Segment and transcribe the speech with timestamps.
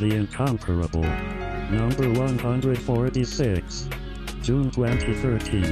[0.00, 1.02] The Incomparable.
[1.02, 3.88] Number 146.
[4.40, 5.62] June 2013.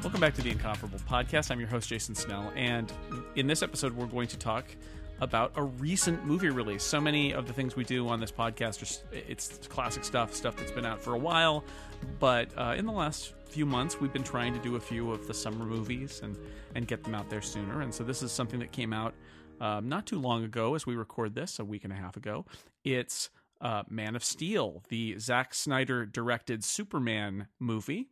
[0.00, 1.50] Welcome back to the Incomparable Podcast.
[1.50, 2.92] I'm your host, Jason Snell, and
[3.34, 4.64] in this episode, we're going to talk
[5.20, 6.84] about a recent movie release.
[6.84, 8.80] So many of the things we do on this podcast
[9.12, 11.64] are it's classic stuff, stuff that's been out for a while,
[12.20, 15.26] but uh, in the last few months, we've been trying to do a few of
[15.26, 16.36] the summer movies and
[16.76, 17.80] and get them out there sooner.
[17.80, 19.14] And so this is something that came out
[19.60, 22.44] um, not too long ago, as we record this, a week and a half ago.
[22.84, 23.30] It's
[23.60, 28.08] uh, Man of Steel, the Zack Snyder directed Superman movie.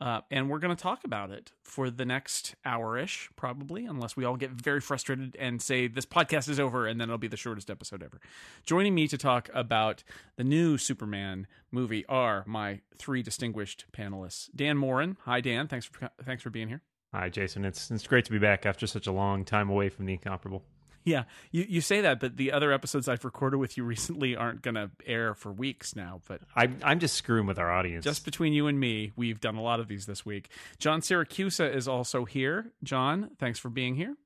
[0.00, 4.16] Uh, and we're going to talk about it for the next hour ish, probably, unless
[4.16, 7.28] we all get very frustrated and say this podcast is over, and then it'll be
[7.28, 8.20] the shortest episode ever.
[8.66, 10.02] Joining me to talk about
[10.34, 14.48] the new Superman movie are my three distinguished panelists.
[14.56, 16.82] Dan Moren, hi Dan, thanks for thanks for being here.
[17.14, 20.06] Hi Jason, it's it's great to be back after such a long time away from
[20.06, 20.64] the incomparable.
[21.04, 24.62] Yeah, you, you say that, but the other episodes I've recorded with you recently aren't
[24.62, 26.20] going to air for weeks now.
[26.26, 28.04] But I'm I'm just screwing with our audience.
[28.04, 30.48] Just between you and me, we've done a lot of these this week.
[30.78, 32.72] John Siracusa is also here.
[32.82, 34.16] John, thanks for being here.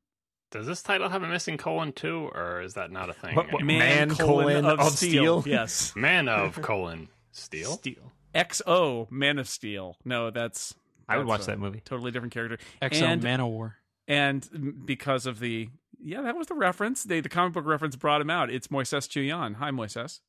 [0.53, 3.35] Does this title have a missing colon too, or is that not a thing?
[3.35, 5.43] What, what, man, man, colon, of, of steel.
[5.43, 5.53] steel.
[5.53, 7.73] Yes, man of colon steel.
[7.73, 8.13] Steel.
[8.35, 9.97] XO Man of Steel.
[10.05, 10.69] No, that's.
[10.71, 10.75] that's
[11.09, 11.81] I would watch that movie.
[11.85, 12.59] Totally different character.
[12.83, 13.77] XO and, Man of War.
[14.07, 15.69] And because of the
[16.07, 17.03] yeah, that was the reference.
[17.03, 18.49] They, the comic book reference brought him out.
[18.49, 19.57] It's Moises Chiullan.
[19.57, 20.21] Hi, Moises.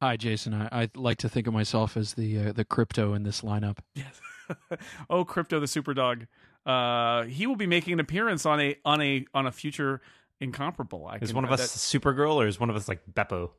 [0.00, 0.54] Hi, Jason.
[0.54, 3.78] I, I like to think of myself as the uh, the Krypto in this lineup.
[3.94, 4.20] Yes.
[5.10, 6.26] oh, Krypto, the super dog.
[6.64, 10.00] Uh, he will be making an appearance on a on a on a future
[10.40, 11.08] incomparable.
[11.08, 11.78] I is one of us that...
[12.00, 13.50] Supergirl, or is one of us like Beppo?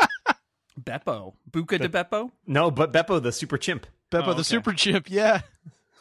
[0.80, 2.30] Beppo, Buca de Beppo.
[2.46, 3.86] No, but Beppo, the super chimp.
[4.10, 4.38] Beppo, oh, okay.
[4.38, 5.08] the super chimp.
[5.08, 5.40] Yeah.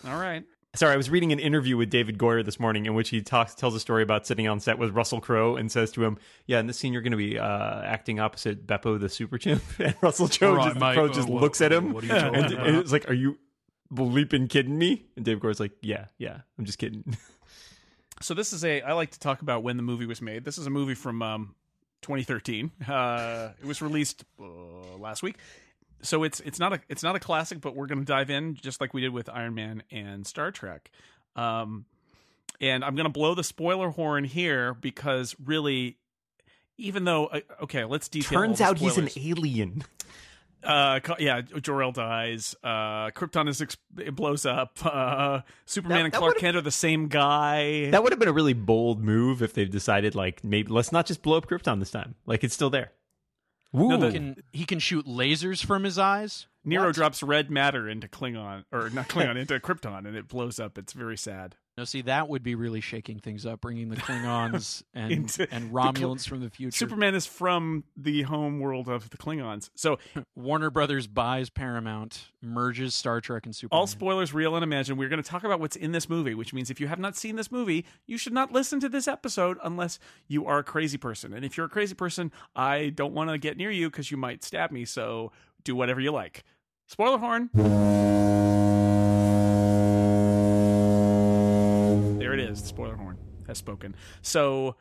[0.06, 0.44] All right.
[0.76, 3.56] Sorry, I was reading an interview with David Goyer this morning in which he talks
[3.56, 6.60] tells a story about sitting on set with Russell Crowe and says to him, "Yeah,
[6.60, 9.96] in this scene you're going to be uh, acting opposite Beppo the super chimp." And
[10.02, 13.10] Russell Crowe right, just, Crowe just uh, looks what, at him and, and, it's like,
[13.10, 13.40] "Are you
[13.92, 17.04] bleeping kidding me?" And David Goyer's like, "Yeah, yeah, I'm just kidding."
[18.22, 20.44] So this is a I like to talk about when the movie was made.
[20.44, 21.56] This is a movie from um,
[22.02, 22.70] 2013.
[22.86, 25.38] Uh, it was released uh, last week
[26.02, 28.56] so it's it's not a it's not a classic, but we're going to dive in
[28.56, 30.92] just like we did with Iron Man and Star Trek.
[31.36, 31.86] Um,
[32.62, 35.98] and I'm going to blow the spoiler horn here because really,
[36.78, 38.40] even though uh, okay, let's detail.
[38.40, 39.84] Turns out he's an alien.
[40.62, 42.54] Uh, yeah, Jor El dies.
[42.62, 44.78] Uh, Krypton is ex- it blows up.
[44.84, 47.90] Uh, Superman that, and Clark Kent are the same guy.
[47.92, 51.06] That would have been a really bold move if they've decided like maybe let's not
[51.06, 52.16] just blow up Krypton this time.
[52.26, 52.92] Like it's still there.
[53.72, 56.48] No, he can he can shoot lasers from his eyes.
[56.64, 56.96] Nero what?
[56.96, 60.78] drops red matter into Klingon or not Klingon into Krypton, and it blows up.
[60.78, 61.56] It's very sad.
[61.80, 66.24] No, see that would be really shaking things up, bringing the Klingons and and Romulans
[66.24, 66.76] the, from the future.
[66.76, 69.98] Superman is from the home world of the Klingons, so
[70.36, 73.80] Warner Brothers buys Paramount, merges Star Trek and Superman.
[73.80, 75.00] All spoilers, real and imagined.
[75.00, 77.16] We're going to talk about what's in this movie, which means if you have not
[77.16, 80.98] seen this movie, you should not listen to this episode unless you are a crazy
[80.98, 81.32] person.
[81.32, 84.18] And if you're a crazy person, I don't want to get near you because you
[84.18, 84.84] might stab me.
[84.84, 85.32] So
[85.64, 86.44] do whatever you like.
[86.88, 87.50] Spoiler horn.
[92.50, 92.62] Is.
[92.62, 93.18] The spoiler horn
[93.48, 93.96] has spoken.
[94.22, 94.76] So,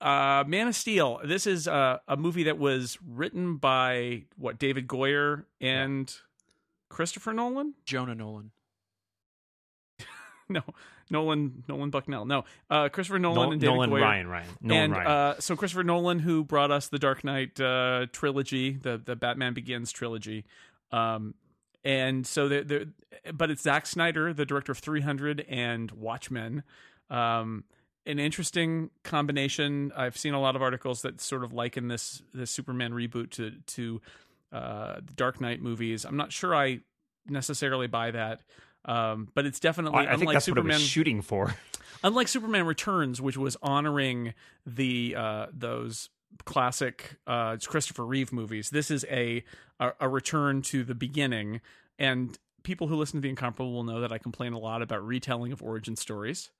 [0.00, 1.20] uh, Man of Steel.
[1.24, 6.12] This is uh, a movie that was written by what David Goyer and
[6.88, 8.50] Christopher Nolan, Jonah Nolan.
[10.48, 10.62] no,
[11.10, 12.24] Nolan, Nolan Bushnell.
[12.24, 14.00] No, uh, Christopher Nolan no, and David Nolan Goyer.
[14.00, 15.06] Ryan, Ryan, Nolan and Ryan.
[15.06, 19.54] Uh, so Christopher Nolan, who brought us the Dark Knight uh, trilogy, the the Batman
[19.54, 20.44] Begins trilogy.
[20.92, 21.34] Um,
[21.84, 22.86] and so they're,
[23.32, 26.62] but it's Zack Snyder, the director of 300 and Watchmen,
[27.10, 27.64] um,
[28.06, 29.92] an interesting combination.
[29.96, 33.52] I've seen a lot of articles that sort of liken this this Superman reboot to
[33.66, 34.00] to
[34.52, 36.04] uh, the Dark Knight movies.
[36.04, 36.80] I'm not sure I
[37.28, 38.40] necessarily buy that,
[38.84, 40.06] um, but it's definitely.
[40.06, 41.54] I, I think that's Superman, what it was shooting for.
[42.02, 44.34] unlike Superman Returns, which was honoring
[44.66, 46.08] the uh, those
[46.44, 49.44] classic uh, Christopher Reeve movies, this is a,
[49.78, 51.60] a a return to the beginning
[51.98, 52.38] and.
[52.62, 55.50] People who listen to the incomparable will know that I complain a lot about retelling
[55.50, 56.50] of origin stories.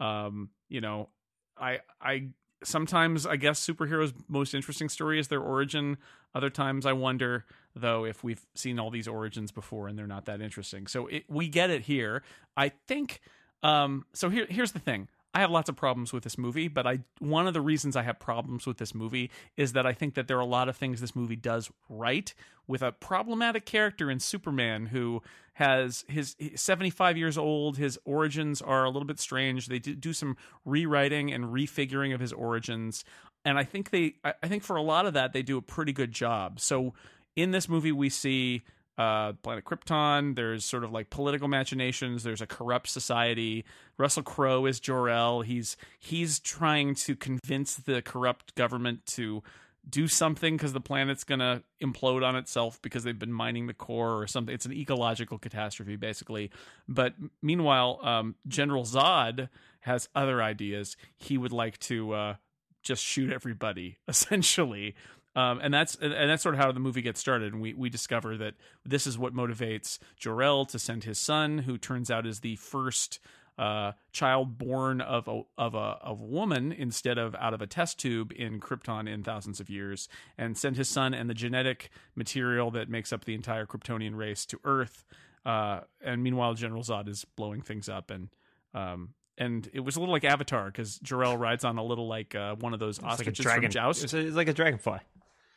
[0.00, 1.08] Um, you know,
[1.56, 2.28] I I
[2.64, 5.98] sometimes I guess superheroes' most interesting story is their origin.
[6.34, 10.26] Other times I wonder though if we've seen all these origins before and they're not
[10.26, 10.86] that interesting.
[10.86, 12.22] So it, we get it here.
[12.56, 13.20] I think.
[13.62, 15.08] Um, so here here's the thing.
[15.38, 18.02] I have lots of problems with this movie, but I one of the reasons I
[18.02, 20.76] have problems with this movie is that I think that there are a lot of
[20.76, 22.34] things this movie does right
[22.66, 27.78] with a problematic character in Superman who has his 75 years old.
[27.78, 29.66] His origins are a little bit strange.
[29.66, 33.04] They do some rewriting and refiguring of his origins,
[33.44, 35.92] and I think they I think for a lot of that they do a pretty
[35.92, 36.58] good job.
[36.58, 36.94] So
[37.36, 38.64] in this movie we see
[38.98, 40.34] uh, planet Krypton.
[40.34, 42.24] There's sort of like political machinations.
[42.24, 43.64] There's a corrupt society.
[43.96, 45.42] Russell Crowe is Jor El.
[45.42, 49.42] He's he's trying to convince the corrupt government to
[49.88, 54.20] do something because the planet's gonna implode on itself because they've been mining the core
[54.20, 54.52] or something.
[54.52, 56.50] It's an ecological catastrophe basically.
[56.88, 59.48] But meanwhile, um, General Zod
[59.80, 60.96] has other ideas.
[61.16, 62.34] He would like to uh,
[62.82, 64.96] just shoot everybody essentially
[65.36, 67.52] um, and that's and that's sort of how the movie gets started.
[67.52, 68.54] And we we discover that
[68.84, 72.56] this is what motivates Jor El to send his son, who turns out is the
[72.56, 73.20] first
[73.58, 77.66] uh, child born of a of a of a woman instead of out of a
[77.66, 81.90] test tube in Krypton in thousands of years, and send his son and the genetic
[82.14, 85.04] material that makes up the entire Kryptonian race to Earth.
[85.44, 88.28] Uh, and meanwhile, General Zod is blowing things up, and
[88.74, 92.34] um, and it was a little like Avatar because Jor-El rides on a little like
[92.34, 94.04] uh, one of those ostriches like from Joust.
[94.04, 94.98] It's, like a dragonfly.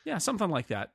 [0.05, 0.91] Yeah, something like that.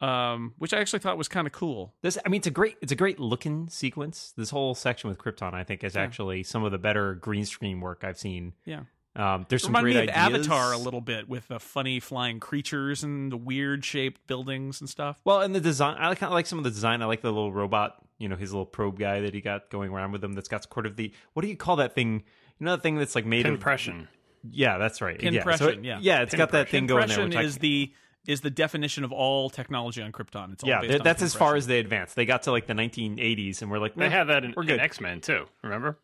[0.00, 1.94] Um, which I actually thought was kind of cool.
[2.02, 4.34] This, I mean, it's a great, it's a great looking sequence.
[4.36, 6.02] This whole section with Krypton, I think, is yeah.
[6.02, 8.52] actually some of the better green screen work I've seen.
[8.66, 8.80] Yeah.
[9.16, 10.46] Um, there's some Remind great me of ideas.
[10.46, 14.90] Avatar a little bit with the funny flying creatures and the weird shaped buildings and
[14.90, 15.18] stuff.
[15.24, 17.00] Well, and the design, I kind of like some of the design.
[17.00, 19.90] I like the little robot, you know, his little probe guy that he got going
[19.90, 20.32] around with him.
[20.32, 22.24] That's got sort of the what do you call that thing?
[22.58, 24.02] You know, that thing that's like made impression.
[24.02, 24.08] Of,
[24.52, 25.18] yeah, that's right.
[25.18, 25.56] Pin yeah.
[25.56, 27.24] So it, yeah, yeah, it's got that thing going there.
[27.24, 27.92] Which is I, the
[28.26, 30.52] is the definition of all technology on Krypton.
[30.52, 32.16] It's all yeah, that's as far as they advanced.
[32.16, 34.80] They got to like the 1980s, and we're like, they had that in, we're in
[34.80, 35.46] X Men too.
[35.62, 35.98] Remember?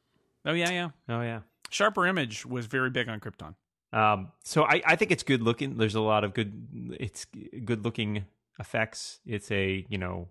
[0.44, 0.90] Oh yeah, yeah.
[1.08, 1.40] Oh yeah.
[1.70, 3.54] Sharper Image was very big on Krypton.
[3.92, 5.76] Um, so I, I think it's good looking.
[5.76, 6.96] There's a lot of good.
[6.98, 7.26] It's
[7.64, 8.24] good looking
[8.58, 9.20] effects.
[9.26, 10.28] It's a you know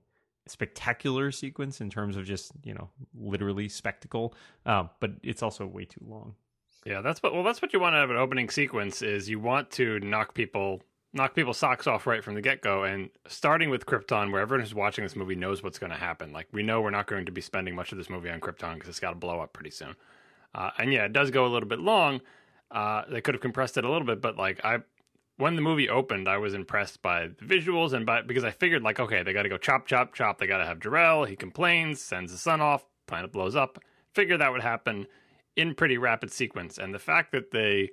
[0.47, 4.33] spectacular sequence in terms of just you know literally spectacle.
[4.65, 6.35] Um, but it's also way too long.
[6.85, 7.33] Yeah, that's what.
[7.33, 9.01] Well, that's what you want out of an opening sequence.
[9.01, 10.81] Is you want to knock people
[11.13, 12.83] knock people's socks off right from the get go.
[12.83, 16.31] And starting with Krypton, where everyone who's watching this movie knows what's going to happen.
[16.31, 18.75] Like we know we're not going to be spending much of this movie on Krypton
[18.75, 19.95] because it's got to blow up pretty soon.
[20.53, 22.21] Uh, and yeah, it does go a little bit long.
[22.69, 24.79] Uh, they could have compressed it a little bit, but like I,
[25.41, 28.83] when the movie opened, I was impressed by the visuals and by because I figured
[28.83, 30.38] like okay, they got to go chop chop chop.
[30.38, 31.25] They got to have Jor-El.
[31.25, 33.79] He complains, sends the sun off, planet blows up.
[34.13, 35.07] Figure that would happen
[35.55, 36.77] in pretty rapid sequence.
[36.77, 37.89] And the fact that they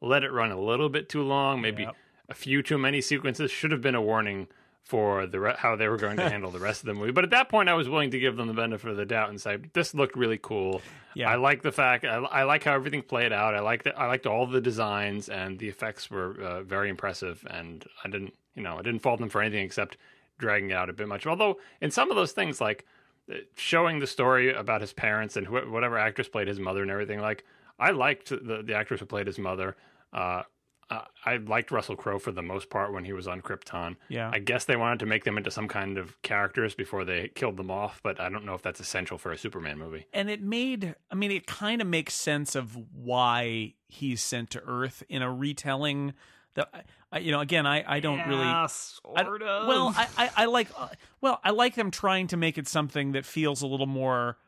[0.00, 1.82] let it run a little bit too long, maybe.
[1.82, 1.96] Yep
[2.28, 4.48] a few too many sequences should have been a warning
[4.84, 7.10] for the re- how they were going to handle the rest of the movie.
[7.10, 9.30] But at that point, I was willing to give them the benefit of the doubt
[9.30, 10.82] and say this looked really cool.
[11.14, 13.54] Yeah, I like the fact I, I like how everything played out.
[13.54, 17.44] I like I liked all the designs and the effects were uh, very impressive.
[17.50, 19.96] And I didn't you know I didn't fault them for anything except
[20.38, 21.26] dragging it out a bit much.
[21.26, 22.84] Although in some of those things like
[23.32, 26.90] uh, showing the story about his parents and wh- whatever actress played his mother and
[26.90, 27.44] everything like
[27.78, 29.76] I liked the the actress who played his mother.
[30.12, 30.42] Uh,
[30.90, 33.96] uh, I liked Russell Crowe for the most part when he was on Krypton.
[34.08, 34.30] Yeah.
[34.32, 37.56] I guess they wanted to make them into some kind of characters before they killed
[37.56, 40.06] them off, but I don't know if that's essential for a Superman movie.
[40.12, 44.62] And it made, I mean, it kind of makes sense of why he's sent to
[44.66, 46.14] Earth in a retelling
[46.54, 50.06] that I, you know again i i don't yeah, really sort I, of well I,
[50.16, 50.86] I, I like uh,
[51.20, 54.38] well i like them trying to make it something that feels a little more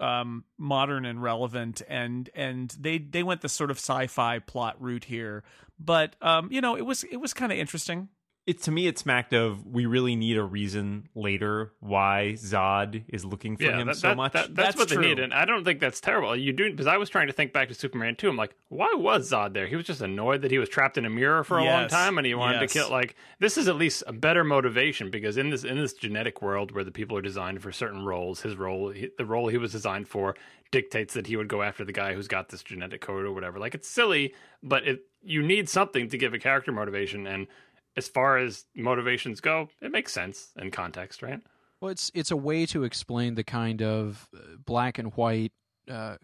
[0.00, 5.04] um, modern and relevant, and and they they went the sort of sci-fi plot route
[5.04, 5.44] here.
[5.78, 8.08] But um, you know, it was it was kind of interesting
[8.46, 13.24] it to me it smacked of we really need a reason later why Zod is
[13.24, 14.32] looking for yeah, him that, so that, much.
[14.32, 15.02] That, that's, that's, what true.
[15.02, 16.34] they need, and I don't think that's terrible.
[16.34, 18.28] You do because I was trying to think back to Superman 2.
[18.28, 19.66] I'm like, why was Zod there?
[19.66, 21.70] He was just annoyed that he was trapped in a mirror for a yes.
[21.70, 22.72] long time, and he wanted yes.
[22.72, 22.90] to kill.
[22.90, 26.72] Like this is at least a better motivation because in this in this genetic world
[26.72, 29.72] where the people are designed for certain roles, his role, he, the role he was
[29.72, 30.34] designed for,
[30.70, 33.58] dictates that he would go after the guy who's got this genetic code or whatever.
[33.58, 37.46] Like it's silly, but it you need something to give a character motivation and
[38.00, 41.40] as far as motivations go, it makes sense in context, right?
[41.82, 45.52] Well, it's it's a way to explain the kind of uh, black and white
[45.90, 46.16] uh,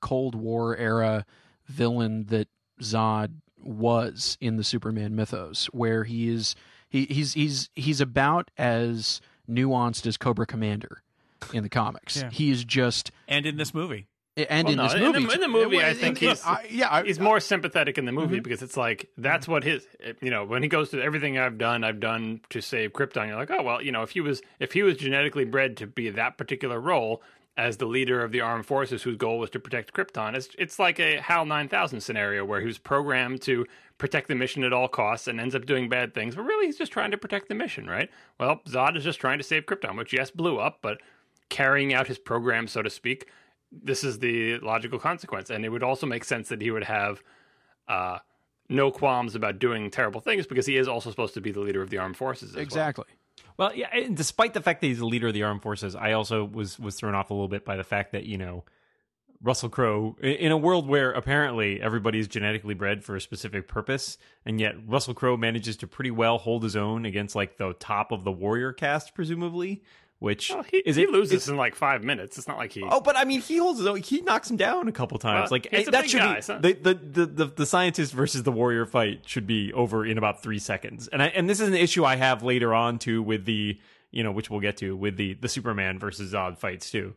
[0.00, 1.24] Cold War era
[1.66, 2.48] villain that
[2.80, 6.56] Zod was in the Superman mythos, where he is
[6.88, 11.02] he, he's he's he's about as nuanced as Cobra Commander
[11.52, 12.16] in the comics.
[12.16, 12.30] Yeah.
[12.30, 15.34] He is just and in this movie and well, in no, this movie, in the,
[15.34, 18.36] in the movie, I think he's I, yeah, I, he's more sympathetic in the movie
[18.36, 18.42] mm-hmm.
[18.42, 19.86] because it's like that's what his
[20.20, 23.28] you know when he goes to everything I've done, I've done to save Krypton.
[23.28, 25.86] You're like, oh well, you know, if he was if he was genetically bred to
[25.86, 27.22] be that particular role,
[27.56, 30.34] as the leader of the armed forces whose goal was to protect Krypton.
[30.34, 33.64] It's, it's like a HAL 9000 scenario where he was programmed to
[33.96, 36.78] protect the mission at all costs and ends up doing bad things, but really he's
[36.78, 38.10] just trying to protect the mission, right?
[38.40, 41.00] Well, Zod is just trying to save Krypton, which, yes, blew up, but
[41.48, 43.28] carrying out his program, so to speak,
[43.82, 45.50] this is the logical consequence.
[45.50, 47.22] And it would also make sense that he would have
[47.88, 48.18] uh,
[48.68, 51.82] no qualms about doing terrible things because he is also supposed to be the leader
[51.82, 52.54] of the armed forces.
[52.54, 53.04] exactly.
[53.08, 53.18] Well.
[53.56, 53.88] Well, yeah.
[53.92, 56.78] And despite the fact that he's the leader of the armed forces, I also was
[56.78, 58.64] was thrown off a little bit by the fact that you know
[59.40, 64.18] Russell Crowe in a world where apparently everybody is genetically bred for a specific purpose,
[64.44, 68.10] and yet Russell Crowe manages to pretty well hold his own against like the top
[68.10, 69.82] of the warrior cast, presumably
[70.24, 72.38] which well, he, is he it loses in like five minutes.
[72.38, 72.82] It's not like he.
[72.82, 73.98] Oh, but I mean, he holds his own.
[73.98, 75.50] He knocks him down a couple times.
[75.50, 78.50] Well, like that should guy, be so- the, the, the the the scientist versus the
[78.50, 81.08] warrior fight should be over in about three seconds.
[81.08, 83.78] And I and this is an issue I have later on too with the
[84.10, 87.14] you know which we'll get to with the the Superman versus Zod fights too.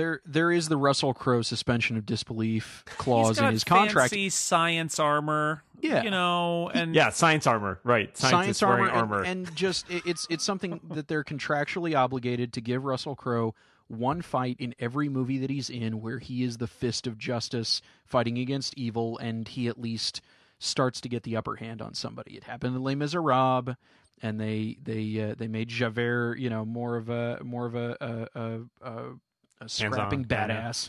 [0.00, 4.10] There, there is the Russell Crowe suspension of disbelief clause He's got in his contract.
[4.10, 5.62] Fancy science armor.
[5.82, 6.02] Yeah.
[6.02, 8.16] you know, and Yeah, science armor, right?
[8.16, 12.52] Science Scientists armor, wearing and- And, just it- it's it's something that they're contractually obligated
[12.54, 13.54] to give Russell Crowe
[13.88, 17.82] one fight in every movie that he's in where he is the fist of justice
[18.04, 20.20] fighting against evil, and he at least
[20.58, 22.36] starts to get the upper hand on somebody.
[22.36, 23.74] It happened in Les Miserables,
[24.22, 27.96] and they they uh, they made Javert, you know, more of a more of a
[28.00, 29.02] a, a, a,
[29.60, 30.62] a scrapping yeah, yeah.
[30.70, 30.88] badass.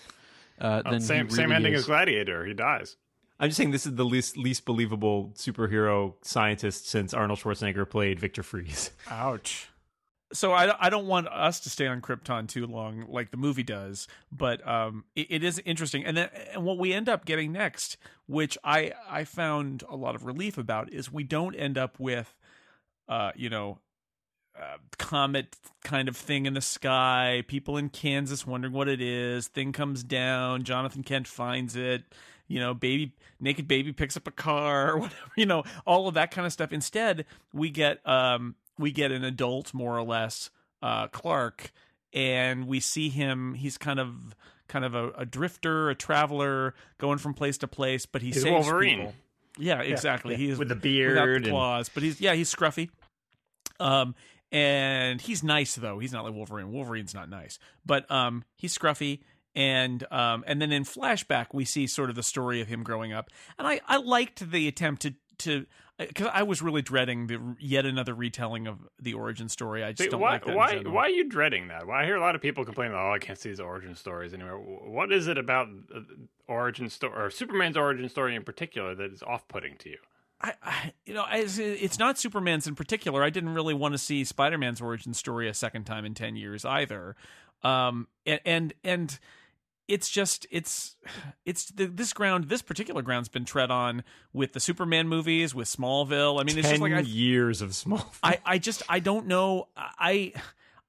[0.59, 1.81] Uh, Oh, than same he same ending is.
[1.81, 2.45] as Gladiator.
[2.45, 2.95] He dies.
[3.39, 8.19] I'm just saying this is the least least believable superhero scientist since Arnold Schwarzenegger played
[8.19, 8.91] Victor Fries.
[9.09, 9.69] Ouch.
[10.33, 13.63] So I, I don't want us to stay on Krypton too long, like the movie
[13.63, 16.05] does, but um, it, it is interesting.
[16.05, 17.97] And then and what we end up getting next,
[18.27, 22.37] which I I found a lot of relief about, is we don't end up with,
[23.09, 23.79] uh, you know,
[24.61, 27.43] uh, comet kind of thing in the sky.
[27.47, 29.47] People in Kansas wondering what it is.
[29.47, 30.63] Thing comes down.
[30.63, 32.03] Jonathan Kent finds it.
[32.47, 35.15] You know, baby, naked baby picks up a car, whatever.
[35.37, 36.71] You know, all of that kind of stuff.
[36.73, 40.49] Instead, we get um we get an adult, more or less,
[40.81, 41.71] uh, Clark,
[42.13, 43.53] and we see him.
[43.55, 44.35] He's kind of
[44.67, 48.43] kind of a, a drifter, a traveler, going from place to place, but he He's
[48.43, 48.97] saves Wolverine.
[48.99, 49.13] people.
[49.57, 50.35] Yeah, exactly.
[50.37, 52.89] He is with the beard the and- claws, but he's yeah, he's scruffy.
[53.79, 54.13] Um,
[54.51, 55.99] and he's nice though.
[55.99, 56.71] He's not like Wolverine.
[56.71, 59.19] Wolverine's not nice, but um, he's scruffy.
[59.53, 63.11] And um, and then in flashback we see sort of the story of him growing
[63.11, 65.65] up, and I I liked the attempt to to
[65.99, 69.83] because I was really dreading the yet another retelling of the origin story.
[69.83, 70.55] I just See, don't why like that.
[70.55, 71.85] why why are you dreading that?
[71.85, 74.33] Why I hear a lot of people complaining, "Oh, I can't see these origin stories
[74.33, 75.99] anymore." What is it about uh,
[76.47, 79.97] origin story or Superman's origin story in particular that is off-putting to you?
[80.41, 83.23] I, I you know, it's, it's not Superman's in particular.
[83.23, 86.65] I didn't really want to see Spider-Man's origin story a second time in ten years
[86.65, 87.15] either.
[87.63, 89.19] Um, and and, and
[89.87, 90.95] it's just it's
[91.45, 95.67] it's the, this ground, this particular ground's been tread on with the Superman movies, with
[95.67, 96.39] Smallville.
[96.39, 98.11] I mean, it's Ten just like I, years of small.
[98.23, 99.67] I, I just I don't know.
[99.75, 100.33] I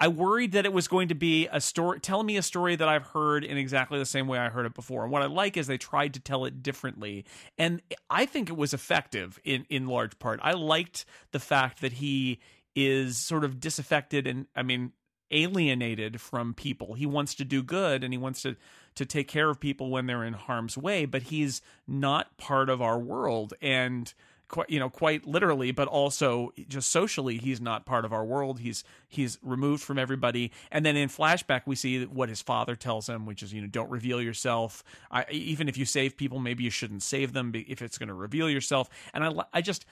[0.03, 2.89] I worried that it was going to be a story telling me a story that
[2.89, 5.05] I've heard in exactly the same way I heard it before.
[5.05, 7.25] And what I like is they tried to tell it differently.
[7.57, 7.81] And
[8.11, 10.41] I think it was effective in in large part.
[10.43, 12.41] I liked the fact that he
[12.75, 14.91] is sort of disaffected and I mean
[15.31, 16.95] alienated from people.
[16.95, 18.57] He wants to do good and he wants to
[18.97, 22.83] to take care of people when they're in harm's way, but he's not part of
[22.83, 24.13] our world and
[24.53, 28.61] quite you know quite literally but also just socially he's not part of our world.
[28.61, 30.53] He's he's removed from everybody.
[30.71, 33.67] And then in flashback we see what his father tells him which is you know
[33.67, 34.85] don't reveal yourself.
[35.11, 38.15] I, even if you save people maybe you shouldn't save them if it's going to
[38.15, 38.89] reveal yourself.
[39.13, 39.85] And i i just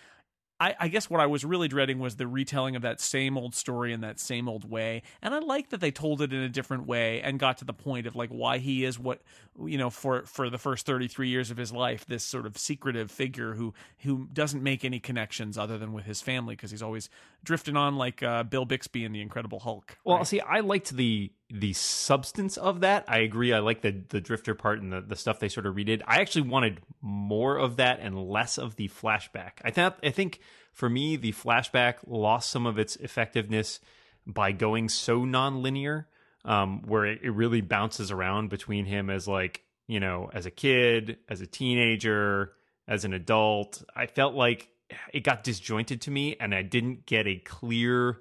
[0.60, 3.54] I, I guess what I was really dreading was the retelling of that same old
[3.54, 6.50] story in that same old way, and I like that they told it in a
[6.50, 9.22] different way and got to the point of like why he is what
[9.64, 12.58] you know for for the first thirty three years of his life, this sort of
[12.58, 16.82] secretive figure who who doesn't make any connections other than with his family because he's
[16.82, 17.08] always
[17.42, 19.96] drifting on like uh, Bill Bixby in the Incredible Hulk.
[20.04, 20.26] Well, right?
[20.26, 23.04] see, I liked the the substance of that.
[23.08, 23.52] I agree.
[23.52, 26.02] I like the the drifter part and the, the stuff they sort of redid.
[26.06, 29.52] I actually wanted more of that and less of the flashback.
[29.64, 30.40] I thought I think
[30.72, 33.80] for me the flashback lost some of its effectiveness
[34.26, 36.06] by going so non-linear,
[36.44, 40.50] um, where it, it really bounces around between him as like you know as a
[40.50, 42.52] kid, as a teenager,
[42.86, 43.82] as an adult.
[43.94, 44.68] I felt like
[45.12, 48.18] it got disjointed to me, and I didn't get a clear.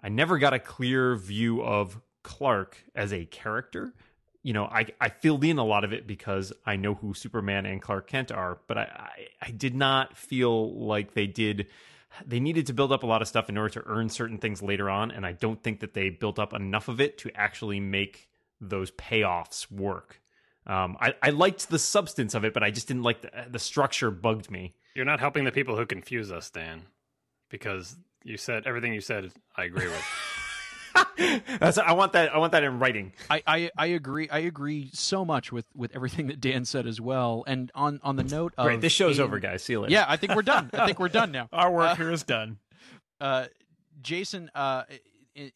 [0.00, 3.94] I never got a clear view of Clark as a character.
[4.42, 7.66] You know, I I filled in a lot of it because I know who Superman
[7.66, 11.66] and Clark Kent are, but I, I I did not feel like they did
[12.26, 14.62] they needed to build up a lot of stuff in order to earn certain things
[14.62, 17.80] later on, and I don't think that they built up enough of it to actually
[17.80, 18.28] make
[18.60, 20.20] those payoffs work.
[20.66, 23.58] Um, I, I liked the substance of it, but I just didn't like the, the
[23.58, 24.10] structure.
[24.10, 24.74] Bugged me.
[24.94, 26.82] You're not helping the people who confuse us, Dan,
[27.48, 29.32] because you said everything you said.
[29.56, 30.04] I agree with.
[31.58, 33.12] That's I want that I want that in writing.
[33.28, 37.00] I, I, I agree I agree so much with, with everything that Dan said as
[37.00, 37.44] well.
[37.46, 39.62] And on, on the note of Great, this show's over, guys.
[39.62, 39.92] See you later.
[39.92, 40.70] Yeah, I think we're done.
[40.72, 41.48] I think we're done now.
[41.52, 42.58] Our work uh, here is done.
[43.20, 43.46] Uh,
[44.00, 44.84] Jason, uh,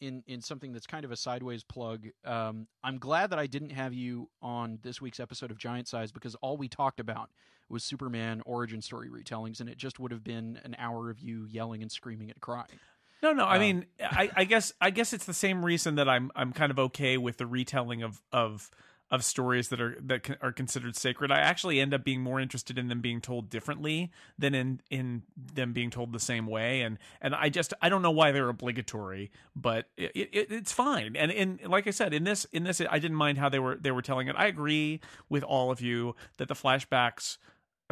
[0.01, 2.09] in in something that's kind of a sideways plug.
[2.25, 6.12] Um, I'm glad that I didn't have you on this week's episode of Giant Size
[6.12, 7.31] because all we talked about
[7.69, 11.47] was Superman origin story retellings, and it just would have been an hour of you
[11.49, 12.79] yelling and screaming and crying.
[13.23, 13.45] No, no.
[13.45, 16.52] I um, mean, I, I guess I guess it's the same reason that I'm I'm
[16.52, 18.71] kind of okay with the retelling of of
[19.12, 21.31] of stories that are that are considered sacred.
[21.31, 25.23] I actually end up being more interested in them being told differently than in in
[25.37, 26.81] them being told the same way.
[26.81, 31.14] And and I just I don't know why they're obligatory, but it, it, it's fine.
[31.14, 33.76] And and like I said, in this in this I didn't mind how they were
[33.76, 34.35] they were telling it.
[34.37, 37.37] I agree with all of you that the flashbacks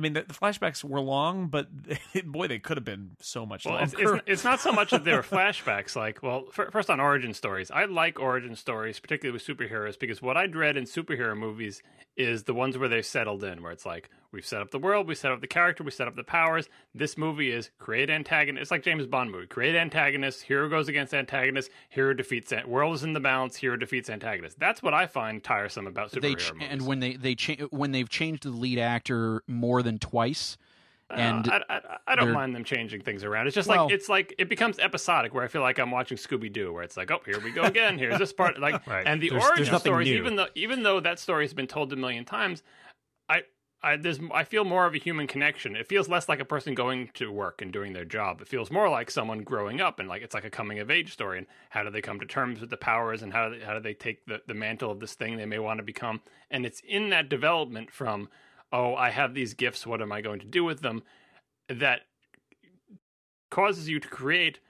[0.01, 1.69] I mean, the, the, flashbacks were long, but
[2.25, 3.85] boy, they could have been so much well, longer.
[3.85, 5.95] It's, it's, it's, not so much that they were flashbacks.
[5.95, 10.39] Like, well, first on origin stories, I like origin stories, particularly with superheroes, because what
[10.39, 11.83] I dread in superhero movies
[12.17, 15.07] is the ones where they settled in, where it's like we've set up the world,
[15.09, 16.69] we set up the character, we set up the powers.
[16.95, 18.63] This movie is create antagonist.
[18.63, 22.53] It's like James Bond movie: create antagonist, hero goes against antagonist, hero defeats.
[22.67, 24.59] World is in the balance, hero defeats antagonist.
[24.59, 26.69] That's what I find tiresome about superhero ch- movies.
[26.71, 30.57] And when they they cha- when they've changed the lead actor more than twice.
[31.11, 33.47] Uh, and uh, I, I, I, don't mind them changing things around.
[33.47, 36.17] It's just well, like it's like it becomes episodic, where I feel like I'm watching
[36.17, 37.99] Scooby Doo, where it's like, oh, here we go again.
[37.99, 39.07] Here's this part, like, right.
[39.07, 40.09] and the there's, origin there's stories.
[40.09, 40.17] New.
[40.17, 42.63] Even though even though that story has been told a million times,
[43.29, 43.43] I
[43.83, 45.75] I there's I feel more of a human connection.
[45.75, 48.41] It feels less like a person going to work and doing their job.
[48.41, 51.13] It feels more like someone growing up and like it's like a coming of age
[51.13, 51.39] story.
[51.39, 53.75] And how do they come to terms with the powers and how do they, how
[53.75, 56.21] do they take the the mantle of this thing they may want to become?
[56.51, 58.29] And it's in that development from
[58.73, 61.03] oh, I have these gifts, what am I going to do with them?
[61.69, 62.03] That
[63.51, 64.61] causes you to create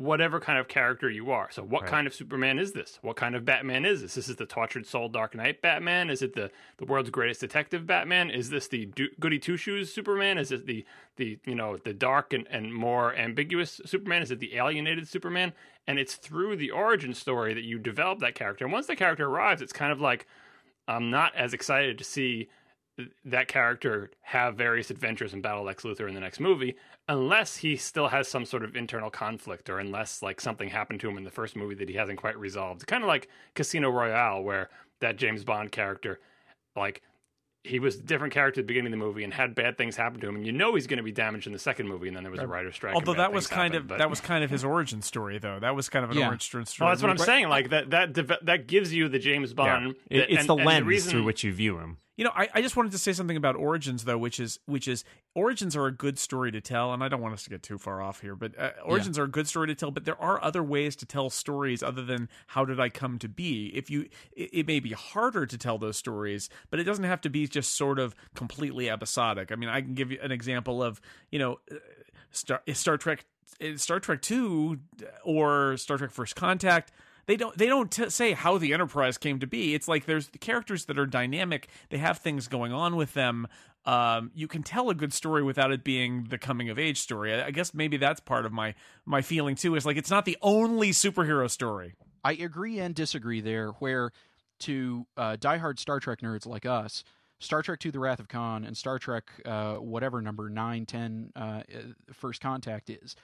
[0.00, 1.50] whatever kind of character you are.
[1.50, 1.90] So, what right.
[1.90, 2.98] kind of Superman is this?
[3.02, 4.12] What kind of Batman is this?
[4.12, 6.08] Is this is the tortured soul Dark Knight Batman?
[6.08, 8.30] Is it the the world's greatest detective Batman?
[8.30, 10.38] Is this the do- goody two shoes Superman?
[10.38, 10.86] Is it the
[11.16, 14.22] the you know the dark and, and more ambiguous Superman?
[14.22, 15.52] Is it the alienated Superman?
[15.86, 18.64] And it's through the origin story that you develop that character.
[18.64, 20.26] And once the character arrives, it's kind of like
[20.88, 22.48] I'm not as excited to see
[23.24, 26.76] that character have various adventures and battle Lex Luthor in the next movie,
[27.08, 31.08] unless he still has some sort of internal conflict, or unless like something happened to
[31.08, 32.86] him in the first movie that he hasn't quite resolved.
[32.86, 36.20] Kind of like Casino Royale, where that James Bond character,
[36.76, 37.02] like
[37.62, 39.94] he was a different character at the beginning of the movie and had bad things
[39.94, 42.08] happen to him, and you know he's going to be damaged in the second movie.
[42.08, 42.94] And then there was a writer's strike.
[42.94, 43.98] Although that was kind happened, of but...
[43.98, 45.58] that was kind of his origin story, though.
[45.60, 46.28] That was kind of an yeah.
[46.28, 46.86] origin story.
[46.86, 47.48] Well, that's what I'm saying.
[47.48, 48.14] Like that that
[48.46, 49.94] that gives you the James Bond.
[50.10, 50.20] Yeah.
[50.20, 51.10] That, it's and, the lens the reason...
[51.10, 51.98] through which you view him.
[52.20, 54.86] You know, I, I just wanted to say something about origins though, which is which
[54.86, 55.04] is
[55.34, 57.78] origins are a good story to tell, and I don't want us to get too
[57.78, 59.22] far off here, but uh, origins yeah.
[59.22, 59.90] are a good story to tell.
[59.90, 63.28] But there are other ways to tell stories other than how did I come to
[63.30, 63.68] be.
[63.74, 67.22] If you, it, it may be harder to tell those stories, but it doesn't have
[67.22, 69.50] to be just sort of completely episodic.
[69.50, 71.76] I mean, I can give you an example of you know, uh,
[72.32, 73.24] Star Star Trek,
[73.64, 74.80] uh, Star Trek Two,
[75.24, 76.92] or Star Trek First Contact
[77.30, 79.72] they don't they don't t- say how the enterprise came to be.
[79.72, 81.68] It's like there's the characters that are dynamic.
[81.88, 83.46] They have things going on with them.
[83.84, 87.32] Um, you can tell a good story without it being the coming of age story.
[87.32, 88.74] I, I guess maybe that's part of my
[89.06, 91.94] my feeling too is like it's not the only superhero story.
[92.24, 94.10] I agree and disagree there where
[94.60, 97.04] to uh, diehard star trek nerds like us
[97.38, 101.32] Star Trek II The Wrath of Khan and Star Trek uh, whatever number 9, 10
[101.34, 101.62] uh,
[102.12, 103.16] First Contact is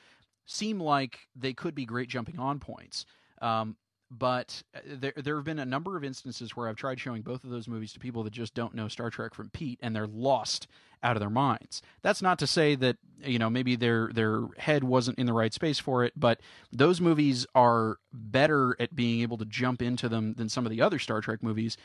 [0.47, 3.05] seem like they could be great jumping on points.
[3.43, 3.77] Um,
[4.11, 7.45] but uh, there there have been a number of instances where I've tried showing both
[7.45, 10.07] of those movies to people that just don't know Star Trek from Pete and they're
[10.07, 10.67] lost
[11.03, 11.83] out of their minds.
[12.03, 15.53] That's not to say that you know maybe their their head wasn't in the right
[15.53, 16.41] space for it, but
[16.73, 20.81] those movies are better at being able to jump into them than some of the
[20.81, 21.77] other Star Trek movies.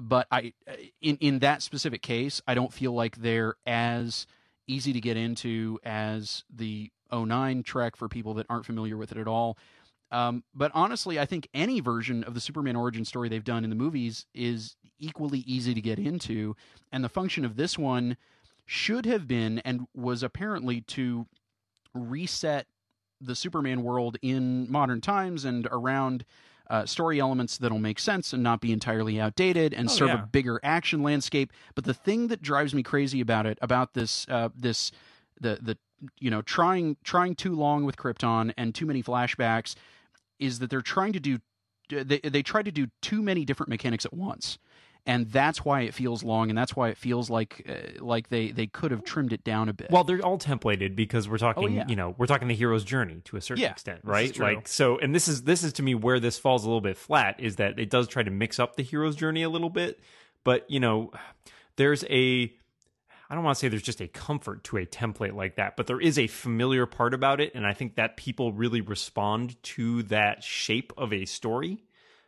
[0.00, 4.26] But I uh, in in that specific case, I don't feel like they're as
[4.66, 9.18] easy to get into as the 09 Trek for people that aren't familiar with it
[9.18, 9.58] at all
[10.10, 13.70] um, but honestly, I think any version of the Superman origin story they've done in
[13.70, 16.54] the movies is equally easy to get into.
[16.92, 18.16] And the function of this one
[18.66, 21.26] should have been and was apparently to
[21.94, 22.66] reset
[23.20, 26.24] the Superman world in modern times and around
[26.70, 30.22] uh, story elements that'll make sense and not be entirely outdated and oh, serve yeah.
[30.22, 31.52] a bigger action landscape.
[31.74, 34.90] But the thing that drives me crazy about it, about this, uh, this,
[35.40, 35.78] the the
[36.20, 39.74] you know trying trying too long with Krypton and too many flashbacks
[40.38, 41.38] is that they're trying to do
[41.88, 44.58] they they tried to do too many different mechanics at once
[45.06, 48.50] and that's why it feels long, and that's why it feels like uh, like they
[48.50, 49.90] they could have trimmed it down a bit.
[49.90, 51.84] Well, they're all templated because we're talking, oh, yeah.
[51.88, 54.36] you know, we're talking the hero's journey to a certain yeah, extent, right?
[54.38, 56.96] Like so, and this is this is to me where this falls a little bit
[56.96, 60.00] flat is that it does try to mix up the hero's journey a little bit,
[60.42, 61.12] but you know,
[61.76, 62.54] there's a
[63.28, 65.86] I don't want to say there's just a comfort to a template like that, but
[65.86, 70.02] there is a familiar part about it, and I think that people really respond to
[70.04, 71.84] that shape of a story.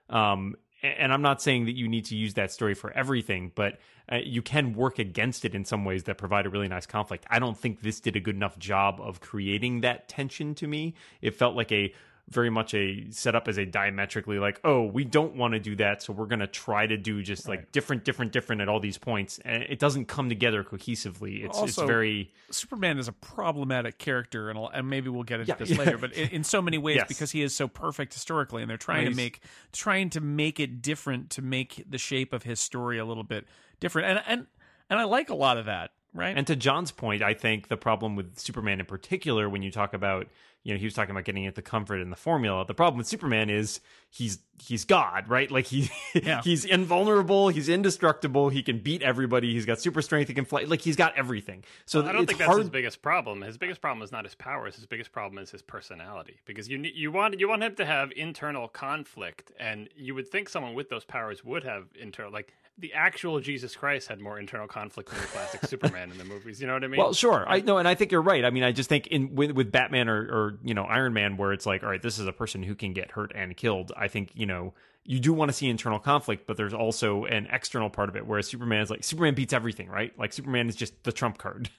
[0.08, 3.78] Um, and I'm not saying that you need to use that story for everything, but
[4.10, 7.26] uh, you can work against it in some ways that provide a really nice conflict.
[7.28, 10.94] I don't think this did a good enough job of creating that tension to me.
[11.20, 11.92] It felt like a
[12.28, 15.76] very much a set up as a diametrically like oh we don't want to do
[15.76, 17.58] that so we're going to try to do just right.
[17.58, 21.56] like different different different at all these points and it doesn't come together cohesively it's
[21.56, 25.56] also, it's very superman is a problematic character and, and maybe we'll get into yeah,
[25.56, 25.78] this yeah.
[25.78, 27.06] later but in, in, so many ways yes.
[27.06, 29.40] because he is so perfect historically and they're trying to make
[29.72, 33.46] trying to make it different to make the shape of his story a little bit
[33.78, 34.46] different and and
[34.90, 37.76] and I like a lot of that right and to john's point i think the
[37.76, 40.26] problem with superman in particular when you talk about
[40.66, 42.64] you know, he was talking about getting at the comfort in the formula.
[42.66, 43.78] The problem with Superman is
[44.10, 45.48] he's he's God, right?
[45.48, 46.40] Like he yeah.
[46.44, 50.64] he's invulnerable, he's indestructible, he can beat everybody, he's got super strength, he can fly,
[50.64, 51.62] like he's got everything.
[51.84, 53.42] So well, I don't think that's his biggest problem.
[53.42, 54.74] His biggest problem is not his powers.
[54.74, 56.40] His biggest problem is his personality.
[56.46, 60.48] Because you you want you want him to have internal conflict, and you would think
[60.48, 64.66] someone with those powers would have internal like the actual Jesus Christ had more internal
[64.66, 66.60] conflict than the classic Superman in the movies.
[66.60, 66.98] You know what I mean?
[66.98, 67.44] Well, sure.
[67.48, 68.44] I know, and I think you're right.
[68.44, 71.36] I mean, I just think in with, with Batman or, or you know Iron Man,
[71.36, 73.92] where it's like, all right, this is a person who can get hurt and killed.
[73.96, 77.48] I think you know you do want to see internal conflict, but there's also an
[77.50, 80.12] external part of it, where Superman is like Superman beats everything, right?
[80.18, 81.70] Like Superman is just the trump card.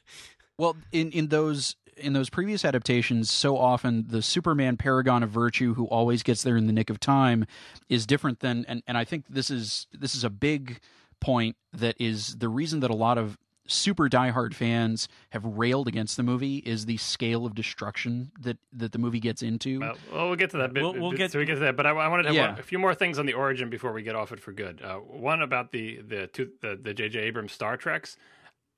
[0.57, 5.73] Well, in in those in those previous adaptations, so often the Superman paragon of virtue
[5.73, 7.45] who always gets there in the nick of time
[7.89, 10.79] is different than and, and I think this is this is a big
[11.19, 16.17] point that is the reason that a lot of super diehard fans have railed against
[16.17, 19.79] the movie is the scale of destruction that that the movie gets into.
[19.79, 20.73] Well, well we'll get to that.
[20.73, 22.35] Bit, we'll, we'll get so we get to that, but I, I wanted to have
[22.35, 22.49] yeah.
[22.51, 24.81] one, a few more things on the origin before we get off it for good.
[24.81, 27.19] Uh, one about the the two, the the J.J.
[27.19, 28.17] Abrams Star Treks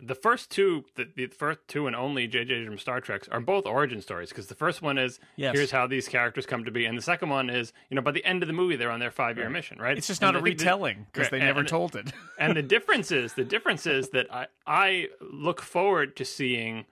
[0.01, 2.53] the first two, the, the, first two and only J.J.
[2.53, 5.55] Abrams Star Treks are both origin stories because the first one is yes.
[5.55, 8.11] here's how these characters come to be, and the second one is you know by
[8.11, 9.53] the end of the movie they're on their five year right.
[9.53, 9.97] mission, right?
[9.97, 12.11] It's just not a retelling because they never and, told it.
[12.39, 16.85] and the difference is the difference is that I I look forward to seeing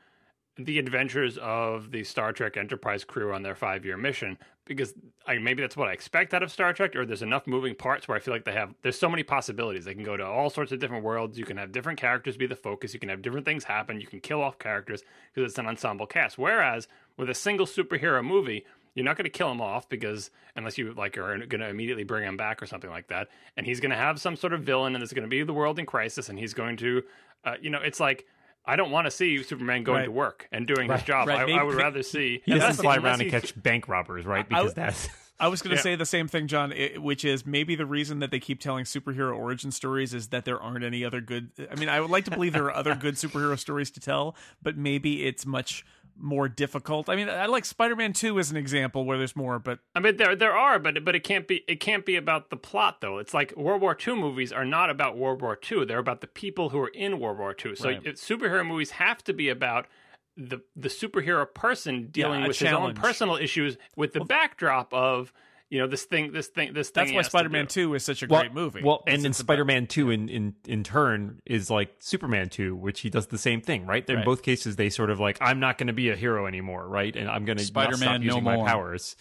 [0.58, 4.38] the adventures of the Star Trek Enterprise crew on their five year mission
[4.68, 4.94] because
[5.26, 8.08] I, maybe that's what I expect out of Star Trek, or there's enough moving parts
[8.08, 9.86] where I feel like they have there's so many possibilities.
[9.86, 11.38] They can go to all sorts of different worlds.
[11.38, 12.94] You can have different characters be the focus.
[12.94, 14.00] You can have different things happen.
[14.00, 15.04] You can kill off characters
[15.34, 16.38] because it's an ensemble cast.
[16.38, 20.78] Whereas with a single superhero movie, you're not going to kill him off because unless
[20.78, 23.80] you like are going to immediately bring him back or something like that, and he's
[23.80, 25.86] going to have some sort of villain, and it's going to be the world in
[25.86, 27.04] crisis, and he's going to,
[27.46, 28.26] uh, you know, it's like
[28.68, 30.06] I don't want to see Superman going right.
[30.06, 31.00] to work and doing right.
[31.00, 31.28] his job.
[31.28, 31.50] Right.
[31.50, 34.48] I, I, would rather see he doesn't fly around and catch bank robbers, right?
[34.48, 35.10] Because I, that's.
[35.40, 35.84] I was going to yeah.
[35.84, 39.38] say the same thing, John, which is maybe the reason that they keep telling superhero
[39.38, 41.52] origin stories is that there aren't any other good.
[41.72, 44.36] I mean, I would like to believe there are other good superhero stories to tell,
[44.64, 45.86] but maybe it's much
[46.20, 47.10] more difficult.
[47.10, 50.18] I mean, I like Spider-Man 2 as an example where there's more, but I mean
[50.18, 53.18] there there are, but but it can't be it can't be about the plot though.
[53.18, 55.86] It's like World War II movies are not about World War II.
[55.86, 57.76] They're about the people who are in World War II.
[57.76, 58.06] So right.
[58.06, 59.88] it, superhero movies have to be about
[60.36, 62.98] the the superhero person dealing yeah, with challenge.
[62.98, 65.34] his own personal issues with the well, backdrop of
[65.70, 68.28] you know this thing this thing this thing that's why spider-man 2 is such a
[68.28, 68.82] well, great movie.
[68.84, 73.02] well and then spider-man about, 2 in, in in turn is like superman 2 which
[73.02, 74.10] he does the same thing right?
[74.10, 74.26] In right.
[74.26, 77.16] both cases they sort of like i'm not going to be a hero anymore right?
[77.16, 79.16] And i'm going to spider-man using no my powers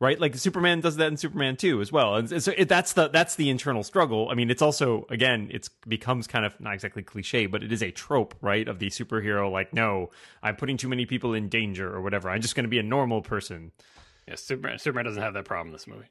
[0.00, 0.20] right?
[0.20, 2.16] Like superman does that in superman 2 as well.
[2.16, 4.28] And so it, that's the that's the internal struggle.
[4.30, 7.84] I mean it's also again it becomes kind of not exactly cliche but it is
[7.84, 10.10] a trope right of the superhero like no
[10.42, 12.28] i'm putting too many people in danger or whatever.
[12.28, 13.70] I'm just going to be a normal person
[14.26, 16.08] yeah, Superman, Superman doesn't have that problem in this movie.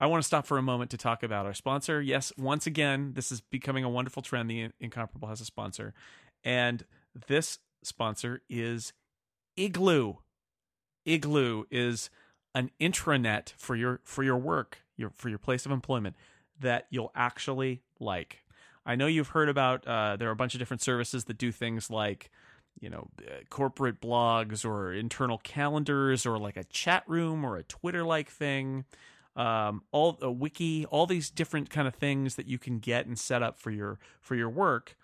[0.00, 2.02] I want to stop for a moment to talk about our sponsor.
[2.02, 4.50] Yes, once again, this is becoming a wonderful trend.
[4.50, 5.94] The Incomparable has a sponsor,
[6.42, 6.84] and
[7.28, 8.92] this sponsor is
[9.56, 10.14] Igloo.
[11.04, 12.10] Igloo is
[12.54, 16.16] an intranet for your for your work, your for your place of employment
[16.58, 18.44] that you'll actually like.
[18.84, 19.86] I know you've heard about.
[19.86, 22.30] Uh, there are a bunch of different services that do things like
[22.82, 27.62] you know uh, corporate blogs or internal calendars or like a chat room or a
[27.62, 28.84] twitter like thing.
[29.34, 33.18] Um, all a wiki all these different kind of things that you can get and
[33.18, 34.96] set up for your for your work.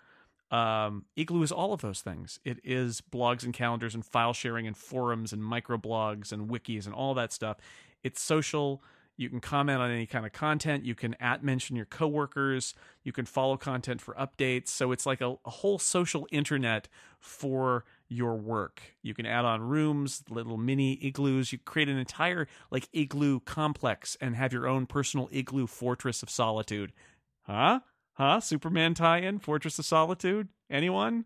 [0.51, 2.39] Um, igloo is all of those things.
[2.43, 6.93] It is blogs and calendars and file sharing and forums and microblogs and wikis and
[6.93, 7.57] all that stuff.
[8.03, 8.83] It's social
[9.19, 10.85] You can comment on any kind of content.
[10.85, 12.73] You can at mention your coworkers.
[13.03, 14.69] You can follow content for updates.
[14.69, 16.87] So it's like a, a whole social internet
[17.19, 18.81] for your work.
[19.01, 21.51] You can add on rooms, little mini igloos.
[21.51, 26.29] You create an entire like igloo complex and have your own personal igloo fortress of
[26.29, 26.93] solitude.
[27.41, 27.81] Huh?
[28.13, 28.39] Huh?
[28.39, 30.47] Superman tie-in, Fortress of Solitude?
[30.69, 31.25] Anyone?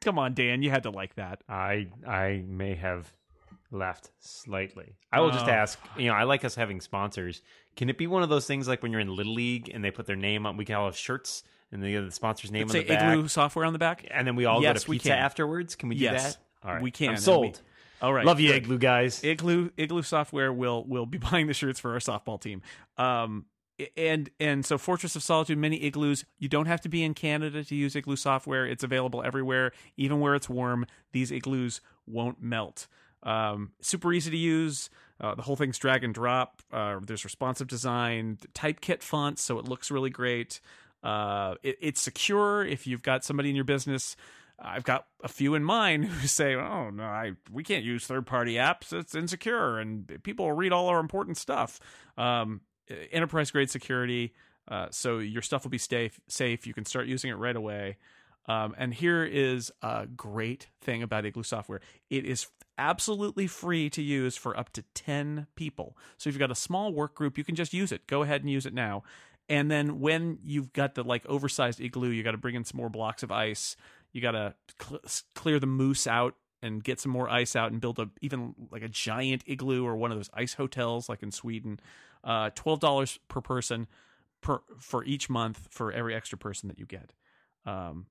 [0.00, 1.42] Come on, Dan, you had to like that.
[1.48, 3.12] I I may have
[3.70, 4.96] left slightly.
[5.12, 5.50] I will just oh.
[5.50, 7.42] ask, you know, I like us having sponsors.
[7.76, 9.90] Can it be one of those things like when you're in Little League and they
[9.90, 12.72] put their name on, we can all have shirts and they the sponsor's name on
[12.72, 13.14] the back.
[13.14, 14.06] Igloo software on the back.
[14.10, 15.74] And then we all yes, go to pizza afterwards.
[15.74, 16.66] Can we do yes, that?
[16.66, 16.82] All right.
[16.82, 17.10] We can.
[17.10, 17.60] I'm sold.
[18.00, 18.24] We, all right.
[18.24, 18.52] Love you.
[18.52, 19.22] Igloo guys.
[19.22, 22.62] Igloo Igloo software will will be buying the shirts for our softball team.
[22.96, 23.46] Um
[23.96, 26.24] and and so Fortress of Solitude, many igloos.
[26.38, 28.66] You don't have to be in Canada to use igloo software.
[28.66, 30.86] It's available everywhere, even where it's warm.
[31.12, 32.88] These igloos won't melt.
[33.22, 34.90] Um, super easy to use.
[35.20, 36.62] Uh, the whole thing's drag and drop.
[36.72, 40.60] Uh, there's responsive design, typekit fonts, so it looks really great.
[41.02, 42.64] Uh, it, it's secure.
[42.64, 44.16] If you've got somebody in your business,
[44.60, 48.54] I've got a few in mind who say, "Oh no, I we can't use third-party
[48.54, 48.92] apps.
[48.92, 51.80] It's insecure, and people will read all our important stuff."
[52.16, 52.60] Um,
[53.10, 54.34] enterprise grade security,
[54.68, 56.20] uh, so your stuff will be safe.
[56.28, 56.66] Safe.
[56.66, 57.96] You can start using it right away.
[58.46, 61.80] Um, and here is a great thing about Igloo software.
[62.08, 62.48] It is
[62.78, 65.96] absolutely free to use for up to 10 people.
[66.16, 68.06] So if you've got a small work group, you can just use it.
[68.06, 69.02] Go ahead and use it now.
[69.48, 72.78] And then when you've got the like oversized igloo, you got to bring in some
[72.78, 73.76] more blocks of ice.
[74.12, 75.00] You got to cl-
[75.34, 78.82] clear the moose out and get some more ice out and build a even like
[78.82, 81.80] a giant igloo or one of those ice hotels like in Sweden.
[82.24, 83.86] Uh, Twelve dollars per person
[84.40, 87.12] per for each month for every extra person that you get.
[87.64, 88.06] Um,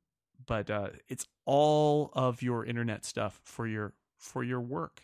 [0.46, 5.02] but uh, it's all of your internet stuff for your for your work.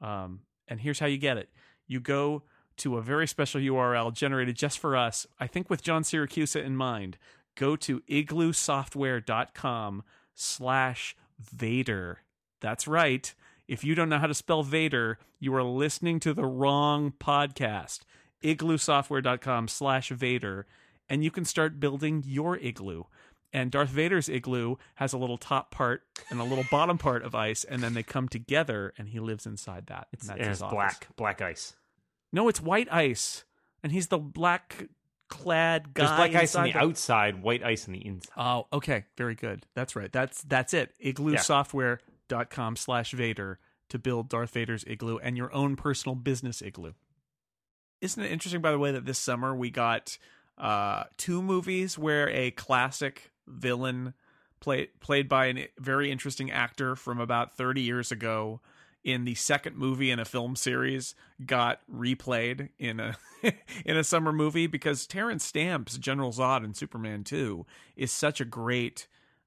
[0.00, 1.48] Um, and here's how you get it:
[1.86, 2.42] you go
[2.78, 5.26] to a very special URL generated just for us.
[5.38, 7.18] I think with John Siracusa in mind.
[7.56, 12.20] Go to igloosoftware.com slash Vader.
[12.60, 13.34] That's right.
[13.66, 18.00] If you don't know how to spell Vader, you are listening to the wrong podcast.
[18.44, 20.66] igloosoftware.com slash Vader.
[21.08, 23.04] And you can start building your igloo
[23.52, 27.34] and Darth Vader's igloo has a little top part and a little bottom part of
[27.34, 30.08] ice, and then they come together, and he lives inside that.
[30.12, 31.74] It's, and it's black, black ice.
[32.32, 33.44] No, it's white ice,
[33.82, 34.88] and he's the black
[35.28, 36.04] clad guy.
[36.04, 38.32] There's black ice on the, outside, white ice on the inside.
[38.36, 39.64] Oh, okay, very good.
[39.74, 40.12] That's right.
[40.12, 40.92] That's that's it.
[41.02, 43.58] Igloosoftware.com slash Vader
[43.88, 46.92] to build Darth Vader's igloo and your own personal business igloo.
[48.00, 50.18] Isn't it interesting, by the way, that this summer we got
[50.56, 54.14] uh, two movies where a classic villain
[54.60, 58.60] played played by a very interesting actor from about 30 years ago
[59.04, 61.14] in the second movie in a film series
[61.46, 63.16] got replayed in a
[63.84, 67.64] in a summer movie because Terence Stamp's General Zod in Superman 2
[67.96, 69.06] is such a great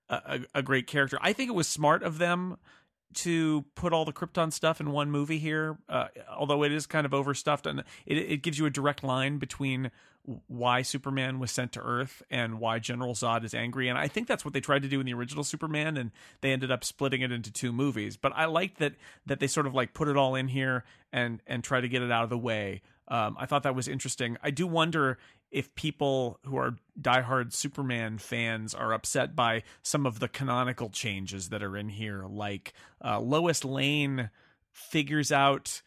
[0.09, 1.17] a, a great character.
[1.21, 2.57] I think it was smart of them
[3.13, 7.05] to put all the Krypton stuff in one movie here, uh, although it is kind
[7.05, 9.91] of overstuffed, and it, it gives you a direct line between
[10.47, 13.87] why Superman was sent to Earth and why General Zod is angry.
[13.87, 16.51] And I think that's what they tried to do in the original Superman, and they
[16.51, 18.17] ended up splitting it into two movies.
[18.17, 18.93] But I like that
[19.25, 22.01] that they sort of like put it all in here and and try to get
[22.01, 22.81] it out of the way.
[23.07, 24.37] Um, I thought that was interesting.
[24.41, 25.17] I do wonder
[25.51, 31.49] if people who are diehard Superman fans are upset by some of the canonical changes
[31.49, 34.29] that are in here, like uh, Lois Lane
[34.71, 35.81] figures out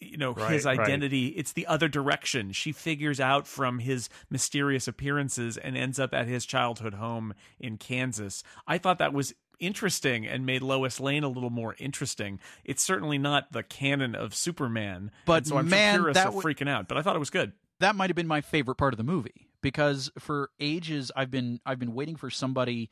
[0.00, 1.34] you know right, his identity right.
[1.38, 6.26] it's the other direction she figures out from his mysterious appearances and ends up at
[6.26, 11.28] his childhood home in Kansas i thought that was interesting and made Lois Lane a
[11.28, 12.38] little more interesting.
[12.64, 16.68] It's certainly not the canon of Superman, but so I'm man, sure that w- freaking
[16.68, 16.88] out.
[16.88, 17.52] But I thought it was good.
[17.80, 21.60] That might have been my favorite part of the movie because for ages I've been
[21.64, 22.90] I've been waiting for somebody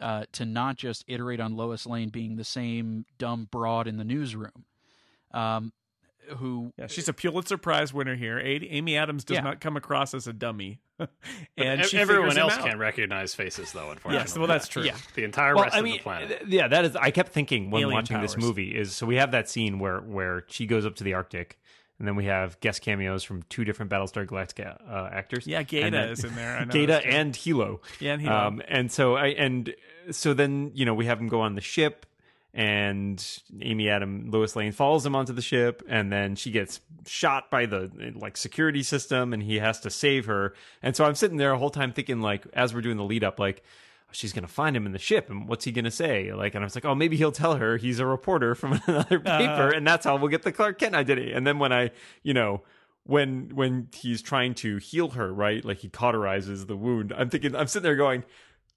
[0.00, 4.04] uh, to not just iterate on Lois Lane being the same dumb broad in the
[4.04, 4.64] newsroom.
[5.32, 5.72] Um,
[6.36, 8.38] who yeah, she's a Pulitzer Prize winner here.
[8.38, 9.42] Amy Adams does yeah.
[9.42, 10.80] not come across as a dummy,
[11.56, 12.64] and everyone else out.
[12.64, 13.90] can recognize faces, though.
[13.90, 14.84] Unfortunately, yes, well, that's true.
[14.84, 16.42] Yeah, the entire well, rest I of mean, the planet.
[16.46, 16.96] Yeah, that is.
[16.96, 18.34] I kept thinking when Alien watching powers.
[18.34, 21.14] this movie is so we have that scene where where she goes up to the
[21.14, 21.58] Arctic.
[22.02, 25.46] And then we have guest cameos from two different Battlestar Galactica uh, actors.
[25.46, 26.66] Yeah, Gaeta is in there.
[26.68, 27.78] Gaeta and Helo.
[28.00, 28.46] Yeah, and Helo.
[28.46, 29.72] Um, and so I and
[30.10, 32.04] so then you know we have them go on the ship
[32.52, 33.24] and
[33.60, 37.66] Amy Adam Lois Lane follows him onto the ship and then she gets shot by
[37.66, 40.54] the like security system and he has to save her.
[40.82, 43.22] And so I'm sitting there the whole time thinking like as we're doing the lead
[43.22, 43.62] up like
[44.12, 46.32] she's going to find him in the ship and what's he going to say?
[46.32, 49.22] Like and I was like, "Oh, maybe he'll tell her he's a reporter from another
[49.24, 49.38] uh-huh.
[49.38, 51.90] paper uh, and that's how we'll get the Clark Kent identity." And then when I,
[52.22, 52.62] you know,
[53.04, 55.64] when when he's trying to heal her, right?
[55.64, 57.12] Like he cauterizes the wound.
[57.16, 58.24] I'm thinking, I'm sitting there going,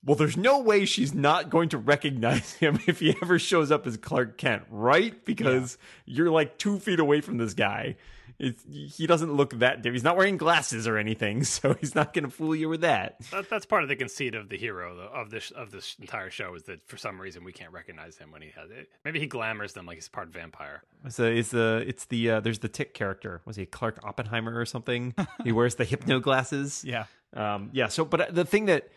[0.06, 3.88] well, there's no way she's not going to recognize him if he ever shows up
[3.88, 5.26] as Clark Kent, right?
[5.26, 6.18] Because yeah.
[6.18, 7.96] you're like two feet away from this guy.
[8.38, 9.96] It's, he doesn't look that different.
[9.96, 13.20] He's not wearing glasses or anything, so he's not going to fool you with that.
[13.32, 13.50] that.
[13.50, 16.56] That's part of the conceit of the hero though, of this of this entire show
[16.56, 18.90] is that for some reason we can't recognize him when he has it.
[19.04, 20.84] Maybe he glamours them like he's part vampire.
[21.04, 23.42] The it's the it's the uh, there's the tick character.
[23.46, 25.14] Was he Clark Oppenheimer or something?
[25.44, 26.84] he wears the hypno glasses.
[26.86, 27.88] Yeah, um, yeah.
[27.88, 28.90] So, but uh, the thing that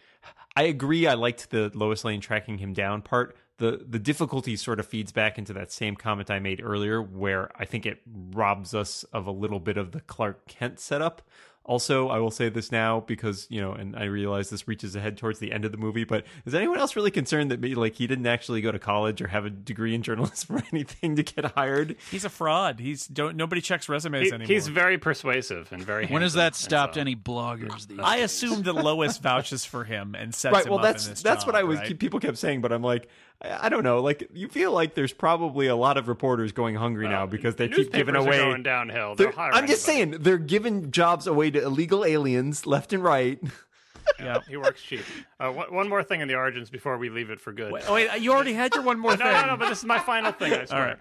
[0.56, 4.80] I agree, I liked the Lois Lane tracking him down part the the difficulty sort
[4.80, 8.00] of feeds back into that same comment I made earlier, where I think it
[8.32, 11.22] robs us of a little bit of the Clark Kent setup.
[11.68, 15.18] Also, I will say this now because you know, and I realize this reaches ahead
[15.18, 16.04] towards the end of the movie.
[16.04, 19.20] But is anyone else really concerned that maybe like he didn't actually go to college
[19.20, 21.96] or have a degree in journalism or anything to get hired?
[22.10, 22.80] He's a fraud.
[22.80, 24.46] He's don't nobody checks resumes he, anymore.
[24.46, 26.06] He's very persuasive and very.
[26.06, 27.02] when has that stopped so.
[27.02, 27.86] any bloggers?
[27.86, 28.24] These I days?
[28.24, 30.68] assume that Lois vouches for him and sets right.
[30.70, 31.80] well, that's that's job, what I was.
[31.80, 31.98] Right?
[31.98, 33.10] People kept saying, but I'm like,
[33.40, 34.00] I don't know.
[34.00, 37.68] Like you feel like there's probably a lot of reporters going hungry now because they
[37.68, 39.14] keep giving away going downhill.
[39.38, 43.40] I'm just saying they're giving jobs away to illegal aliens left and right.
[44.18, 45.04] yeah, he works cheap.
[45.38, 47.72] Uh, one, one, more thing in the origins before we leave it for good.
[47.72, 49.32] Wait, oh, wait you already had your one more no, thing.
[49.32, 50.52] No, no, but this is my final thing.
[50.52, 50.80] I swear.
[50.80, 50.98] All right.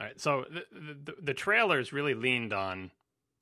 [0.00, 0.20] All right.
[0.20, 0.64] So the,
[1.04, 2.90] the, the trailers really leaned on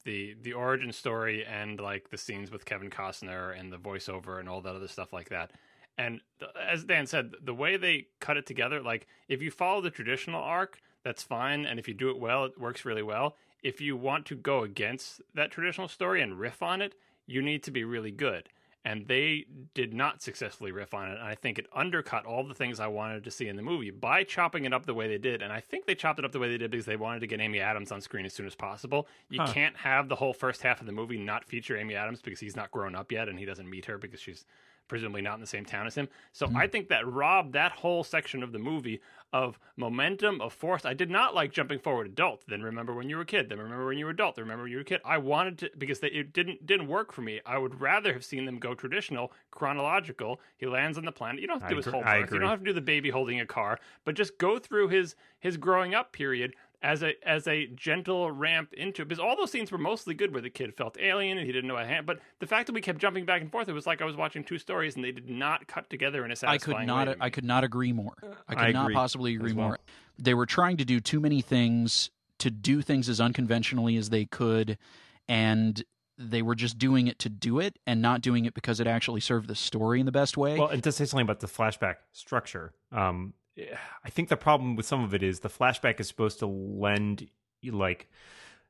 [0.04, 4.48] the the origin story and like the scenes with Kevin Costner and the voiceover and
[4.48, 5.52] all that other stuff like that.
[5.98, 6.20] And
[6.58, 10.40] as Dan said, the way they cut it together, like if you follow the traditional
[10.40, 11.66] arc, that's fine.
[11.66, 13.36] And if you do it well, it works really well.
[13.62, 16.94] If you want to go against that traditional story and riff on it,
[17.26, 18.48] you need to be really good.
[18.84, 21.18] And they did not successfully riff on it.
[21.18, 23.90] And I think it undercut all the things I wanted to see in the movie
[23.90, 25.42] by chopping it up the way they did.
[25.42, 27.26] And I think they chopped it up the way they did because they wanted to
[27.26, 29.08] get Amy Adams on screen as soon as possible.
[29.28, 29.52] You huh.
[29.52, 32.56] can't have the whole first half of the movie not feature Amy Adams because he's
[32.56, 34.46] not grown up yet and he doesn't meet her because she's
[34.88, 36.08] presumably not in the same town as him.
[36.32, 36.56] So mm-hmm.
[36.56, 39.00] I think that robbed that whole section of the movie
[39.32, 40.86] of momentum, of force.
[40.86, 42.44] I did not like jumping forward adult.
[42.48, 43.48] Then remember when you were a kid.
[43.48, 44.36] Then remember when you were adult.
[44.36, 45.00] Then remember when you were a kid.
[45.04, 47.40] I wanted to because they, it didn't didn't work for me.
[47.44, 50.40] I would rather have seen them go traditional, chronological.
[50.56, 51.42] He lands on the planet.
[51.42, 52.00] You don't have to do I his whole.
[52.00, 55.14] You don't have to do the baby holding a car, but just go through his
[55.40, 59.50] his growing up period as a as a gentle ramp into it because all those
[59.50, 62.06] scenes were mostly good where the kid felt alien and he didn't know a hand
[62.06, 64.16] but the fact that we kept jumping back and forth it was like i was
[64.16, 67.08] watching two stories and they did not cut together in a satisfying i could not
[67.08, 67.14] way.
[67.20, 68.14] i could not agree more
[68.48, 69.68] i could I not possibly agree well.
[69.68, 69.78] more
[70.18, 74.24] they were trying to do too many things to do things as unconventionally as they
[74.24, 74.78] could
[75.28, 75.82] and
[76.18, 79.20] they were just doing it to do it and not doing it because it actually
[79.20, 80.58] served the story in the best way.
[80.58, 83.34] Well, and to say something about the flashback structure, um,
[84.04, 87.28] I think the problem with some of it is the flashback is supposed to lend
[87.64, 88.08] like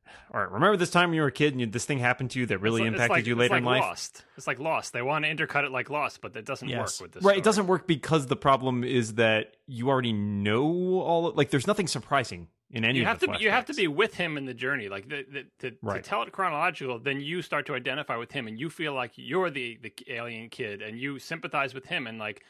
[0.35, 2.31] all right, remember this time when you were a kid and you, this thing happened
[2.33, 3.81] to you that really impacted like, you later like in life?
[3.83, 4.25] Lost.
[4.37, 4.93] It's like Lost.
[4.93, 6.79] They want to intercut it like Lost, but that doesn't yes.
[6.79, 7.23] work with this.
[7.23, 7.39] Right, story.
[7.39, 11.33] it doesn't work because the problem is that you already know all.
[11.33, 12.99] Like, there's nothing surprising in any.
[12.99, 13.37] You have to.
[13.39, 14.89] You have to be with him in the journey.
[14.89, 16.03] Like the, the, to, right.
[16.03, 19.13] to tell it chronological, then you start to identify with him, and you feel like
[19.17, 22.45] you're the the alien kid, and you sympathize with him, and like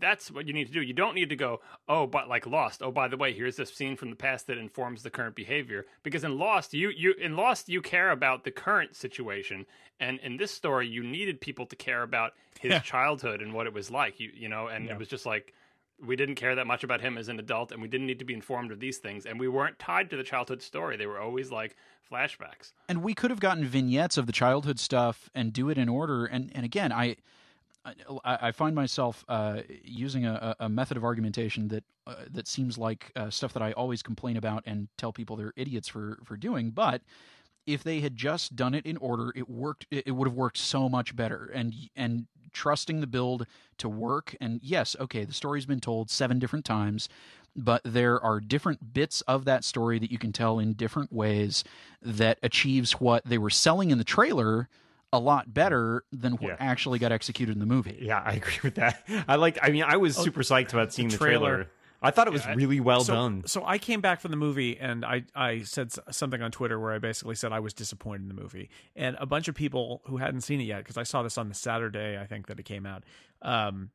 [0.00, 0.82] that's what you need to do.
[0.82, 2.82] You don't need to go, oh, but like Lost.
[2.82, 5.86] Oh, by the way, here's this scene from the past that informs the current behavior.
[6.02, 9.66] Because in Lost, you you in Lost you care about the current situation,
[10.00, 12.80] and in this story, you needed people to care about his yeah.
[12.80, 14.20] childhood and what it was like.
[14.20, 14.92] You you know, and yeah.
[14.92, 15.52] it was just like
[16.04, 18.24] we didn't care that much about him as an adult, and we didn't need to
[18.24, 20.96] be informed of these things, and we weren't tied to the childhood story.
[20.96, 21.76] They were always like
[22.10, 22.72] flashbacks.
[22.88, 26.26] And we could have gotten vignettes of the childhood stuff and do it in order.
[26.26, 27.16] And and again, I
[27.84, 32.78] I, I find myself uh, using a, a, method of argumentation that uh, that seems
[32.78, 36.36] like uh, stuff that I always complain about and tell people they're idiots for for
[36.36, 36.70] doing.
[36.70, 37.02] But
[37.66, 39.86] if they had just done it in order, it worked.
[39.90, 41.50] It, would have worked so much better.
[41.52, 43.46] And and trusting the build
[43.78, 44.36] to work.
[44.40, 47.08] And yes, okay, the story's been told seven different times,
[47.56, 51.64] but there are different bits of that story that you can tell in different ways
[52.00, 54.68] that achieves what they were selling in the trailer
[55.12, 56.56] a lot better than what yeah.
[56.58, 57.98] actually got executed in the movie.
[58.00, 59.02] Yeah, I agree with that.
[59.28, 59.58] I like.
[59.62, 61.54] I mean, I was oh, super psyched about seeing the trailer.
[61.56, 61.70] Trailer.
[62.04, 63.44] I thought it was yeah, really well so, done.
[63.46, 66.92] So I came back from the movie and I, I said something on Twitter where
[66.92, 68.70] I basically said I was disappointed in the movie.
[68.96, 71.48] And a bunch of people who hadn't seen it yet, because I saw this on
[71.48, 73.04] the Saturday, I think that it came out,
[73.40, 73.90] um,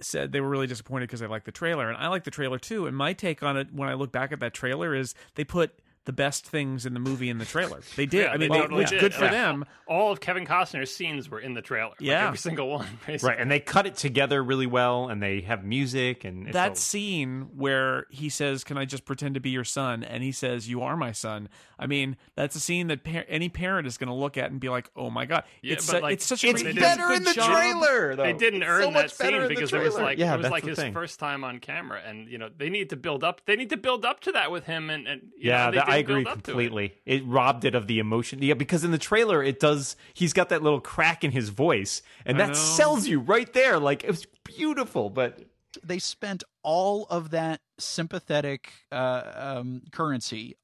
[0.00, 1.88] said they were really disappointed because they liked the trailer.
[1.88, 2.86] And I like the trailer too.
[2.86, 5.80] And my take on it when I look back at that trailer is they put
[6.08, 7.80] the best things in the movie in the trailer.
[7.94, 8.24] They did.
[8.24, 9.00] Yeah, I mean, they they, which did.
[9.00, 9.30] good for Yeah.
[9.30, 9.66] them.
[9.86, 11.90] All of Kevin Costner's scenes were in the trailer.
[11.90, 12.26] Like, Yeah.
[12.28, 12.86] every single one.
[13.06, 13.28] Basically.
[13.34, 16.72] Right, and they cut it together really well, and they have music, and it's that
[16.72, 20.32] a- scene where he says, "Can I just pretend to be your son?" and he
[20.32, 23.98] says, "You are my son." I mean, that's a scene that par- any parent is
[23.98, 26.12] going to look at and be like, "Oh my god, Yeah, it's but, su- like,
[26.14, 27.50] it's such it's a they great, did- better in the job.
[27.52, 28.16] trailer.
[28.16, 28.22] Though.
[28.24, 30.64] They didn't It's earn so that scene because it was like yeah, it was like
[30.64, 30.94] his thing.
[30.94, 33.42] first time on camera, and you know they need to build up.
[33.44, 36.02] They need to build up to that with him, and, and you Yeah, know, they
[36.04, 36.52] that, I agree build up to it.
[36.52, 36.94] completely.
[37.06, 37.22] It.
[37.26, 38.42] robbed it of the emotion.
[38.42, 39.96] Yeah, because in the trailer it does.
[40.14, 42.54] He's got that little crack in his voice, and I that know.
[42.54, 43.78] sells you right there.
[43.78, 45.40] Like it was beautiful, but
[45.84, 49.22] they spent all of that sympathetic uh,
[49.58, 50.56] um, currency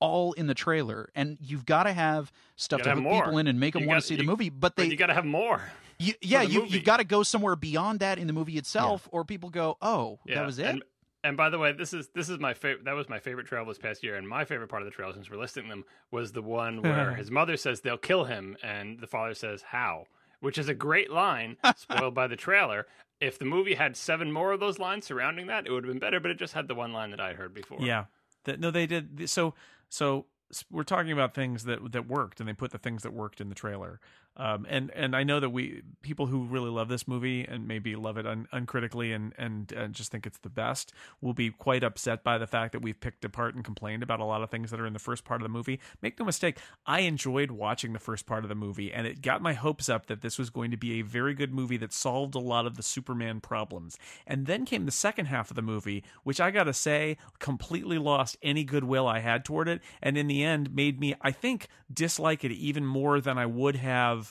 [0.00, 3.22] all in the trailer, and you've got to have stuff Gotta to have hook more.
[3.24, 4.48] people in and make them You want got- to see the movie.
[4.48, 5.60] But But they, you got to have more.
[5.98, 6.74] you, yeah, you movie.
[6.74, 10.20] you've got to go somewhere beyond that in the movie itself, or people go, "Oh,
[10.24, 10.84] Yeah, that was it." And,
[11.24, 12.84] and by the way, this is this is my favorite.
[12.84, 15.12] That was my favorite trail this past year, and my favorite part of the trail,
[15.12, 19.00] since we're listing them, was the one where his mother says they'll kill him, and
[19.00, 20.04] the father says how,
[20.40, 22.86] which is a great line, spoiled by the trailer.
[23.20, 25.98] If the movie had seven more of those lines surrounding that, it would have been
[25.98, 26.20] better.
[26.20, 27.78] But it just had the one line that I heard before.
[27.80, 28.04] Yeah,
[28.44, 29.28] That- no, they did.
[29.28, 29.54] So,
[29.88, 30.26] so
[30.70, 33.48] we're talking about things that that worked, and they put the things that worked in
[33.48, 34.00] the trailer.
[34.38, 37.96] Um, and and I know that we people who really love this movie and maybe
[37.96, 41.82] love it un, uncritically and, and and just think it's the best will be quite
[41.82, 44.70] upset by the fact that we've picked apart and complained about a lot of things
[44.70, 45.80] that are in the first part of the movie.
[46.02, 49.42] Make no mistake, I enjoyed watching the first part of the movie, and it got
[49.42, 52.36] my hopes up that this was going to be a very good movie that solved
[52.36, 53.98] a lot of the Superman problems.
[54.24, 58.36] And then came the second half of the movie, which I gotta say completely lost
[58.40, 62.44] any goodwill I had toward it, and in the end made me, I think, dislike
[62.44, 64.27] it even more than I would have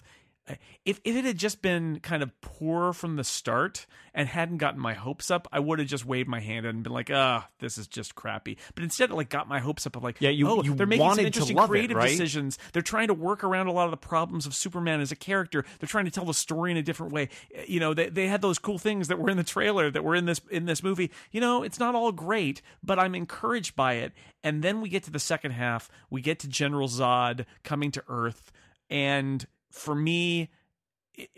[0.86, 4.80] if if it had just been kind of poor from the start and hadn't gotten
[4.80, 7.78] my hopes up, I would have just waved my hand and been like, "Ah, this
[7.78, 10.48] is just crappy." But instead, it like got my hopes up of like, Yeah, you-
[10.50, 12.10] oh, you they're making some interesting love it, creative right?
[12.10, 12.58] decisions.
[12.74, 15.66] They're trying to work around a lot of the problems of Superman as a character.
[15.80, 17.30] They're trying to tell the story in a different way.
[17.68, 20.16] You know, they they had those cool things that were in the trailer that were
[20.16, 21.12] in this in this movie.
[21.32, 24.14] You know, it's not all great, but I'm encouraged by it.
[24.44, 25.90] And then we get to the second half.
[26.10, 28.52] We get to General Zod coming to Earth,
[28.90, 29.46] and
[29.78, 30.50] for me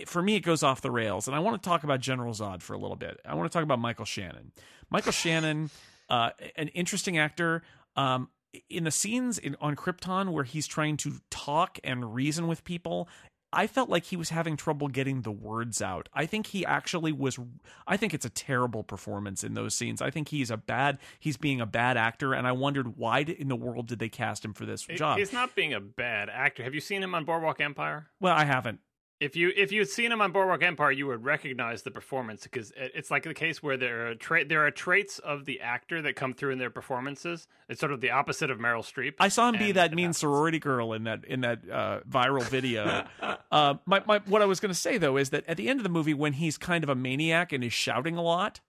[0.05, 1.27] for me, it goes off the rails.
[1.27, 3.19] And I want to talk about General Zod for a little bit.
[3.25, 4.51] I want to talk about Michael Shannon.
[4.89, 5.69] Michael Shannon,
[6.09, 7.63] uh, an interesting actor.
[7.95, 8.29] Um,
[8.69, 13.07] in the scenes in, on Krypton where he's trying to talk and reason with people,
[13.51, 16.07] I felt like he was having trouble getting the words out.
[16.13, 17.39] I think he actually was.
[17.87, 20.01] I think it's a terrible performance in those scenes.
[20.01, 20.99] I think he's a bad.
[21.19, 24.45] He's being a bad actor, and I wondered why in the world did they cast
[24.45, 25.17] him for this He- job?
[25.17, 26.63] He's not being a bad actor.
[26.63, 28.09] Have you seen him on Boardwalk Empire?
[28.19, 28.79] well, I haven't.
[29.19, 32.43] If you if you had seen him on Boardwalk Empire, you would recognize the performance
[32.43, 35.59] because it, it's like the case where there are tra- there are traits of the
[35.59, 37.47] actor that come through in their performances.
[37.67, 39.15] It's sort of the opposite of Meryl Streep.
[39.19, 40.19] I saw him be that mean happens.
[40.19, 43.05] sorority girl in that in that uh, viral video.
[43.51, 45.81] uh, my, my what I was going to say though is that at the end
[45.81, 48.61] of the movie, when he's kind of a maniac and is shouting a lot,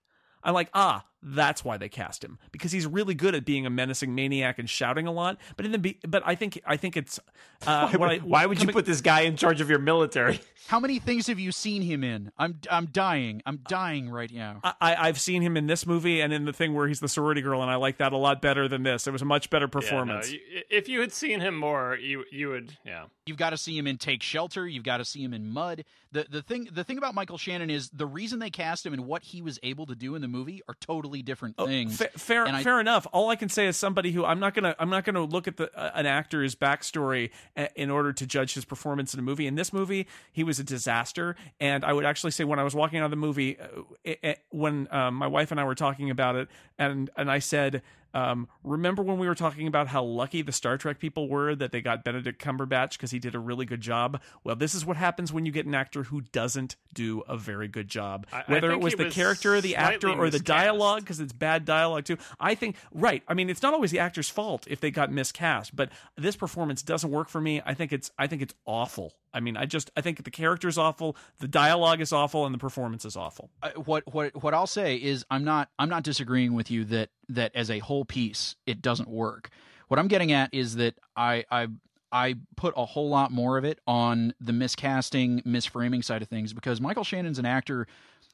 [0.43, 3.69] I'm like, ah, that's why they cast him because he's really good at being a
[3.69, 5.37] menacing maniac and shouting a lot.
[5.57, 7.19] But in the be- but I think I think it's
[7.67, 10.39] uh, why, what I, why would you put this guy in charge of your military?
[10.67, 12.31] How many things have you seen him in?
[12.37, 13.41] I'm I'm dying.
[13.45, 14.61] I'm dying right now.
[14.63, 17.09] I, I- I've seen him in this movie and in the thing where he's the
[17.09, 19.07] sorority girl, and I like that a lot better than this.
[19.07, 20.33] It was a much better Yeah, no, performance.
[20.69, 23.05] if you had seen him more, you you would yeah.
[23.25, 24.67] You've got to see him in Take Shelter.
[24.67, 25.83] You've got to see him in Mud.
[26.11, 29.05] The the thing the thing about Michael Shannon is the reason they cast him and
[29.05, 31.97] what he was able to do in the movie are totally different things.
[31.97, 33.05] Fa- fair, I- fair enough.
[33.11, 35.57] All I can say is somebody who I'm not gonna I'm not gonna look at
[35.57, 39.47] the uh, an actor's backstory a- in order to judge his performance in a movie.
[39.47, 42.73] In this movie, he was a disaster, and I would actually say when I was
[42.73, 43.65] walking out of the movie, uh,
[44.05, 46.47] it, it- when um, my wife and I were talking about it,
[46.79, 47.81] and and I said.
[48.13, 51.71] Um, remember when we were talking about how lucky the Star Trek people were that
[51.71, 54.21] they got Benedict Cumberbatch because he did a really good job?
[54.43, 57.67] Well, this is what happens when you get an actor who doesn't do a very
[57.67, 58.27] good job.
[58.33, 60.37] I- I Whether it think was the was character, or the actor, slightly or the
[60.39, 60.45] miscast.
[60.45, 62.17] dialogue because it's bad dialogue too.
[62.39, 63.23] I think right.
[63.27, 66.81] I mean, it's not always the actor's fault if they got miscast, but this performance
[66.81, 67.61] doesn't work for me.
[67.65, 69.13] I think it's I think it's awful.
[69.33, 72.59] I mean, I just I think the character's awful, the dialogue is awful, and the
[72.59, 73.49] performance is awful.
[73.63, 77.09] Uh, what what what I'll say is I'm not I'm not disagreeing with you that
[77.35, 79.49] that as a whole piece it doesn't work.
[79.87, 81.67] What I'm getting at is that I I
[82.11, 86.53] I put a whole lot more of it on the miscasting, misframing side of things
[86.53, 87.87] because Michael Shannon's an actor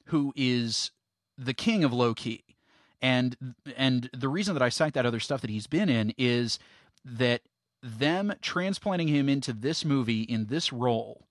[0.05, 0.91] who is
[1.37, 2.43] the king of low key.
[3.01, 3.37] And
[3.75, 6.57] and the reason that I cite that other stuff that he's been in is
[7.05, 7.41] that
[7.83, 11.27] them transplanting him into this movie in this role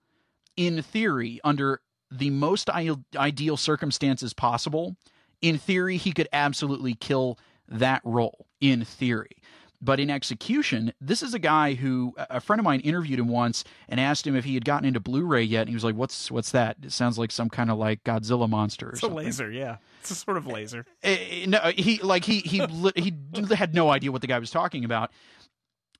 [0.57, 4.97] in theory under the most ideal circumstances possible
[5.43, 7.37] in theory he could absolutely kill
[7.69, 9.37] that role in theory
[9.81, 13.62] But in execution, this is a guy who a friend of mine interviewed him once
[13.89, 16.31] and asked him if he had gotten into Blu-ray yet, and he was like, "What's
[16.31, 16.79] what's that?
[16.83, 19.19] It sounds like some kind of like Godzilla monster." Or it's something.
[19.19, 19.77] a laser, yeah.
[20.01, 20.87] It's a sort of laser.
[21.05, 22.62] Uh, no, he like he he
[22.97, 23.12] he
[23.55, 25.11] had no idea what the guy was talking about.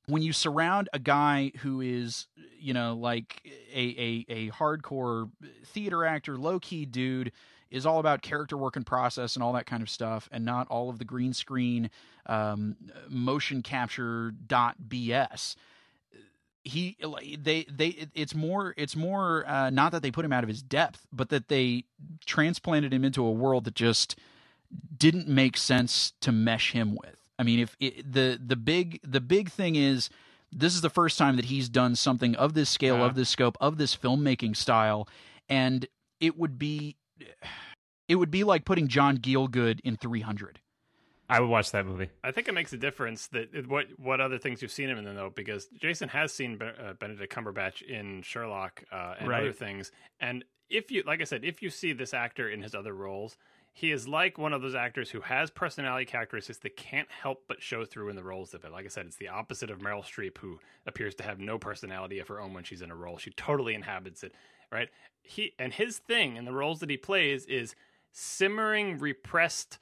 [0.07, 3.43] When you surround a guy who is, you know, like
[3.75, 5.31] a a, a hardcore
[5.67, 7.31] theater actor, low key dude
[7.71, 10.69] is all about character work and process and all that kind of stuff, and not
[10.69, 11.91] all of the green screen
[12.27, 12.77] um,
[13.09, 15.57] motion capture dot BS.
[16.62, 16.97] He
[17.39, 20.62] they they it's more it's more uh, not that they put him out of his
[20.62, 21.85] depth, but that they
[22.25, 24.19] transplanted him into a world that just
[24.97, 27.17] didn't make sense to mesh him with.
[27.39, 30.11] I mean, if it, the the big the big thing is
[30.53, 33.57] this is the first time that he's done something of this scale, of this scope,
[33.61, 35.09] of this filmmaking style,
[35.49, 35.87] and
[36.21, 36.97] it would be
[38.09, 40.61] it would be like putting John Gielgud in 300.
[41.29, 42.09] I would watch that movie.
[42.23, 45.14] I think it makes a difference that what what other things you've seen him in
[45.17, 49.41] though, because Jason has seen uh, Benedict Cumberbatch in Sherlock uh, and right.
[49.41, 49.91] other things,
[50.21, 53.37] and if you like I said, if you see this actor in his other roles,
[53.73, 57.61] he is like one of those actors who has personality characteristics that can't help but
[57.61, 58.73] show through in the roles of it.
[58.73, 62.19] Like I said, it's the opposite of Meryl Streep, who appears to have no personality
[62.19, 63.19] of her own when she's in a role.
[63.19, 64.35] She totally inhabits it,
[64.71, 64.89] right?
[65.23, 67.75] He and his thing in the roles that he plays is
[68.12, 69.79] simmering, repressed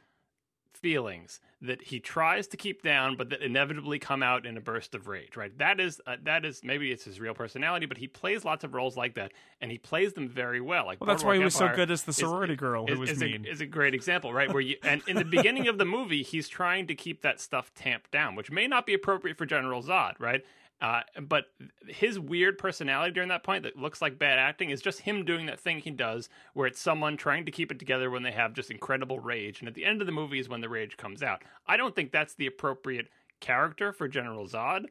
[0.85, 4.95] feelings that he tries to keep down, but that inevitably come out in a burst
[4.95, 5.37] of rage.
[5.37, 5.57] Right?
[5.59, 8.75] That is uh, that is maybe it's his real personality, but he plays lots of
[8.75, 10.85] roles like that, and he plays them very well.
[10.85, 12.95] Like well, that's why he was Empire so good as the sorority is, girl who
[12.95, 13.47] is, was is mean.
[13.47, 14.53] A, is a great example, right?
[14.53, 17.73] Where you and in the beginning of the movie, he's trying to keep that stuff
[17.75, 20.45] tamped down, which may not be appropriate for General Zod, right?
[20.81, 21.47] Uh, but
[21.89, 25.47] his weird personality during that point that looks like bad acting is just him doing
[25.47, 28.53] that thing he does where it's someone trying to keep it together when they have
[28.53, 29.61] just incredible rage.
[29.61, 31.43] And at the end of the movie is when the rage comes out.
[31.67, 33.09] I don't think that's the appropriate
[33.41, 34.87] character for General Zod,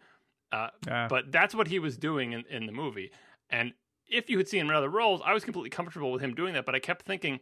[0.52, 0.70] uh,
[1.10, 3.12] but that's what he was doing in, in the movie.
[3.50, 3.74] And
[4.08, 6.54] if you had seen him in other roles, I was completely comfortable with him doing
[6.54, 6.66] that.
[6.66, 7.40] But I kept thinking,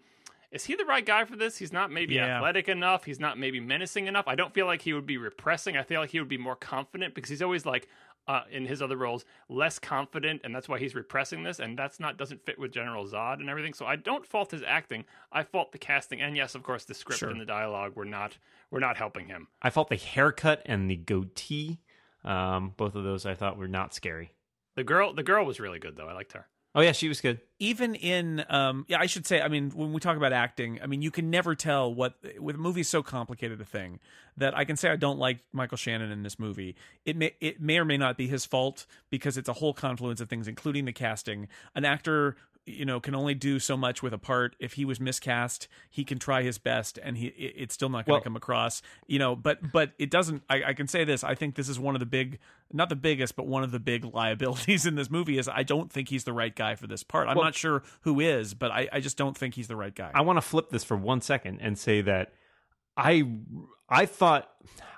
[0.51, 1.57] is he the right guy for this?
[1.57, 2.37] He's not maybe yeah.
[2.37, 3.05] athletic enough.
[3.05, 4.27] He's not maybe menacing enough.
[4.27, 5.77] I don't feel like he would be repressing.
[5.77, 7.87] I feel like he would be more confident because he's always like,
[8.28, 11.99] uh, in his other roles less confident, and that's why he's repressing this, and that's
[11.99, 13.74] not doesn't fit with General Zod and everything.
[13.74, 15.05] So I don't fault his acting.
[15.32, 17.30] I fault the casting, and yes, of course, the script sure.
[17.30, 18.38] and the dialogue were not
[18.69, 19.47] were not helping him.
[19.61, 21.80] I fault the haircut and the goatee.
[22.24, 24.34] Um, both of those I thought were not scary.
[24.76, 26.07] The girl, the girl was really good though.
[26.07, 26.47] I liked her.
[26.74, 27.41] Oh yeah, she was good.
[27.59, 30.88] Even in um yeah, I should say, I mean, when we talk about acting, I
[30.88, 33.99] mean, you can never tell what with a movie so complicated a thing
[34.38, 36.76] that I can say I don't like Michael Shannon in this movie.
[37.05, 40.22] It may it may or may not be his fault because it's a whole confluence
[40.22, 41.49] of things including the casting.
[41.76, 44.99] An actor you know can only do so much with a part if he was
[44.99, 48.36] miscast he can try his best and he it's still not going to well, come
[48.36, 51.70] across you know but but it doesn't I, I, can say this i think this
[51.70, 52.39] is one of the big
[52.72, 55.91] not the biggest but one of the big liabilities in this movie is i don't
[55.91, 58.72] think he's the right guy for this part i'm well, not sure who is but
[58.72, 60.97] I, I just don't think he's the right guy i want to flip this for
[60.97, 62.34] one second and say that
[62.95, 63.24] i
[63.89, 64.49] i thought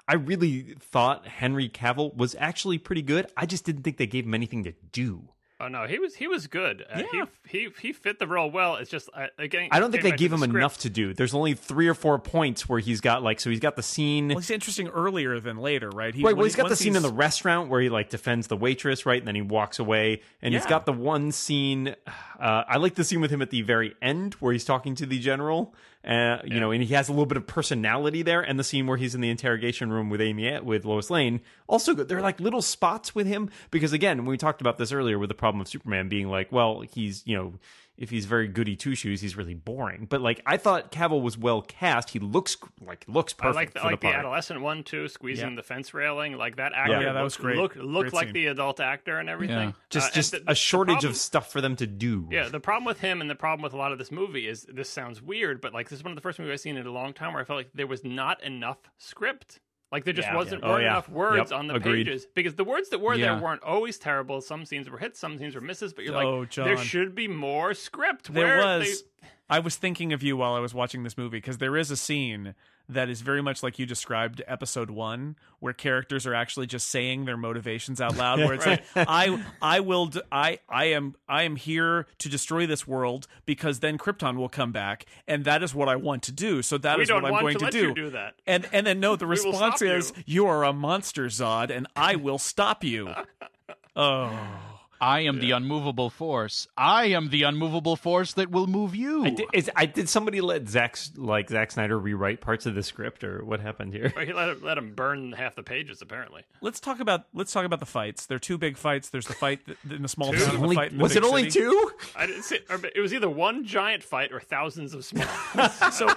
[0.06, 3.28] I really thought Henry Cavill was actually pretty good.
[3.38, 5.30] I just didn't think they gave him anything to do.
[5.64, 6.86] Oh no, he was he was good.
[6.94, 7.26] Uh, yeah.
[7.48, 8.76] he, he he fit the role well.
[8.76, 9.70] It's just uh, again.
[9.72, 11.14] I don't think they gave him the enough to do.
[11.14, 14.28] There's only three or four points where he's got like so he's got the scene.
[14.28, 16.14] Well, he's interesting earlier than later, right?
[16.14, 16.36] He, right.
[16.36, 16.98] Well, he's got the scene he's...
[16.98, 20.22] in the restaurant where he like defends the waitress, right, and then he walks away.
[20.42, 20.60] And yeah.
[20.60, 21.96] he's got the one scene.
[22.40, 25.06] Uh, I like the scene with him at the very end where he's talking to
[25.06, 25.74] the general.
[26.06, 26.60] Uh, you yeah.
[26.60, 28.42] know, and he has a little bit of personality there.
[28.42, 31.94] And the scene where he's in the interrogation room with Amy with Lois Lane, also
[31.94, 32.10] good.
[32.10, 35.18] There are like little spots with him because again, when we talked about this earlier
[35.18, 37.54] with the problem of Superman being like, well, he's you know
[37.98, 40.08] if he's very goody two shoes, he's really boring.
[40.10, 42.10] But like I thought Cavill was well cast.
[42.10, 43.56] He looks like looks perfect.
[43.56, 45.56] I like, the, like the, the, adolescent one too, squeezing yeah.
[45.56, 46.34] the fence railing.
[46.38, 47.58] Like that actor, yeah, that was great.
[47.58, 48.34] Looked looked great like scene.
[48.34, 49.70] the adult actor and everything.
[49.70, 49.74] Yeah.
[49.90, 52.28] Just uh, just the, a shortage problem, of stuff for them to do.
[52.32, 54.66] Yeah, the problem with him and the problem with a lot of this movie is
[54.70, 56.88] this sounds weird, but like this is one of the first movies I've seen in
[56.88, 59.60] a long time where I felt like there was not enough script.
[59.94, 60.70] Like there just yeah, wasn't yeah.
[60.70, 60.92] weren't oh, yeah.
[60.92, 61.60] enough words yep.
[61.60, 62.08] on the Agreed.
[62.08, 64.42] pages because the words that were there weren't always terrible.
[64.42, 65.94] Some scenes were hits, some scenes were misses.
[65.94, 66.66] But you're oh, like, John.
[66.66, 68.34] there should be more script.
[68.34, 69.04] There Where was.
[69.04, 69.28] They...
[69.52, 71.96] I was thinking of you while I was watching this movie because there is a
[71.96, 72.56] scene
[72.90, 77.26] that is very much like you described episode one, where characters are actually just saying
[77.26, 78.40] their motivations out loud.
[78.40, 78.84] Where it's right.
[78.96, 83.28] like, I, I will, d- I, I am, I am here to destroy this world
[83.46, 86.62] because then Krypton will come back, and that is what I want to do.
[86.62, 87.94] So that we is what I'm going to, to do.
[87.94, 88.36] do that.
[88.46, 90.44] And and then no, the response is, you.
[90.44, 93.14] you are a monster, Zod, and I will stop you.
[93.96, 94.73] oh.
[95.02, 95.42] I am yeah.
[95.42, 96.68] the unmovable force.
[96.78, 99.26] I am the unmovable force that will move you.
[99.26, 102.84] I did, is, I, did somebody let Zack like Zack Snyder rewrite parts of the
[102.84, 104.14] script, or what happened here?
[104.16, 106.02] Or he let him, let him burn half the pages.
[106.02, 106.44] Apparently.
[106.62, 108.26] Let's talk about let's talk about the fights.
[108.26, 109.10] There are two big fights.
[109.10, 110.58] There's the fight in the small town.
[110.58, 111.60] Only, the fight was it only city.
[111.66, 111.92] two?
[112.16, 112.60] I didn't see,
[112.96, 115.28] it was either one giant fight or thousands of small.
[115.92, 116.10] so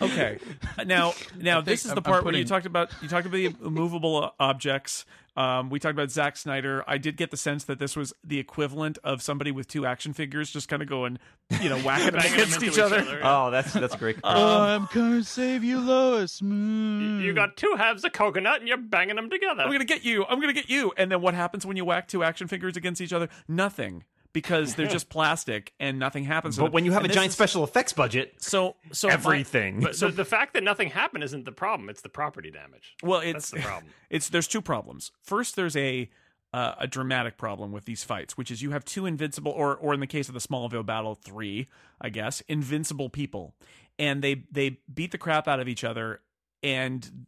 [0.00, 0.38] okay,
[0.84, 2.34] now now this is the part putting...
[2.34, 5.04] where you talked about you talked about the immovable objects.
[5.36, 6.82] Um, we talked about Zack Snyder.
[6.86, 10.12] I did get the sense that this was the equivalent of somebody with two action
[10.14, 11.18] figures just kind of going,
[11.60, 13.00] you know, whacking them against each, each other.
[13.00, 13.44] other yeah.
[13.46, 14.16] Oh, that's that's great.
[14.24, 16.40] Um, I'm gonna save you, Lois.
[16.40, 17.22] Mm.
[17.22, 19.62] You got two halves of coconut and you're banging them together.
[19.62, 20.24] I'm gonna get you.
[20.24, 20.92] I'm gonna get you.
[20.96, 23.28] And then what happens when you whack two action figures against each other?
[23.46, 24.04] Nothing
[24.36, 26.58] because they're just plastic and nothing happens.
[26.58, 29.76] But when you have and a giant is, special effects budget, so so everything.
[29.76, 32.50] My, but so the, the fact that nothing happened isn't the problem; it's the property
[32.50, 32.96] damage.
[33.02, 33.92] Well, it's That's the problem.
[34.10, 35.10] It's there's two problems.
[35.22, 36.10] First, there's a
[36.52, 39.94] uh, a dramatic problem with these fights, which is you have two invincible, or or
[39.94, 41.68] in the case of the Smallville battle, three,
[41.98, 43.54] I guess, invincible people,
[43.98, 46.20] and they they beat the crap out of each other,
[46.62, 47.26] and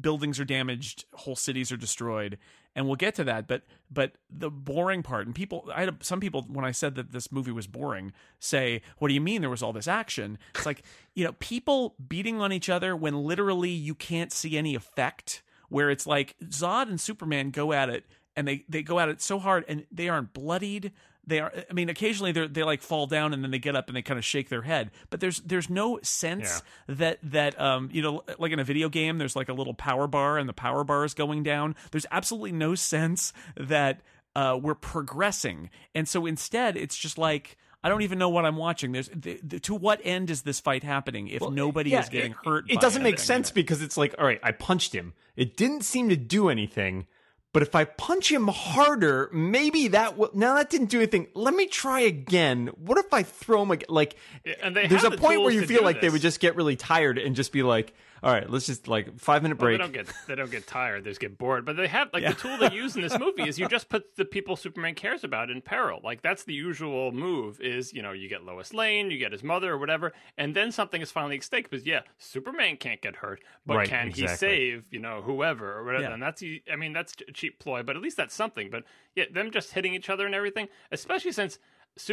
[0.00, 2.38] buildings are damaged, whole cities are destroyed,
[2.78, 3.48] and we'll get to that.
[3.48, 7.10] But but the boring part, and people, I had some people when I said that
[7.10, 10.64] this movie was boring, say, "What do you mean there was all this action?" It's
[10.64, 15.42] like you know, people beating on each other when literally you can't see any effect.
[15.70, 18.06] Where it's like Zod and Superman go at it,
[18.36, 20.92] and they they go at it so hard, and they aren't bloodied,
[21.28, 23.88] they are i mean occasionally they they like fall down and then they get up
[23.88, 26.94] and they kind of shake their head but there's there's no sense yeah.
[26.94, 30.06] that that um you know like in a video game there's like a little power
[30.06, 34.00] bar and the power bar is going down there's absolutely no sense that
[34.34, 38.56] uh we're progressing and so instead it's just like I don't even know what I'm
[38.56, 38.90] watching.
[38.90, 42.08] There's the, the, to what end is this fight happening if well, nobody yeah, is
[42.08, 42.64] getting it, hurt?
[42.68, 45.14] It, doesn't make sense because it's like, all right, I punched him.
[45.36, 47.06] It didn't seem to do anything.
[47.52, 50.30] But if I punch him harder, maybe that will.
[50.34, 51.28] Now that didn't do anything.
[51.34, 52.68] Let me try again.
[52.76, 53.86] What if I throw him again?
[53.88, 56.02] Like, there's a point where you feel like this.
[56.02, 59.18] they would just get really tired and just be like, all right, let's just like
[59.18, 59.78] five minute break.
[59.78, 61.04] Well, they don't get they don't get tired.
[61.04, 61.64] They just get bored.
[61.64, 62.32] But they have like yeah.
[62.32, 65.24] the tool they use in this movie is you just put the people Superman cares
[65.24, 66.00] about in peril.
[66.02, 67.60] Like that's the usual move.
[67.60, 70.72] Is you know you get Lois Lane, you get his mother or whatever, and then
[70.72, 71.70] something is finally at stake.
[71.70, 74.32] Because yeah, Superman can't get hurt, but right, can exactly.
[74.32, 76.04] he save you know whoever or whatever?
[76.04, 76.14] Yeah.
[76.14, 78.70] And that's I mean that's a cheap ploy, but at least that's something.
[78.70, 81.58] But yeah, them just hitting each other and everything, especially since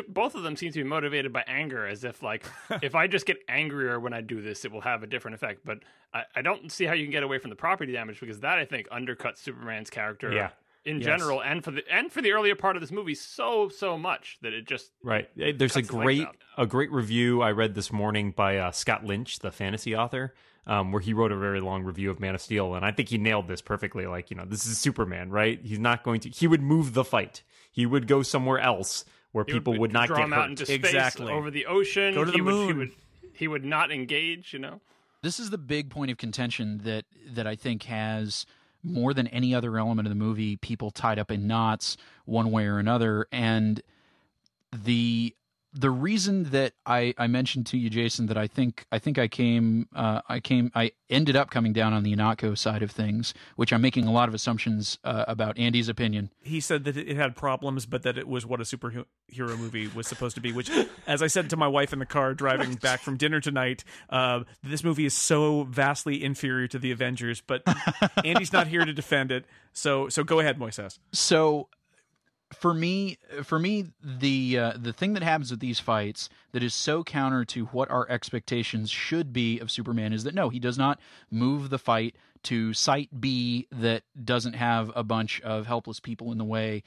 [0.07, 2.45] both of them seem to be motivated by anger, as if like
[2.81, 5.61] if I just get angrier when I do this, it will have a different effect.
[5.65, 5.79] But
[6.13, 8.57] I, I, don't see how you can get away from the property damage because that
[8.57, 10.31] I think undercuts Superman's character.
[10.31, 10.49] Yeah.
[10.85, 11.05] In yes.
[11.05, 14.37] general, and for the and for the earlier part of this movie, so so much
[14.43, 15.27] that it just right.
[15.35, 16.27] There's a great
[16.59, 20.35] a great review I read this morning by uh, Scott Lynch, the fantasy author,
[20.67, 23.09] um, where he wrote a very long review of Man of Steel, and I think
[23.09, 24.05] he nailed this perfectly.
[24.05, 25.59] Like, you know, this is Superman, right?
[25.63, 26.29] He's not going to.
[26.29, 27.43] He would move the fight.
[27.71, 29.05] He would go somewhere else
[29.35, 30.39] where he people would, would not draw get him hurt.
[30.39, 32.13] out into space, exactly over the ocean.
[32.13, 32.67] Go to the he moon.
[32.67, 32.91] Would, he would
[33.33, 34.53] he would not engage.
[34.53, 34.81] You know,
[35.23, 38.45] this is the big point of contention that that I think has
[38.81, 42.65] more than any other element of the movie people tied up in knots one way
[42.65, 43.81] or another, and
[44.71, 45.35] the
[45.77, 49.27] the reason that I, I mentioned to you, Jason, that I think I think I
[49.27, 53.33] came uh, I came I ended up coming down on the Ihnatko side of things,
[53.57, 56.31] which I'm making a lot of assumptions uh, about Andy's opinion.
[56.41, 59.05] He said that it had problems, but that it was what a superhero
[59.35, 60.53] movie was supposed to be.
[60.53, 60.71] Which,
[61.07, 64.41] as I said to my wife in the car driving back from dinner tonight, uh,
[64.63, 67.41] this movie is so vastly inferior to the Avengers.
[67.45, 67.63] But
[68.23, 70.99] Andy's not here to defend it, so so go ahead, Moises.
[71.11, 71.67] So
[72.55, 76.73] for me for me the uh, the thing that happens with these fights that is
[76.73, 80.77] so counter to what our expectations should be of Superman is that no he does
[80.77, 80.99] not
[81.29, 86.37] move the fight to site B that doesn't have a bunch of helpless people in
[86.37, 86.83] the way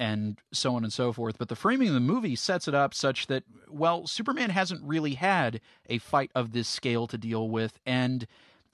[0.00, 1.38] and so on and so forth.
[1.38, 5.14] But the framing of the movie sets it up such that well Superman hasn't really
[5.14, 7.78] had a fight of this scale to deal with.
[7.86, 8.26] And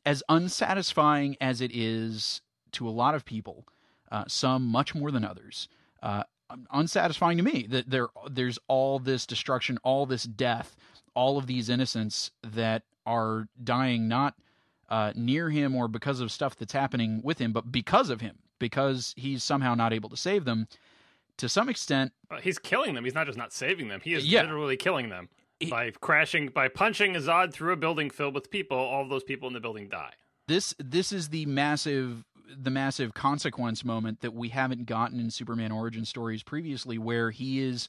[0.06, 2.40] as unsatisfying as it is
[2.72, 3.66] to a lot of people
[4.10, 5.68] uh, some much more than others
[6.02, 6.24] uh,
[6.72, 10.76] unsatisfying to me that there there's all this destruction, all this death,
[11.14, 14.34] all of these innocents that are dying not
[14.88, 18.38] uh, near him or because of stuff that's happening with him, but because of him,
[18.58, 20.66] because he's somehow not able to save them.
[21.38, 23.04] To some extent, he's killing them.
[23.04, 24.42] He's not just not saving them; he is yeah.
[24.42, 25.30] literally killing them
[25.70, 28.76] by crashing, by punching Zod through a building filled with people.
[28.76, 30.12] All those people in the building die.
[30.48, 32.24] This this is the massive
[32.56, 37.60] the massive consequence moment that we haven't gotten in Superman origin stories previously, where he
[37.60, 37.88] is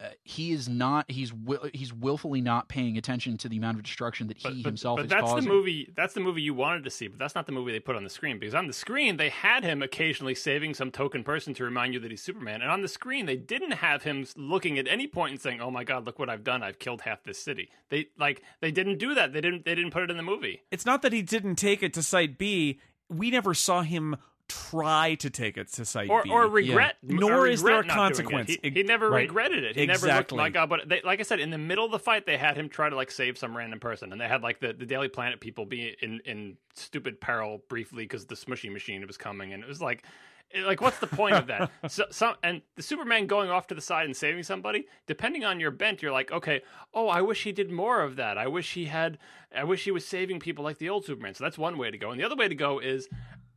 [0.00, 3.84] uh, he is not he's will, he's willfully not paying attention to the amount of
[3.84, 5.48] destruction that he but, but, himself but is that's causing.
[5.48, 7.78] the movie that's the movie you wanted to see but that's not the movie they
[7.78, 11.22] put on the screen because on the screen they had him occasionally saving some token
[11.22, 14.26] person to remind you that he's superman and on the screen they didn't have him
[14.36, 17.02] looking at any point and saying oh my god look what i've done i've killed
[17.02, 20.10] half this city they like they didn't do that they didn't they didn't put it
[20.10, 22.80] in the movie It's not that he didn't take it to Site B.
[23.08, 26.28] We never saw him try to take it to Site or, B.
[26.30, 28.30] or regret Nor or is there a regret not doing it.
[28.30, 28.56] consequence.
[28.62, 29.26] He, he never Right.
[29.26, 30.36] regretted it he never Exactly.
[30.36, 32.26] looked my oh, god but they, like i said in the middle of the fight
[32.26, 34.74] they had him try to like save some random person and they had like the,
[34.74, 39.16] the daily planet people be in in stupid peril briefly because the smushy machine was
[39.16, 40.04] coming and it was like
[40.66, 41.70] like what's the point of that?
[41.88, 45.60] So some and the superman going off to the side and saving somebody depending on
[45.60, 48.38] your bent you're like okay oh i wish he did more of that.
[48.38, 49.18] I wish he had
[49.54, 51.34] i wish he was saving people like the old superman.
[51.34, 52.10] So that's one way to go.
[52.10, 53.08] And the other way to go is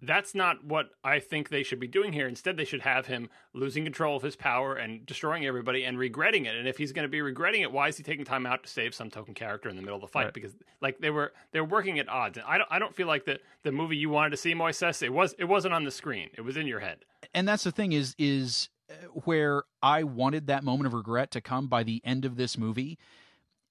[0.02, 2.28] that's not what I think they should be doing here.
[2.28, 6.45] Instead, they should have him losing control of his power and destroying everybody and regretting
[6.45, 6.56] it.
[6.56, 8.70] And if he's going to be regretting it, why is he taking time out to
[8.70, 10.26] save some token character in the middle of the fight?
[10.26, 10.34] Right.
[10.34, 12.38] Because like they were they're working at odds.
[12.38, 15.02] And I don't I don't feel like the the movie you wanted to see, Moises,
[15.02, 16.30] it was it wasn't on the screen.
[16.38, 17.00] It was in your head.
[17.34, 18.93] and that's the thing is is uh,
[19.26, 23.00] where I wanted that moment of regret to come by the end of this movie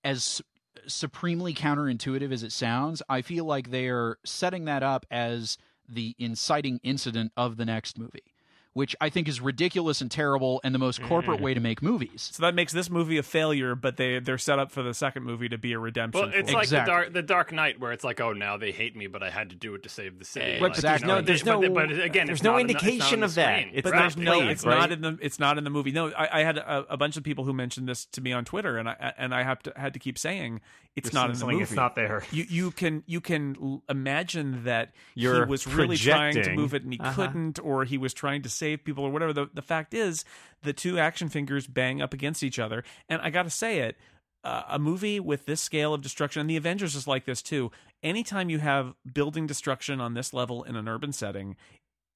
[0.02, 0.42] as
[0.88, 5.56] supremely counterintuitive as it sounds I feel like they're setting that up as
[5.88, 8.35] the inciting incident of the next movie
[8.76, 12.28] which I think is ridiculous and terrible and the most corporate way to make movies
[12.34, 15.22] so that makes this movie a failure, but they they're set up for the second
[15.24, 16.20] movie to be a redemption.
[16.20, 16.60] Well, it's for it.
[16.60, 19.22] like the dark the Dark Knight where it's like, oh, now they hate me, but
[19.22, 20.52] I had to do it to save the city.
[20.52, 22.60] Right, Like, but there's you know, no- there's but, no- but again, there's no not
[22.60, 23.60] on the- it's not indication of that.
[23.60, 23.74] screen.
[23.74, 24.78] It's but not there's no, it's right?
[24.78, 25.92] not in the it's not in the movie.
[25.92, 28.44] No, I, I had a, a bunch of people who mentioned this to me on
[28.44, 30.60] Twitter, and I and I have to had to keep saying
[30.94, 31.62] it's You're not in the movie.
[31.62, 32.24] it's not there.
[32.30, 36.74] You you can you can l- imagine that You're he was really trying to move
[36.74, 37.14] it and he Uh-huh.
[37.14, 39.32] couldn't, or he was trying to save people or whatever.
[39.32, 40.24] The the fact is,
[40.62, 43.96] the two action fingers bang up against each other, and I got to say it.
[44.42, 47.70] Uh, a movie with this scale of destruction, and the Avengers is like this too.
[48.02, 51.56] Anytime you have building destruction on this level in an urban setting,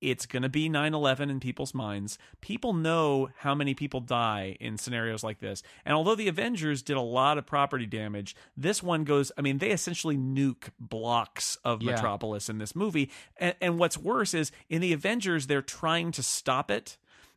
[0.00, 4.78] it's going to be 9-11 in people's minds people know how many people die in
[4.78, 9.04] scenarios like this and although the avengers did a lot of property damage this one
[9.04, 11.92] goes i mean they essentially nuke blocks of Yeah.
[11.92, 16.22] metropolis in this movie and, and what's worse is in the avengers they're trying to
[16.22, 16.96] stop it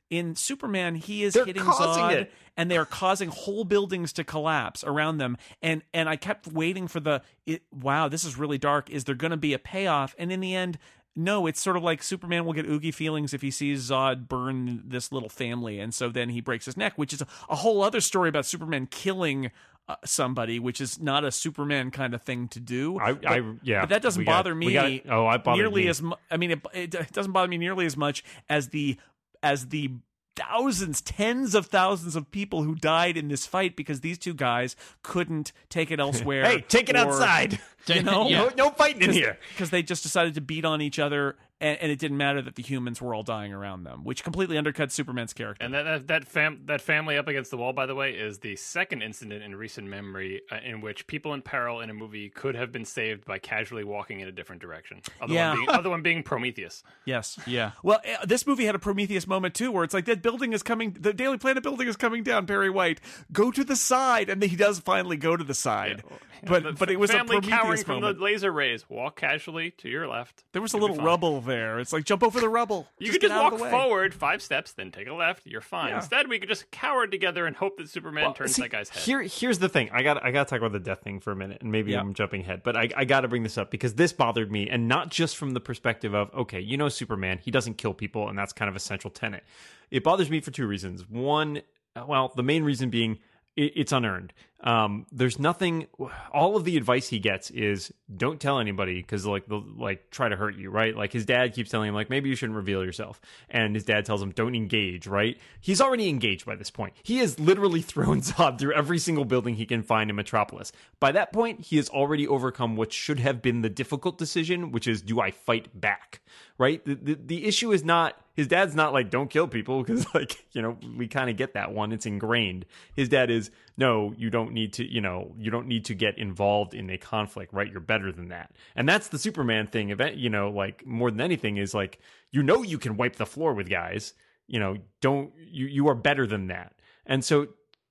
[0.09, 2.31] in Superman, he is They're hitting causing Zod, it.
[2.55, 5.37] and they are causing whole buildings to collapse around them.
[5.59, 8.91] And and I kept waiting for the it, wow, this is really dark.
[8.91, 10.13] Is there going to be a payoff?
[10.19, 10.77] And in the end,
[11.15, 11.45] no.
[11.47, 15.11] It's sort of like Superman will get oogie feelings if he sees Zod burn this
[15.11, 18.01] little family, and so then he breaks his neck, which is a, a whole other
[18.01, 19.51] story about Superman killing.
[19.85, 22.97] Uh, somebody, which is not a Superman kind of thing to do.
[22.99, 24.71] I- But- I- yeah, but that doesn't we got- bother me.
[24.71, 25.87] got- oh, bothered nearly me.
[25.89, 28.95] as mu- I mean, it, it, it doesn't bother me nearly as much as the
[29.43, 29.91] as the
[30.35, 34.75] thousands, tens of thousands of people who died in this fight because these two guys
[35.03, 36.43] couldn't take it elsewhere.
[36.49, 37.59] Hey, take it or- outside.
[37.85, 38.43] You know, Yeah.
[38.43, 39.37] No, no fighting in here.
[39.49, 42.55] because they just decided to beat on each other, and, and it didn't matter that
[42.55, 45.63] the humans were all dying around them, which completely undercuts Superman's character.
[45.65, 48.39] And that that that, fam- that family up against the wall, by the way, is
[48.39, 52.29] the second incident in recent memory uh, in which people in peril in a movie
[52.29, 55.01] could have been saved by casually walking in a different direction.
[55.21, 55.49] Other Yeah.
[55.49, 56.83] one being, other one being Prometheus.
[57.05, 57.39] Yes.
[57.47, 57.71] Yeah.
[57.81, 60.61] Well, uh, this movie had a Prometheus moment too, where it's like that building is
[60.63, 62.45] coming, the Daily Planet building is coming down.
[62.45, 62.99] Perry White,
[63.31, 66.03] go to the side, and then he does finally go to the side.
[66.45, 68.17] But The but it was a family cowering Prometheus from moment.
[68.17, 68.89] the laser rays.
[68.89, 70.43] Walk casually to your left.
[70.51, 71.52] There was a You'll little rubble there.
[71.53, 72.87] It's like jump over the rubble.
[72.99, 73.71] You Just could just walk of the way.
[73.71, 75.45] forward five steps, then take a left.
[75.45, 75.89] You're fine.
[75.89, 75.97] Yeah.
[75.97, 78.89] Instead, we could just cower together and hope that Superman Well, turns see, that guy's
[78.89, 79.03] head.
[79.03, 79.89] Here, here's the thing.
[79.93, 81.91] I got, I got to talk about the death thing for a minute, and maybe
[81.91, 81.99] Yeah.
[82.01, 84.69] I'm jumping ahead, but I, I got to bring this up because this bothered me,
[84.69, 88.29] and not just from the perspective of, okay, you know, Superman, he doesn't kill people,
[88.29, 89.43] and that's kind of a central tenet.
[89.91, 91.07] It bothers me for two reasons.
[91.07, 91.61] One,
[91.95, 93.19] uh, well, the main reason being
[93.55, 94.33] it, it's unearned.
[94.63, 95.87] Um, there's nothing.
[96.31, 100.29] All of the advice he gets is don't tell anybody because like they'll like try
[100.29, 100.95] to hurt you, right?
[100.95, 104.05] Like his dad keeps telling him like maybe you shouldn't reveal yourself, and his dad
[104.05, 105.37] tells him don't engage, right?
[105.59, 106.93] He's already engaged by this point.
[107.03, 110.71] He has literally thrown Zod through every single building he can find in Metropolis.
[110.99, 114.87] By that point, he has already overcome what should have been the difficult decision, which
[114.87, 116.21] is do I fight back,
[116.57, 116.83] right?
[116.85, 120.45] The the, the issue is not his dad's not like don't kill people because like
[120.51, 124.29] you know we kind of get that one it's ingrained his dad is no you
[124.29, 127.71] don't need to you know you don't need to get involved in a conflict right?
[127.71, 128.51] You're better than that.
[128.75, 131.99] And that's the superman thing event you know like more than anything is like
[132.31, 134.13] you know you can wipe the floor with guys.
[134.47, 136.73] You know don't you you are better than that.
[137.05, 137.47] And so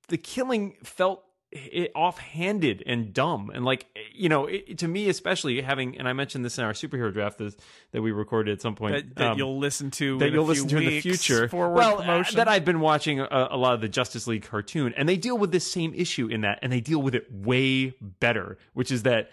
[0.09, 3.51] the killing felt it, offhanded and dumb.
[3.55, 6.73] And like you know it, to me especially having and I mentioned this in our
[6.73, 7.55] superhero draft that,
[7.93, 10.69] that we recorded at some point that, that um, you'll listen to that you'll listen
[10.69, 11.49] to in the future.
[11.53, 15.09] well uh, that I've been watching a, a, lot of the Justice League cartoon and
[15.09, 18.59] they deal with this same issue in that and they deal with it way better
[18.73, 19.31] which is that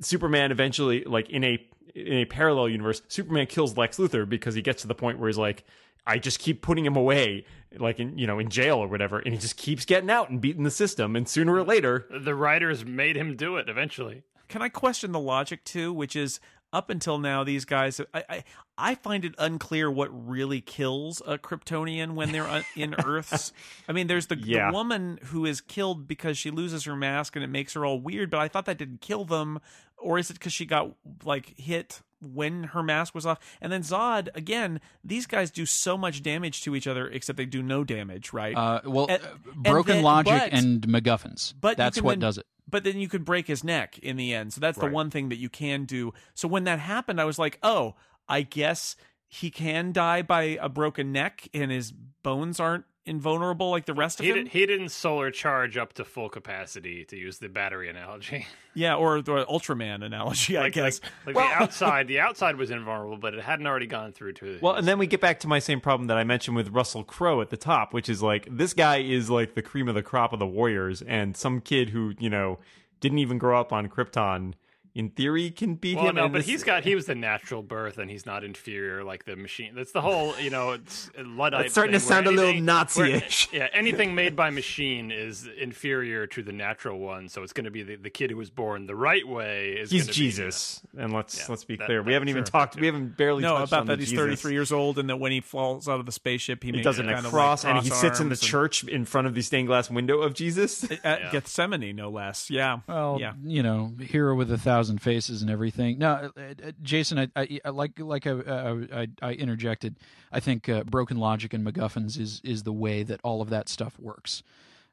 [0.00, 4.62] Superman eventually like in a in a parallel universe Superman kills Lex Luthor because he
[4.62, 5.64] gets to the point where he's like
[6.06, 7.46] I just keep putting him away,
[7.78, 10.40] like in you know in jail or whatever, and he just keeps getting out and
[10.40, 11.16] beating the system.
[11.16, 13.68] And sooner or later, the writers made him do it.
[13.68, 15.92] Eventually, can I question the logic too?
[15.92, 16.40] Which is
[16.74, 18.44] up until now, these guys, I, I,
[18.76, 23.52] I find it unclear what really kills a Kryptonian when they're in Earths.
[23.88, 24.70] I mean, there's the, yeah.
[24.70, 28.00] the woman who is killed because she loses her mask and it makes her all
[28.00, 29.60] weird, but I thought that didn't kill them.
[29.96, 30.90] Or is it because she got
[31.24, 33.38] like hit when her mask was off.
[33.60, 37.46] And then Zod, again, these guys do so much damage to each other, except they
[37.46, 38.56] do no damage, right?
[38.56, 41.54] Uh, well, and, uh, broken then, logic but, and MacGuffins.
[41.60, 42.46] But that's what then, does it.
[42.68, 44.52] But then you could break his neck in the end.
[44.52, 44.88] So that's right.
[44.88, 46.12] the one thing that you can do.
[46.34, 47.94] So when that happened, I was like, oh,
[48.28, 48.96] I guess
[49.26, 54.20] he can die by a broken neck and his bones aren't invulnerable like the rest
[54.20, 54.38] of he him.
[54.38, 58.46] Did, he didn't solar charge up to full capacity to use the battery analogy.
[58.76, 61.00] Yeah, or the Ultraman analogy, like, I guess.
[61.24, 64.32] Like, like well, the outside, the outside was invulnerable, but it hadn't already gone through
[64.32, 64.46] to.
[64.46, 64.60] His...
[64.60, 67.04] Well, and then we get back to my same problem that I mentioned with Russell
[67.04, 70.02] Crowe at the top, which is like this guy is like the cream of the
[70.02, 72.58] crop of the Warriors, and some kid who you know
[72.98, 74.54] didn't even grow up on Krypton
[74.94, 76.14] in theory can beat well, him.
[76.14, 76.46] No, but this...
[76.46, 79.74] he's got he was the natural birth, and he's not inferior like the machine.
[79.74, 81.66] That's the whole you know it's luddite.
[81.66, 83.52] It's starting to sound anything, a little Nazi-ish.
[83.52, 87.28] Where, yeah, anything made by machine is inferior to the natural one.
[87.28, 89.72] So it's going to be the, the kid who was born the right way.
[89.72, 91.98] Is he's uh, Jesus, be, and let's yeah, let's be that, clear.
[91.98, 92.76] That, we haven't sure, even talked.
[92.76, 93.98] We haven't barely no about that.
[93.98, 96.70] He's thirty three years old, and that when he falls out of the spaceship, he,
[96.70, 99.26] he does it in a cross, like and he sits in the church in front
[99.26, 101.30] of the stained glass window of Jesus at yeah.
[101.32, 102.48] Gethsemane, no less.
[102.48, 105.98] Yeah, well, yeah, you know, hero with a thousand faces and everything.
[105.98, 109.96] No, uh, uh, Jason, I, I, I like like I, I, I, interjected.
[110.32, 113.68] I think uh, broken logic and MacGuffins is is the way that all of that
[113.68, 114.42] stuff works.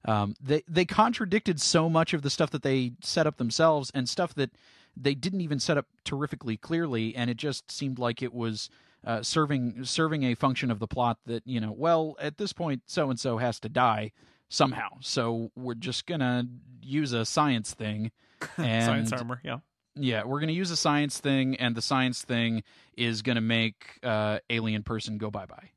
[0.06, 4.10] Um, they they contradicted so much of the stuff that they set up themselves and
[4.10, 4.52] stuff that
[4.96, 8.70] they didn't even set up terrifically clearly, and it just seemed like it was.
[9.04, 12.84] Uh, serving serving a function of the plot that you know well at this point
[12.86, 14.12] so and so has to die
[14.48, 16.46] somehow so we're just gonna
[16.84, 18.12] use a science thing
[18.58, 19.58] and science armor yeah
[19.96, 22.64] yeah, we're going to use a science thing, and the science thing
[22.98, 25.72] is going to make uh, alien person go bye bye.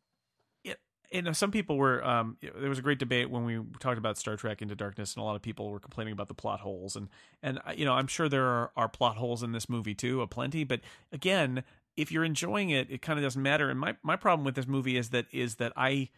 [0.63, 0.75] Yeah,
[1.23, 2.05] know, some people were.
[2.05, 5.23] Um, there was a great debate when we talked about Star Trek Into Darkness, and
[5.23, 7.09] a lot of people were complaining about the plot holes, and
[7.43, 10.23] and uh, you know, I'm sure there are, are plot holes in this movie too,
[10.23, 10.65] a plenty.
[10.65, 10.81] But
[11.13, 11.65] again,
[11.97, 13.69] if you're enjoying it, it kind of doesn't matter.
[13.69, 16.11] And my my problem with this movie is that is that I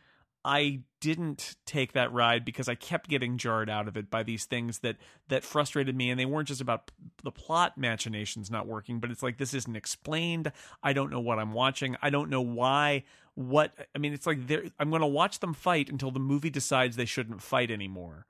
[0.47, 4.44] I didn't take that ride because I kept getting jarred out of it by these
[4.44, 4.97] things that
[5.28, 6.92] that frustrated me and they weren't just about
[7.24, 10.53] the plot machinations not working but it's like this isn't explained.
[10.84, 11.97] I don't know what I'm watching.
[12.01, 13.03] I don't know why
[13.34, 14.38] what I mean it's like
[14.78, 18.26] I'm going to watch them fight until the movie decides they shouldn't fight anymore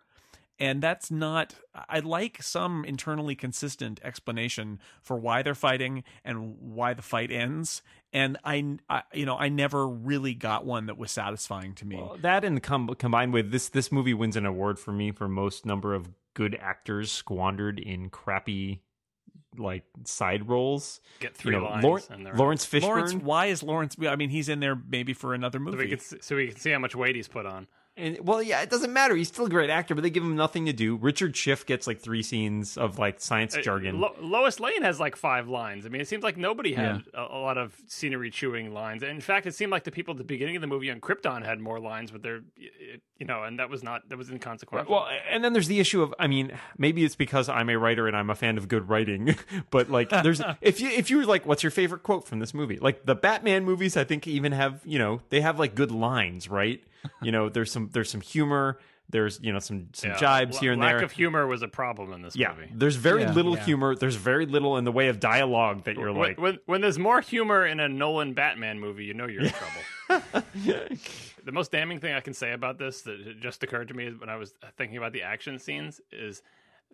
[0.58, 1.54] and that's not
[1.88, 7.82] i like some internally consistent explanation for why they're fighting and why the fight ends
[8.12, 11.96] and i, I you know i never really got one that was satisfying to me
[11.96, 15.28] well, that and com- combined with this this movie wins an award for me for
[15.28, 18.82] most number of good actors squandered in crappy
[19.58, 21.00] like side roles.
[21.20, 21.84] Get three you know, lines.
[21.84, 22.82] Lawrence, Laurence Fishburne.
[22.82, 23.96] Laurence, why is Laurence?
[24.06, 26.56] I mean, he's in there maybe for another movie, so we can, so we can
[26.56, 27.66] see how much weight he's put on.
[27.98, 29.16] And well, yeah, it doesn't matter.
[29.16, 30.96] He's still a great actor, but they give him nothing to do.
[30.96, 34.00] Richard Schiff gets like three scenes of like science uh, jargon.
[34.00, 35.86] Lo- Lois Lane has like five lines.
[35.86, 37.20] I mean, it seems like nobody had yeah.
[37.22, 39.02] a, a, lot of scenery chewing lines.
[39.02, 41.00] And in fact, it seemed like the people at the beginning of the movie on
[41.00, 42.42] Krypton had more lines, but they're,
[43.18, 44.92] you know, and that was not that was inconsequential.
[44.92, 48.06] Well, and then there's the issue of, I mean, maybe it's because I'm a writer
[48.06, 49.36] and I'm a fan of good writing,
[49.70, 52.52] but like, there's if you if you were like, what's your favorite quote from this
[52.52, 52.78] movie?
[52.78, 56.50] Like the Batman movies, I think even have you know they have like good lines,
[56.50, 56.84] right?
[57.22, 58.78] You know, there's some there's some humor.
[59.08, 60.98] There's you know some some yeah, jibes here and lack there.
[60.98, 62.70] Lack of humor was a problem in this yeah, movie.
[62.74, 63.94] There's very yeah, little humor.
[63.94, 66.40] There's very little in the way of dialogue that you're when, like.
[66.40, 70.42] When, when there's more humor in a Nolan Batman movie, you know you're in trouble.
[71.44, 74.28] the most damning thing I can say about this that just occurred to me when
[74.28, 76.42] I was thinking about the action scenes is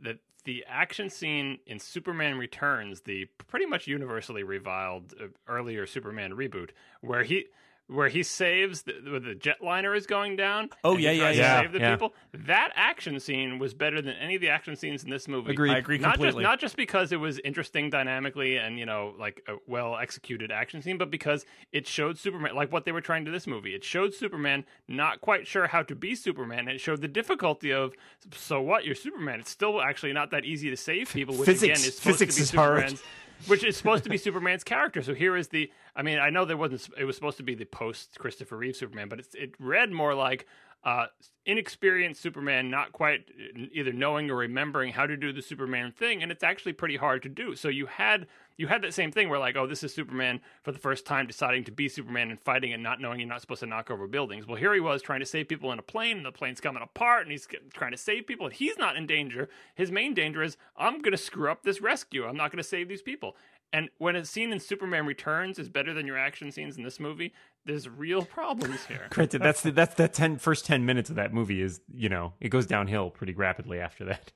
[0.03, 6.33] that the action scene in Superman Returns, the pretty much universally reviled uh, earlier Superman
[6.33, 7.47] reboot, where he
[7.89, 10.71] where he saves the, where the jetliner is going down.
[10.85, 11.61] Oh yeah, yeah, yeah.
[11.63, 11.91] Save the yeah.
[11.93, 12.15] people.
[12.33, 15.53] That action scene was better than any of the action scenes in this movie.
[15.53, 15.73] Agreed.
[15.73, 16.43] I agree Not completely.
[16.43, 20.51] just not just because it was interesting dynamically and you know like a well executed
[20.51, 23.75] action scene, but because it showed Superman like what they were trying to this movie.
[23.75, 26.61] It showed Superman not quite sure how to be Superman.
[26.61, 27.93] And it showed the difficulty of
[28.35, 29.41] so what you're Superman.
[29.41, 32.35] It's still actually not that easy to save people, which Physics- again is supposed physics
[32.37, 33.01] to be is hard.
[33.47, 35.03] Which is supposed to be Superman's character.
[35.03, 35.71] So here is the.
[35.97, 36.89] I mean, I know there wasn't.
[36.97, 40.15] It was supposed to be the post Christopher Reeve Superman, but it's, it read more
[40.15, 40.47] like
[40.85, 41.07] uh,
[41.47, 43.31] inexperienced Superman, not quite
[43.73, 47.23] either knowing or remembering how to do the Superman thing, and it's actually pretty hard
[47.23, 47.55] to do.
[47.55, 48.27] So you had
[48.57, 51.27] you had that same thing where like, oh, this is Superman for the first time
[51.27, 54.07] deciding to be Superman and fighting and not knowing you're not supposed to knock over
[54.07, 54.47] buildings.
[54.47, 56.83] Well, here he was trying to save people in a plane, and the plane's coming
[56.83, 59.49] apart, and he's trying to save people, and he's not in danger.
[59.75, 62.27] His main danger is I'm going to screw up this rescue.
[62.27, 63.37] I'm not going to save these people.
[63.73, 67.01] And when a scene in Superman Returns is better than your action scenes in this
[67.01, 67.33] movie,
[67.65, 69.07] there's real problems here.
[69.11, 72.35] Granted, that's the that's the ten first ten minutes of that movie is you know
[72.41, 74.31] it goes downhill pretty rapidly after that.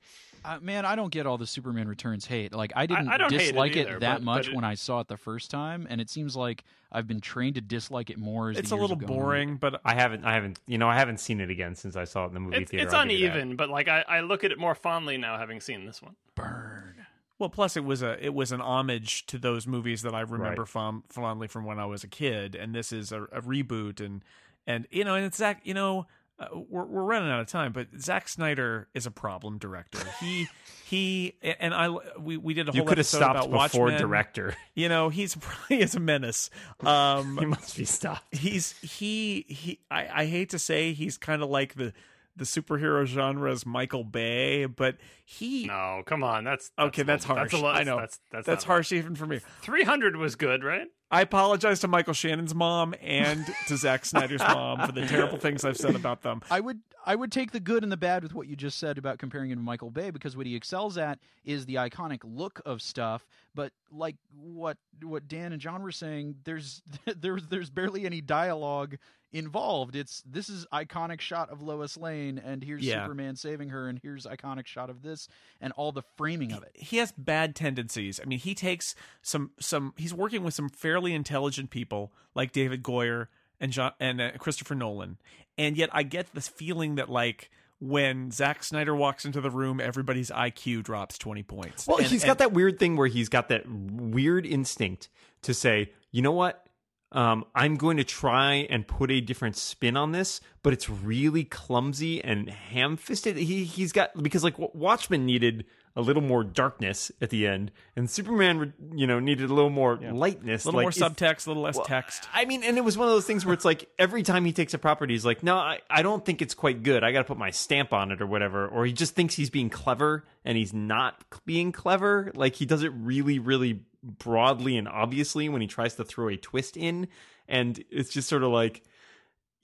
[0.45, 2.53] Uh, man, I don't get all the Superman Returns hate.
[2.53, 4.63] Like, I didn't I don't hate it dislike it, that but- much but it- when
[4.63, 8.09] I saw it the first time, and it seems like I've been trained to dislike
[8.09, 8.51] it more.
[8.51, 9.15] As It's the a little have on.
[9.17, 12.05] boring, but I haven't I haven't you know I haven't seen it again since I
[12.05, 12.85] saw it in the movie It's, theater.
[12.85, 13.35] it's I'll give you that.
[13.37, 16.15] uneven, but like I, I look at it more fondly now having seen this one.
[16.35, 16.95] Burn.
[17.39, 20.61] Well, plus it was a it was an homage to those movies that I remember
[20.63, 20.69] Right.
[20.69, 24.23] fond, fondly from when I was a kid, and this is a, a reboot, and
[24.65, 26.07] and you know, and it's Zack, you know.
[26.39, 29.97] Uh, we're we're running out of time, but Zack Snyder is a problem director.
[30.19, 30.47] He
[30.85, 33.99] he and I we we did a whole You could have stopped about before Watchmen.
[33.99, 34.55] director.
[34.75, 35.35] You know, he's
[35.67, 36.51] he is a menace.
[36.85, 38.35] Um, he must be stopped.
[38.35, 41.91] he's he he I, I hate to say he's kind of like the
[42.37, 47.51] the superhero genre is Michael Bay, but he No, come on, that's, okay, that's harsh.
[47.51, 47.75] That's a lot.
[47.75, 49.41] I know That's that's, that's harsh even for me.
[49.61, 50.87] 300 was good, right?
[51.09, 55.63] I apologize to Michael Shannon's mom and to Zack Snyder's mom for the terrible things
[55.63, 56.41] I've said about them.
[56.51, 58.97] I would I would take the good and the bad with what you just said
[58.97, 62.61] about comparing him to Michael Bay because what he excels at is the iconic look
[62.65, 63.25] of stuff.
[63.55, 68.97] But like what what Dan and John were saying, there's there's there's barely any dialogue
[69.37, 69.95] involved.
[69.95, 73.03] It's this is iconic shot of Lois Lane and here's Yeah.
[73.03, 75.27] Superman saving her and here's iconic shot of this
[75.61, 76.71] and all the framing of it.
[76.75, 78.19] he has bad tendencies.
[78.21, 79.93] I mean, he takes some some.
[79.97, 83.27] He's working with some fairly intelligent people like David Goyer
[83.59, 85.17] and John and uh, Christopher Nolan,
[85.57, 89.79] and yet I get this feeling that like when Zack Snyder walks into the room,
[89.79, 91.87] everybody's IQ drops twenty points.
[91.87, 95.09] Well, And- he's and- got that weird thing where he's got that weird instinct
[95.43, 96.66] to say, you know what?
[97.11, 101.45] Um, I'm going to try and put a different spin on this, but it's really
[101.45, 103.37] clumsy and ham-fisted.
[103.37, 105.65] He he's got because like Watchmen needed
[105.97, 109.97] a little more darkness at the end, and Superman, you know, needed a little more
[109.97, 112.29] lightness, a little like, more subtext, a little less well, text.
[112.31, 114.53] I mean, and it was one of those things where it's like every time he
[114.53, 117.03] takes a property, he's like, no, I, I don't think it's quite good.
[117.03, 118.67] I got to put my stamp on it or whatever.
[118.67, 122.31] Or he just thinks he's being clever and he's not being clever.
[122.35, 126.37] Like he does it really, really broadly and obviously when he tries to throw a
[126.37, 127.07] twist in.
[127.47, 128.83] And it's just sort of like,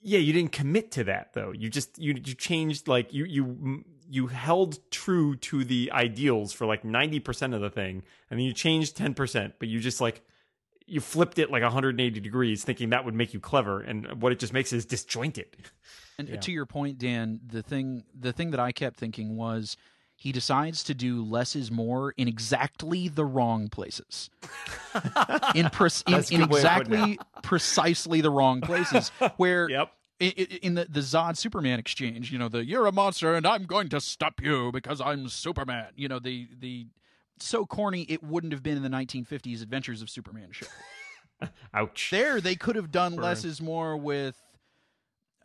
[0.02, 1.52] yeah, you didn't commit to that though.
[1.52, 6.66] You just you you changed like you you you held true to the ideals for
[6.66, 10.22] like 90% of the thing and then you changed 10%, but you just like
[10.86, 14.38] you flipped it like 180 degrees thinking that would make you clever and what it
[14.38, 15.46] just makes is disjointed.
[16.16, 19.76] And uh, to your point, Dan, the thing the thing that I kept thinking was
[20.16, 24.30] he decides to do less is more in exactly the wrong places.
[25.54, 29.90] in, pre- in, in good way of putting exactly precisely the wrong places where Yep.
[30.20, 33.88] In the, the Zod Superman exchange, you know, the you're a monster and I'm going
[33.88, 35.88] to stop you because I'm Superman.
[35.96, 36.86] You know, the the
[37.38, 40.66] so corny it wouldn't have been in the 1950s Adventures of Superman show.
[41.74, 42.08] Ouch.
[42.10, 44.36] There they could have done less is more with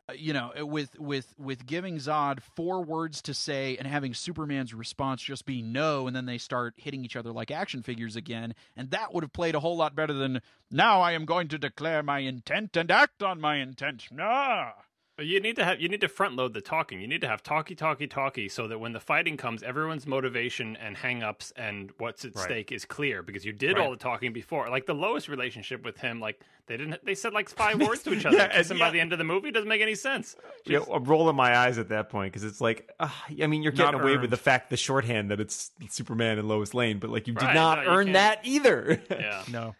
[0.09, 4.13] Uh, you know, uh, with with with giving Zod four words to say and having
[4.13, 8.15] Superman's response just be no, and then they start hitting each other like action figures
[8.15, 10.41] again, and that would have played a whole lot better than
[10.71, 11.01] now.
[11.01, 14.07] I am going to declare my intent and act on my intent.
[14.11, 14.71] Nah.
[15.19, 17.01] But you need to have you need to front load the talking.
[17.01, 20.77] You need to have talky, talky, talky, so that when the fighting comes, everyone's motivation
[20.77, 22.45] and hangups and what's at Right.
[22.45, 23.83] stake is clear because you did Right.
[23.83, 24.69] all the talking before.
[24.69, 27.03] Like the Lois relationship with him, like they didn't.
[27.03, 29.17] They said like five words to each other, Yeah, and and- by the end of
[29.17, 30.37] the movie, it doesn't make any sense.
[30.65, 33.09] Yeah, I'm rolling my eyes at that point because it's like, uh,
[33.43, 34.21] I mean, you're getting Not away earned.
[34.21, 37.43] with the fact, the shorthand that it's Superman and Lois Lane, but like you did
[37.43, 39.01] Right, not no, earn that either.
[39.11, 39.43] Yeah.
[39.51, 39.75] No.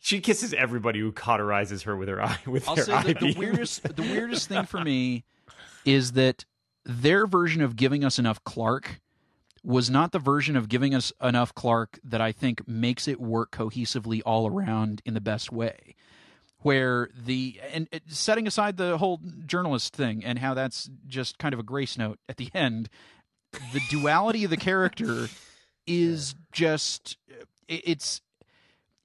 [0.00, 2.38] She kisses everybody who cauterizes her with her eye.
[2.46, 3.38] With I'll her say eye that the beam.
[3.38, 5.24] weirdest the weirdest thing for me
[5.84, 6.44] is that
[6.84, 9.00] their version of giving us enough Clark
[9.62, 13.50] was not the version of giving us enough Clark that I think makes it work
[13.50, 15.94] cohesively all around in the best way.
[16.62, 21.60] where the and setting aside the whole journalist thing and how that's just kind of
[21.60, 22.88] a grace note at the end
[23.72, 25.28] the duality of the character
[25.86, 27.16] is just
[27.68, 28.20] it's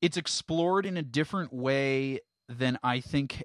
[0.06, 3.43] it's explored in a different way than I think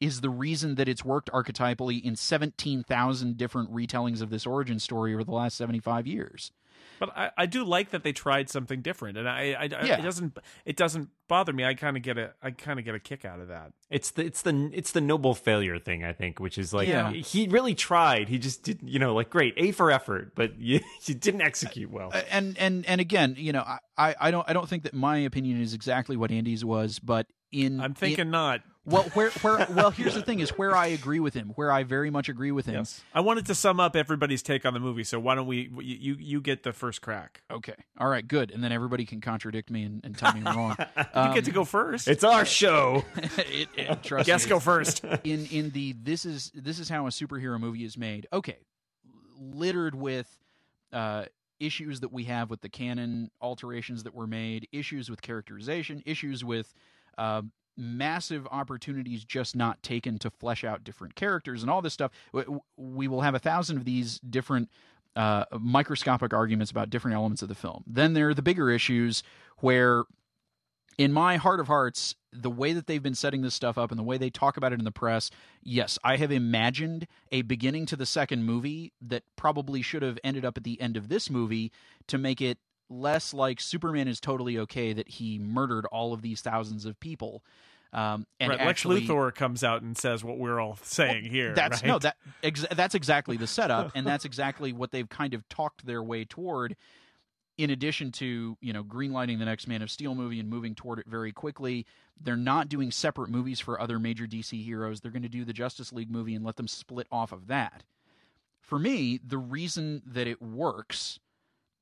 [0.00, 5.12] is the reason that it's worked archetypally in 17,000 different retellings of this origin story
[5.12, 6.52] over the last 75 years.
[6.98, 9.98] But I, I do like that they tried something different, and I, I, yeah.
[9.98, 10.36] it doesn't
[10.66, 11.64] it doesn't bother me.
[11.64, 13.72] I kind of get a I kind of get a kick out of that.
[13.88, 17.10] It's the it's the it's the noble failure thing, I think, which is like yeah.
[17.10, 18.28] he really tried.
[18.28, 21.90] He just didn't, you know, like great A for effort, but you, you didn't execute
[21.90, 22.12] well.
[22.30, 23.64] And and and again, you know,
[23.96, 27.26] I I don't I don't think that my opinion is exactly what Andy's was, but
[27.50, 28.60] in I'm thinking in, not.
[28.90, 31.84] Well, where where well, here's the thing: is where I agree with him, where I
[31.84, 32.74] very much agree with him.
[32.74, 33.02] Yes.
[33.14, 36.16] I wanted to sum up everybody's take on the movie, so why don't we you
[36.18, 37.42] you get the first crack?
[37.50, 40.56] Okay, all right, good, and then everybody can contradict me and, and tell me I'm
[40.56, 40.76] wrong.
[41.14, 42.08] Um, you get to go first.
[42.08, 43.04] It's our show.
[43.16, 45.04] it, it, trust Guess me, go first.
[45.24, 48.26] In in the this is this is how a superhero movie is made.
[48.32, 48.58] Okay,
[49.38, 50.36] littered with.
[50.92, 51.24] Uh,
[51.60, 56.42] issues that we have with the canon alterations that were made, issues with characterization, issues
[56.42, 56.72] with
[57.18, 57.42] uh,
[57.76, 62.10] massive opportunities just not taken to flesh out different characters and all this stuff.
[62.76, 64.68] We will have a thousand of these different
[65.16, 67.84] uh, microscopic arguments about different elements of the film.
[67.86, 69.22] Then there are the bigger issues
[69.58, 70.04] where,
[70.98, 73.98] in my heart of hearts, the way that they've been setting this stuff up and
[73.98, 75.30] the way they talk about it in the press,
[75.62, 80.44] yes, I have imagined a beginning to the second movie that probably should have ended
[80.44, 81.72] up at the end of this movie
[82.06, 82.58] to make it
[82.90, 87.42] less like Superman is totally okay that he murdered all of these thousands of people
[87.92, 91.32] um, and right, actually, Lex Luthor comes out and says what we're all saying well,
[91.32, 91.54] here.
[91.54, 91.88] That's right?
[91.88, 95.84] no, that ex- that's exactly the setup, and that's exactly what they've kind of talked
[95.84, 96.76] their way toward.
[97.58, 101.00] In addition to you know greenlighting the next Man of Steel movie and moving toward
[101.00, 101.84] it very quickly,
[102.20, 105.00] they're not doing separate movies for other major DC heroes.
[105.00, 107.82] They're going to do the Justice League movie and let them split off of that.
[108.60, 111.18] For me, the reason that it works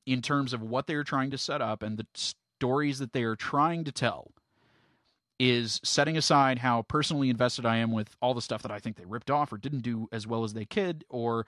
[0.08, 3.36] in terms of what they're trying to set up and the stories that they are
[3.36, 4.32] trying to tell
[5.38, 8.96] is setting aside how personally invested I am with all the stuff that I think
[8.96, 11.46] they ripped off or didn't do as well as they could, or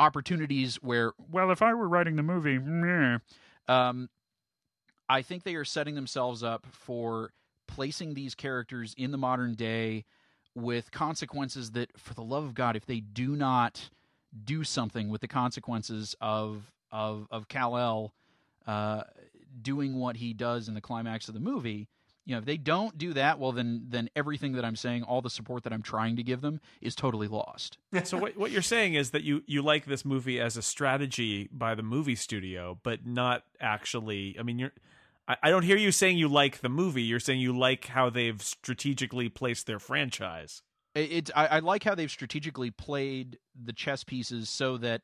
[0.00, 3.18] opportunities where, well, if I were writing the movie, meh,
[3.68, 4.08] um,
[5.08, 7.32] I think they are setting themselves up for
[7.66, 10.06] placing these characters in the modern day
[10.54, 13.90] with consequences that, for the love of God, if they do not
[14.44, 18.14] do something with the consequences of of of Kal El
[18.66, 19.02] uh,
[19.60, 21.88] doing what he does in the climax of the movie,
[22.28, 25.22] you know, if they don't do that, well, then then everything that I'm saying, all
[25.22, 27.78] the support that I'm trying to give them, is totally lost.
[28.04, 31.48] so what what you're saying is that you you like this movie as a strategy
[31.50, 34.36] by the movie studio, but not actually.
[34.38, 34.72] I mean, you're.
[35.42, 37.02] I, don't hear you saying you like the movie.
[37.02, 40.62] You're saying you like how they've strategically placed their franchise.
[40.94, 45.02] It, it I, I like how they've strategically played the chess pieces so that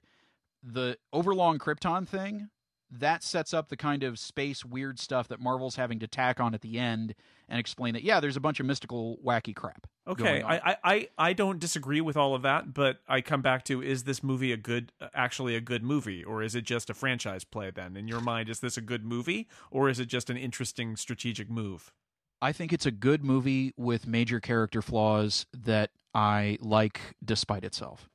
[0.65, 2.49] the overlong Krypton thing
[2.91, 6.55] that sets up the kind of space weird stuff that Marvel's having to tack on
[6.55, 7.15] at the end
[7.49, 9.87] and explain that yeah, there's a bunch of mystical wacky crap.
[10.07, 13.83] Okay, I, I I don't disagree with all of that, but I come back to
[13.83, 17.45] is this movie a good actually a good movie or is it just a franchise
[17.45, 17.97] play then?
[17.97, 21.51] In your mind is this a good movie or is it just an interesting strategic
[21.51, 21.93] move?
[22.41, 28.09] I think it's a good movie with major character flaws that I like despite itself.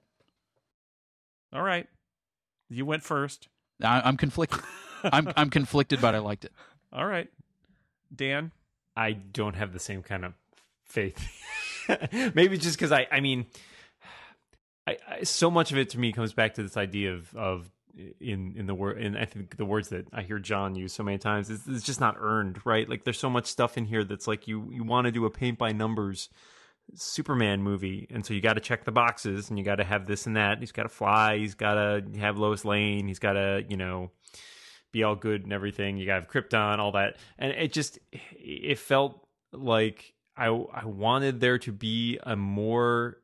[1.51, 1.87] All right.
[2.69, 3.47] You went first.
[3.81, 4.61] I, am conflicted.
[5.03, 6.51] I'm I'm conflicted, but I liked it.
[6.91, 7.29] All right,
[8.13, 8.51] Dan.
[8.95, 10.33] I don't have the same kind of
[10.83, 11.25] faith.
[12.35, 13.45] Maybe just because I, I mean,
[14.85, 17.69] I, I, so much of it to me comes back to this idea of of
[18.19, 21.03] in in the word and I think the words that I hear John use so
[21.03, 22.87] many times is it's just not earned, right?
[22.89, 25.29] Like there's so much stuff in here that's like you you want to do a
[25.29, 26.29] paint by numbers
[26.95, 30.05] Superman movie, and so you got to check the boxes, and you got to have
[30.05, 30.59] this and that.
[30.59, 31.37] He's got to fly.
[31.37, 33.07] He's got to have Lois Lane.
[33.07, 34.11] He's got to, you know,
[34.91, 35.97] be all good and everything.
[35.97, 40.85] You got to have Krypton, all that, and it just it felt like I I
[40.85, 43.17] wanted there to be a more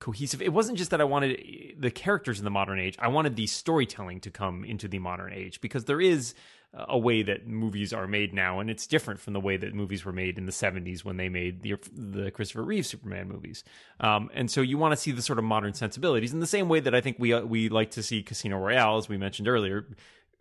[0.00, 0.42] cohesive.
[0.42, 2.96] It wasn't just that I wanted the characters in the modern age.
[2.98, 6.34] I wanted the storytelling to come into the modern age because there is
[6.76, 10.04] a way that movies are made now, and it's different from the way that movies
[10.04, 13.64] were made in the '70s when they made the the Christopher Reeve Superman movies.
[14.00, 16.68] Um, and so you want to see the sort of modern sensibilities in the same
[16.68, 19.86] way that I think we we like to see Casino Royale, as we mentioned earlier,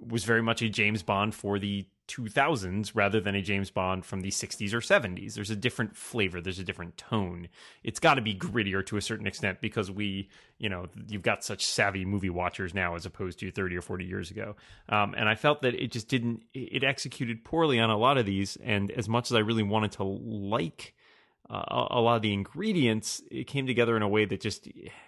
[0.07, 4.21] was very much a James Bond for the 2000s rather than a James Bond from
[4.21, 5.33] the 60s or 70s.
[5.33, 7.47] There's a different flavor, there's a different tone.
[7.83, 11.43] It's got to be grittier to a certain extent because we, you know, you've got
[11.43, 14.55] such savvy movie watchers now as opposed to 30 or 40 years ago.
[14.89, 18.25] Um, and I felt that it just didn't, it executed poorly on a lot of
[18.25, 18.57] these.
[18.57, 20.93] And as much as I really wanted to like
[21.49, 24.67] uh, a lot of the ingredients it came together in a way that just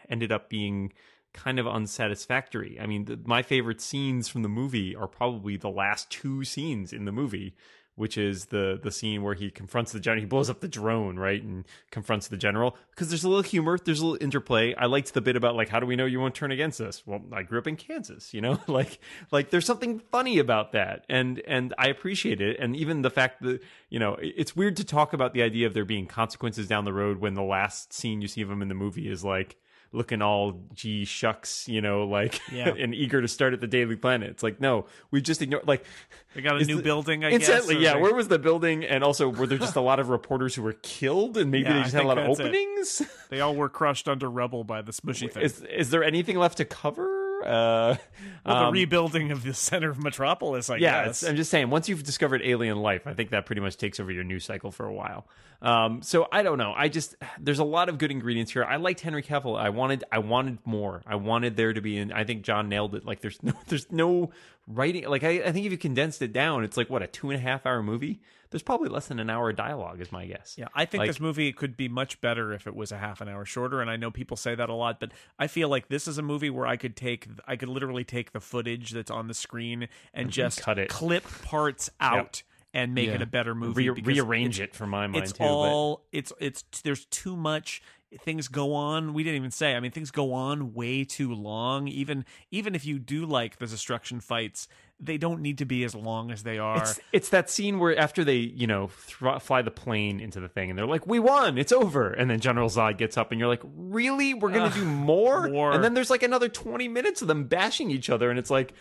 [0.09, 0.91] ended up being
[1.35, 2.79] kind of unsatisfactory.
[2.81, 6.93] I mean, the, my favorite scenes from the movie are probably the last two scenes
[6.93, 7.55] in the movie,
[7.95, 10.21] which is the the scene where he confronts the general.
[10.21, 13.77] He blows up the drone, right, and confronts the general because there's a little humor,
[13.77, 14.73] there's a little interplay.
[14.75, 17.03] I liked the bit about like, how do we know you won't turn against us?
[17.05, 18.99] Well, I grew up in Kansas, you know, like
[19.31, 23.41] like there's something funny about that, and and I appreciate it, and even the fact
[23.43, 26.85] that you know it's weird to talk about the idea of there being consequences down
[26.85, 29.57] the road when the last scene you see of him in the movie is like
[29.95, 32.69] looking all gee shucks, you know, like yeah.
[32.69, 34.29] and eager to start at the Daily Planet.
[34.29, 35.67] It's like no, we just ignored.
[35.67, 35.85] Like
[36.33, 37.23] they got a new the, building.
[37.23, 37.71] I guess.
[37.71, 38.01] Yeah, like...
[38.01, 38.83] where was the building?
[38.83, 41.77] And also, were there just a lot of reporters who were killed, and maybe yeah,
[41.77, 43.01] they just had a lot of openings?
[43.01, 43.07] It.
[43.29, 45.41] They all were crushed under rubble by the smushy thing.
[45.41, 47.14] Is, is there anything left to cover?
[47.45, 47.97] Uh,
[48.45, 51.23] well, the um, rebuilding of the center of Metropolis, I yeah, guess.
[51.23, 54.11] I'm just saying, once you've discovered alien life, I think that pretty much takes over
[54.11, 55.27] your news cycle for a while.
[55.61, 56.73] Um, so I don't know.
[56.75, 58.63] I just there's a lot of good ingredients here.
[58.63, 59.57] I liked Henry Cavill.
[59.57, 61.01] I wanted I wanted more.
[61.07, 63.05] I wanted there to be, and I think John nailed it.
[63.05, 64.31] Like there's no there's no
[64.67, 65.07] writing.
[65.07, 67.39] Like I, I think if you condensed it down, it's like what a two and
[67.39, 68.21] a half hour movie
[68.55, 70.55] there's probably less than an hour of dialogue, is my guess.
[70.57, 73.19] Yeah, I think like, this movie could be much better if it was a half
[73.19, 73.81] an hour shorter.
[73.81, 76.21] And I know people say that a lot, but I feel like this is a
[76.21, 79.89] movie where I could take, I could literally take the footage that's on the screen
[80.13, 82.15] and just cut it, clip parts out.
[82.45, 83.15] Yep and make yeah.
[83.15, 83.89] it a better movie.
[83.89, 85.23] Re- rearrange it for my mind.
[85.23, 86.17] It's too, all but...
[86.17, 87.81] it's it's there's too much
[88.19, 91.89] things go on we didn't even say i mean things go on way too long
[91.89, 94.69] even even if you do like the destruction fights
[94.99, 96.77] they don't need to be as long as they are.
[96.77, 100.47] It's, it's that scene where after they, you know, th- fly the plane into the
[100.47, 103.39] thing and they're like, "We won, it's over," and then General Zod gets up and
[103.39, 104.33] you're like, "Really?
[104.33, 105.49] We're gonna do more?
[105.49, 108.49] more?" And then there's like another twenty minutes of them bashing each other, and it's
[108.51, 108.73] like.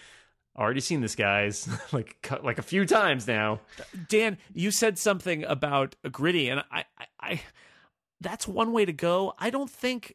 [0.57, 3.61] Already seen this, guys, like like a few times now.
[4.09, 7.41] Dan, you said something about gritty, and I, I, I
[8.21, 9.35] that's one way to go.
[9.39, 10.15] I don't think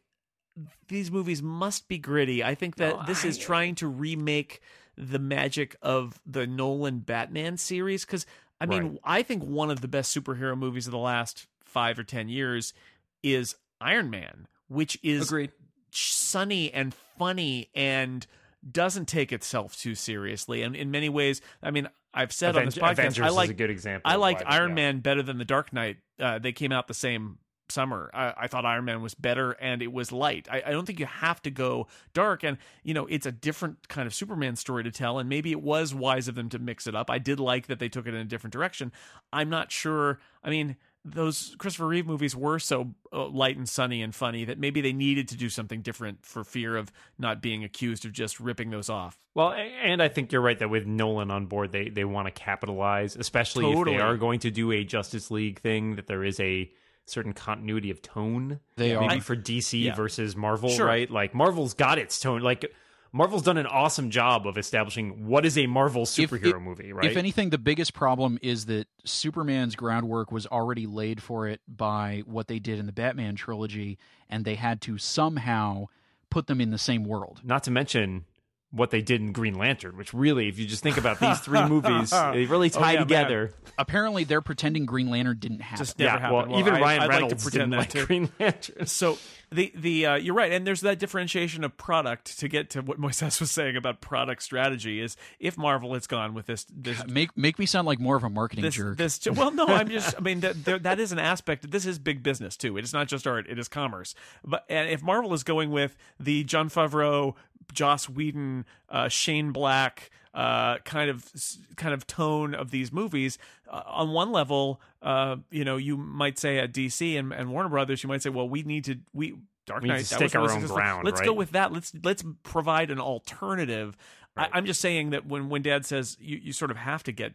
[0.88, 2.42] these movies must be gritty.
[2.42, 4.60] I think that no, this I, is trying to remake
[4.96, 8.26] the magic of the Nolan Batman series because
[8.60, 8.98] I mean right.
[9.04, 12.74] I think one of the best superhero movies of the last five or ten years
[13.22, 15.52] is Iron Man, which is Agreed.
[15.90, 18.26] sunny and funny and
[18.68, 20.62] doesn't take itself too seriously.
[20.62, 23.50] And in many ways, I mean, I've said Aven- on this podcast, Avengers I like
[23.50, 24.10] a good example.
[24.10, 24.74] I like Iron yeah.
[24.74, 25.98] Man better than the Dark Knight.
[26.18, 27.38] Uh, they came out the same
[27.70, 28.10] summer.
[28.12, 30.48] I, I, thought Iron Man was better and it was light.
[30.50, 32.42] I, I, don't think you have to go dark.
[32.42, 35.18] And, you know, it's a different kind of Superman story to tell.
[35.18, 37.10] And maybe it was wise of them to mix it up.
[37.10, 38.92] I did like that they took it in a different direction.
[39.32, 40.18] I'm not sure.
[40.42, 44.58] I mean, those Christopher Reeve movies were so uh, light and sunny and funny that
[44.58, 48.38] maybe they needed to do something different for fear of not being accused of just
[48.38, 49.18] ripping those off.
[49.34, 52.32] Well, and I think you're right that with Nolan on board, they they want to
[52.32, 53.96] capitalize, especially totally.
[53.96, 55.96] if they are going to do a Justice League thing.
[55.96, 56.70] That there is a
[57.06, 58.60] certain continuity of tone.
[58.76, 59.94] They maybe are for DC yeah.
[59.94, 60.86] versus Marvel, sure.
[60.86, 61.10] right?
[61.10, 62.42] Like Marvel's got its tone.
[62.42, 62.72] Like
[63.12, 67.10] Marvel's done an awesome job of establishing what is a Marvel superhero if, movie, right?
[67.10, 72.22] If anything, the biggest problem is that Superman's groundwork was already laid for it by
[72.26, 75.86] what they did in the Batman trilogy, and they had to somehow
[76.30, 77.40] put them in the same world.
[77.42, 78.26] Not to mention
[78.70, 81.64] what they did in Green Lantern, which really, if you just think about these three
[81.66, 83.42] movies, they really oh, tie oh, yeah, together.
[83.46, 83.72] Man.
[83.78, 85.84] Apparently, they're pretending Green Lantern didn't happen.
[85.84, 86.36] Just never yeah, happened.
[86.36, 88.86] Well, well even I, Ryan I'd Reynolds like to pretend didn't like Green Lantern.
[88.86, 89.18] So
[89.52, 93.00] the the uh, you're right, and there's that differentiation of product to get to what
[93.00, 95.00] Moises was saying about product strategy.
[95.00, 98.24] Is if Marvel has gone with this, this make make me sound like more of
[98.24, 98.96] a marketing this, jerk.
[98.96, 100.14] This well, no, I'm just.
[100.16, 101.70] I mean, that that is an aspect.
[101.70, 102.76] This is big business too.
[102.76, 104.14] It is not just art; it is commerce.
[104.44, 107.34] But and if Marvel is going with the Jon Favreau
[107.72, 111.30] Joss Whedon, uh, Shane Black uh, kind of
[111.76, 113.38] kind of tone of these movies.
[113.68, 117.68] Uh, on one level, uh, you know, you might say at DC and, and Warner
[117.68, 119.34] Brothers, you might say, well, we need to we
[119.66, 120.10] Dark Knight.
[120.20, 121.04] was our own ground.
[121.04, 121.26] Let's right?
[121.26, 121.72] go with that.
[121.72, 123.96] Let's let's provide an alternative.
[124.36, 124.50] Right.
[124.52, 127.12] I, am just saying that when when Dad says you, you sort of have to
[127.12, 127.34] get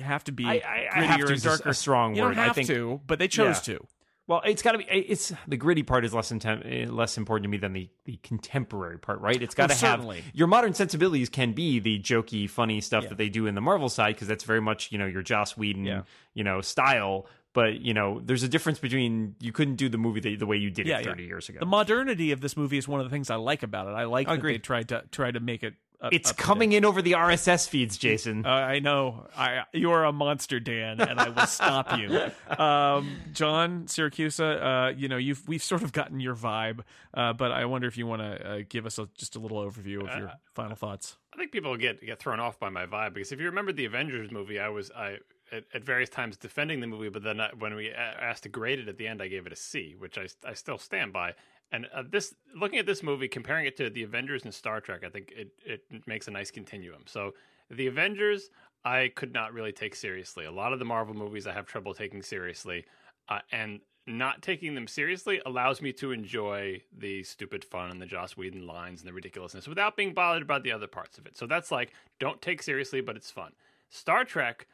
[0.00, 1.68] have to be I, I, I have to and darker.
[1.70, 2.28] A strong you word.
[2.34, 3.76] don't have I think, to, but they chose yeah.
[3.76, 3.86] to.
[4.28, 4.84] Well, it's got to be.
[4.84, 8.18] It's the gritty part is less inten- eh, less important to me than the, the
[8.22, 9.40] contemporary part, right?
[9.40, 13.10] It's got to oh, have your modern sensibilities can be the jokey, funny stuff yeah.
[13.10, 15.56] that they do in the Marvel side because that's very much you know your Joss
[15.56, 16.02] Whedon, yeah.
[16.34, 17.26] you know, style.
[17.52, 20.56] But you know, there's a difference between you couldn't do the movie the, the way
[20.56, 21.60] you did yeah, it 30 years ago.
[21.60, 23.92] The modernity of this movie is one of the things I like about it.
[23.92, 26.72] I like I that they tried to try to make it up, it's up coming
[26.72, 28.44] in over the RSS feeds, Jason.
[28.44, 29.26] Uh, I know.
[29.36, 32.20] I you are a monster, Dan, and I will stop you.
[32.56, 36.80] Um, John Siracusa, uh, you know you've we've sort of gotten your vibe,
[37.12, 39.58] uh, but I wonder if you want to uh, give us a, just a little
[39.58, 41.16] overview of your uh, final thoughts.
[41.34, 43.84] I think people get get thrown off by my vibe because if you remember the
[43.84, 45.18] Avengers movie, I was I
[45.52, 48.78] at, at, various times defending the movie, but then I, when we asked to grade
[48.78, 51.34] it at the end, I gave it a C, which I, I still stand by.
[51.72, 55.02] And uh, this, looking at this movie, comparing it to the Avengers and Star Trek,
[55.04, 57.02] I think it it makes a nice continuum.
[57.06, 57.34] So
[57.70, 58.50] the Avengers,
[58.84, 60.44] I could not really take seriously.
[60.44, 62.84] A lot of the Marvel movies, I have trouble taking seriously,
[63.28, 68.06] uh, and not taking them seriously allows me to enjoy the stupid fun and the
[68.06, 71.36] Joss Whedon lines and the ridiculousness without being bothered about the other parts of it.
[71.36, 73.52] So that's like don't take seriously, but it's fun.
[73.90, 74.68] Star Trek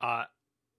[0.00, 0.24] uh,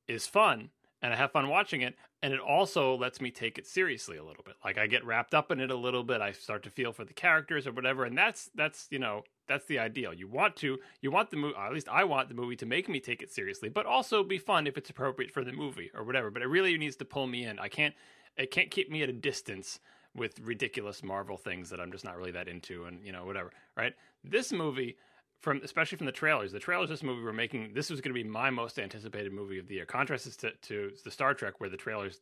[0.08, 0.70] is fun,
[1.04, 1.96] and I have fun watching it.
[2.24, 4.56] And it also lets me take it seriously a little bit.
[4.64, 6.22] Like I get wrapped up in it a little bit.
[6.22, 8.06] I start to feel for the characters or whatever.
[8.06, 10.14] And that's that's you know that's the ideal.
[10.14, 11.56] You want to you want the movie.
[11.58, 14.38] At least I want the movie to make me take it seriously, but also be
[14.38, 16.32] fun if it's appropriate for the movie or whatever.
[16.32, 17.60] But it really needs to pull me in.
[17.60, 17.94] I can't
[18.38, 19.82] it can't keep me at a distance
[20.16, 23.52] with ridiculous Marvel things that I'm just not really that into, and you know whatever.
[23.76, 23.94] Right?
[24.24, 24.96] This movie
[25.44, 26.54] from especially from the trailers.
[26.54, 29.34] The trailers of this movie were making this was going to be my most anticipated
[29.34, 29.86] movie of the year.
[29.86, 32.20] Contrast is to, to the Star Trek where the trailers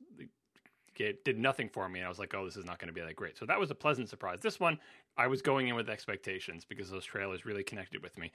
[0.96, 2.94] get, did nothing for me and I was like, "Oh, this is not going to
[2.94, 4.40] be that great." So that was a pleasant surprise.
[4.42, 4.80] This one
[5.18, 8.32] I was going in with expectations because those trailers really connected with me.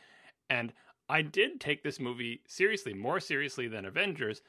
[0.51, 0.73] And
[1.09, 4.43] I did take this movie seriously, more seriously than Avengers,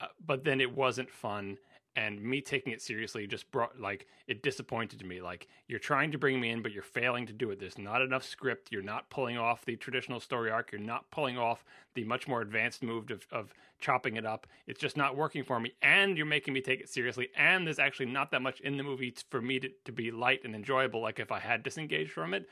[0.00, 1.56] uh, but then it wasn't fun
[1.98, 5.20] and me taking it seriously just brought like it disappointed me.
[5.20, 7.58] Like you're trying to bring me in but you're failing to do it.
[7.58, 8.68] There's not enough script.
[8.70, 10.70] You're not pulling off the traditional story arc.
[10.70, 11.64] You're not pulling off
[11.94, 14.46] the much more advanced move of, of chopping it up.
[14.68, 17.80] It's just not working for me and you're making me take it seriously and there's
[17.80, 21.00] actually not that much in the movie for me to, to be light and enjoyable
[21.00, 22.48] like if i had disengaged from it.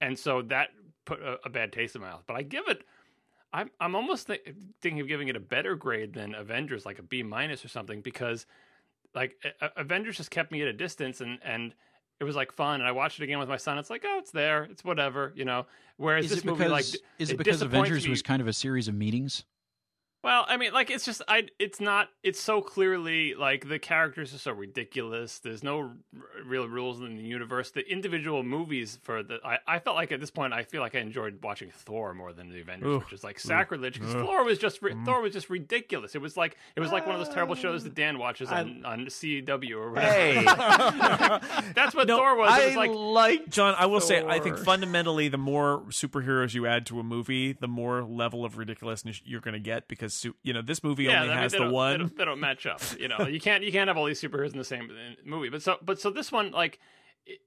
[0.00, 0.70] And so that
[1.04, 2.24] put a, a bad taste in my mouth.
[2.26, 2.82] But i give it
[3.52, 4.42] I'm I'm almost th-
[4.80, 8.02] thinking of giving it a better grade than Avengers, like a B minus or something,
[8.02, 8.44] because
[9.14, 9.36] like
[9.76, 11.74] Avengers just kept me at a distance and and
[12.20, 13.78] it was like fun and I watched it again with my son.
[13.78, 15.66] It's like, oh, it's there, it's whatever, you know.
[15.96, 18.10] Whereas is this movie, because, like, is it, it because Avengers me.
[18.10, 19.44] was kind of a series of meetings?
[20.28, 21.48] Well, I mean, like it's just I.
[21.58, 22.10] It's not.
[22.22, 25.38] It's so clearly like the characters are so ridiculous.
[25.38, 25.96] There's no r-
[26.44, 27.70] real rules in the universe.
[27.70, 30.94] The individual movies for the I, I felt like at this point I feel like
[30.94, 32.98] I enjoyed watching Thor more than the Avengers, Ooh.
[32.98, 35.02] which is like sacrilege because Thor was just mm.
[35.06, 36.14] Thor was just ridiculous.
[36.14, 38.84] It was like it was like one of those terrible shows that Dan watches on,
[38.84, 40.12] on CW or whatever.
[40.12, 40.44] Hey,
[41.74, 42.50] that's what no, Thor was.
[42.50, 43.74] I was like, like John.
[43.78, 44.08] I will Thor.
[44.08, 48.44] say I think fundamentally the more superheroes you add to a movie, the more level
[48.44, 51.42] of ridiculousness you're going to get because because you know this movie yeah, only I
[51.42, 51.92] has the one.
[51.92, 52.80] They don't, they don't, match up.
[52.98, 54.90] You know, you can't you can't have all these superheroes in the same
[55.24, 55.48] movie.
[55.48, 56.78] But so but so this one like.
[57.26, 57.40] It,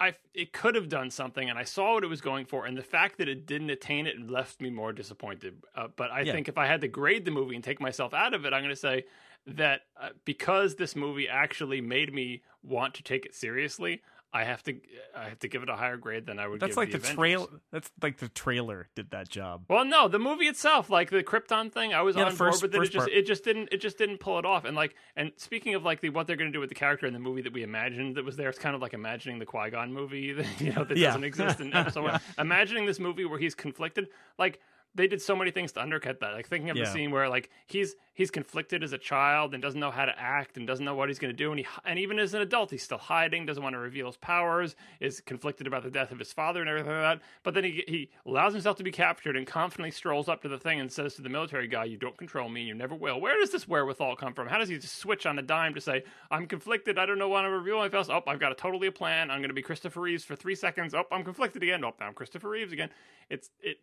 [0.00, 2.76] I it could have done something, and I saw what it was going for, and
[2.76, 5.62] the fact that it didn't attain it left me more disappointed.
[5.74, 6.32] Uh, but I yeah.
[6.32, 8.62] think if I had to grade the movie and take myself out of it, I'm
[8.62, 9.04] going to say
[9.46, 14.02] that uh, because this movie actually made me want to take it seriously,
[14.32, 14.78] I have to
[15.16, 16.60] I have to give it a higher grade than I would.
[16.60, 17.46] That's like the, the trailer.
[17.72, 19.64] That's like the trailer did that job.
[19.68, 22.70] Well, no, the movie itself, like the Krypton thing, I was yeah, on first, board,
[22.70, 23.10] but then it just part.
[23.10, 24.66] it just didn't it just didn't pull it off.
[24.66, 27.06] And like and speaking of like the what they're going to do with the character
[27.06, 29.46] in the movie that we imagined that was there, it's kind of like imagining the
[29.46, 31.08] Qui Gon movie, that, you know, that yeah.
[31.08, 32.18] doesn't exist in episode yeah.
[32.38, 34.60] Imagining this movie where he's conflicted, like
[34.94, 36.32] they did so many things to undercut that.
[36.32, 36.84] Like thinking of yeah.
[36.84, 40.18] the scene where like he's he's conflicted as a child and doesn't know how to
[40.18, 42.42] act and doesn't know what he's going to do, and he and even as an
[42.42, 46.10] adult he's still hiding, doesn't want to reveal his powers, is conflicted about the death
[46.10, 47.20] of his father and everything like that.
[47.42, 50.58] But then he he allows himself to be captured and confidently strolls up to the
[50.58, 53.20] thing and says to the military guy, "You don't control me, and you never will."
[53.20, 54.48] Where does this wherewithal come from?
[54.48, 57.28] How does he just switch on a dime to say, "I'm conflicted, I don't know
[57.28, 59.30] want to reveal myself." Oh, I've got a totally a plan.
[59.30, 60.94] I'm going to be Christopher Reeves for three seconds.
[60.94, 61.84] Oh, I'm conflicted again.
[61.84, 62.90] Oh, now I'm Christopher Reeves again.
[63.30, 63.78] It's it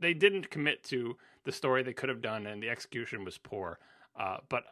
[0.00, 3.78] they didn't commit to the story they could have done, and the execution was poor.
[4.18, 4.64] Uh, but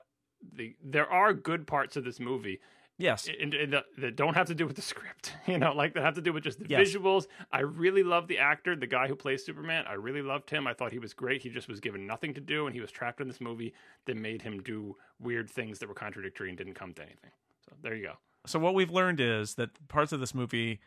[0.52, 2.60] the there are good parts of this movie.
[2.98, 5.92] Yes, in, in the, that don't have to do with the script, you know, like
[5.94, 6.88] that have to do with just the yes.
[6.88, 7.26] visuals.
[7.52, 9.84] I really love the actor, the guy who plays Superman.
[9.86, 10.66] I really loved him.
[10.66, 11.42] I thought he was great.
[11.42, 13.74] He just was given nothing to do, and he was trapped in this movie
[14.06, 17.30] that made him do weird things that were contradictory and didn't come to anything.
[17.68, 18.12] So there you go.
[18.46, 20.80] So what we've learned is that parts of this movie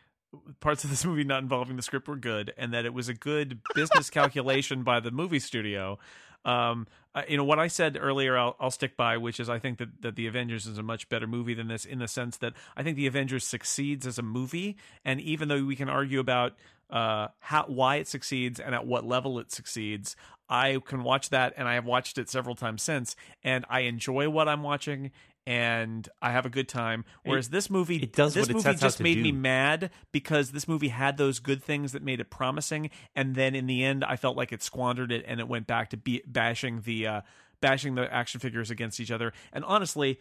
[0.60, 3.14] parts of this movie not involving the script were good and that it was a
[3.14, 5.98] good business calculation by the movie studio.
[6.44, 6.86] Um,
[7.28, 10.02] you know what I said earlier, I'll, I'll, stick by, which is I think that
[10.02, 12.82] that the Avengers is a much better movie than this, in the sense that I
[12.82, 16.54] think the Avengers succeeds as a movie, and even though we can argue about
[16.88, 20.16] uh, how why it succeeds and at what level it succeeds,
[20.48, 24.28] I can watch that, and I have watched it several times since, and I enjoy
[24.28, 25.10] what I'm watching,
[25.46, 27.04] and I have a good time.
[27.24, 29.22] Whereas it, this movie, it does this it movie just made do.
[29.22, 33.54] me mad because this movie had those good things that made it promising, and then
[33.54, 36.22] in the end, I felt like it squandered it and it went back to be,
[36.26, 37.20] bashing the uh,
[37.60, 39.32] bashing the action figures against each other.
[39.52, 40.20] And honestly,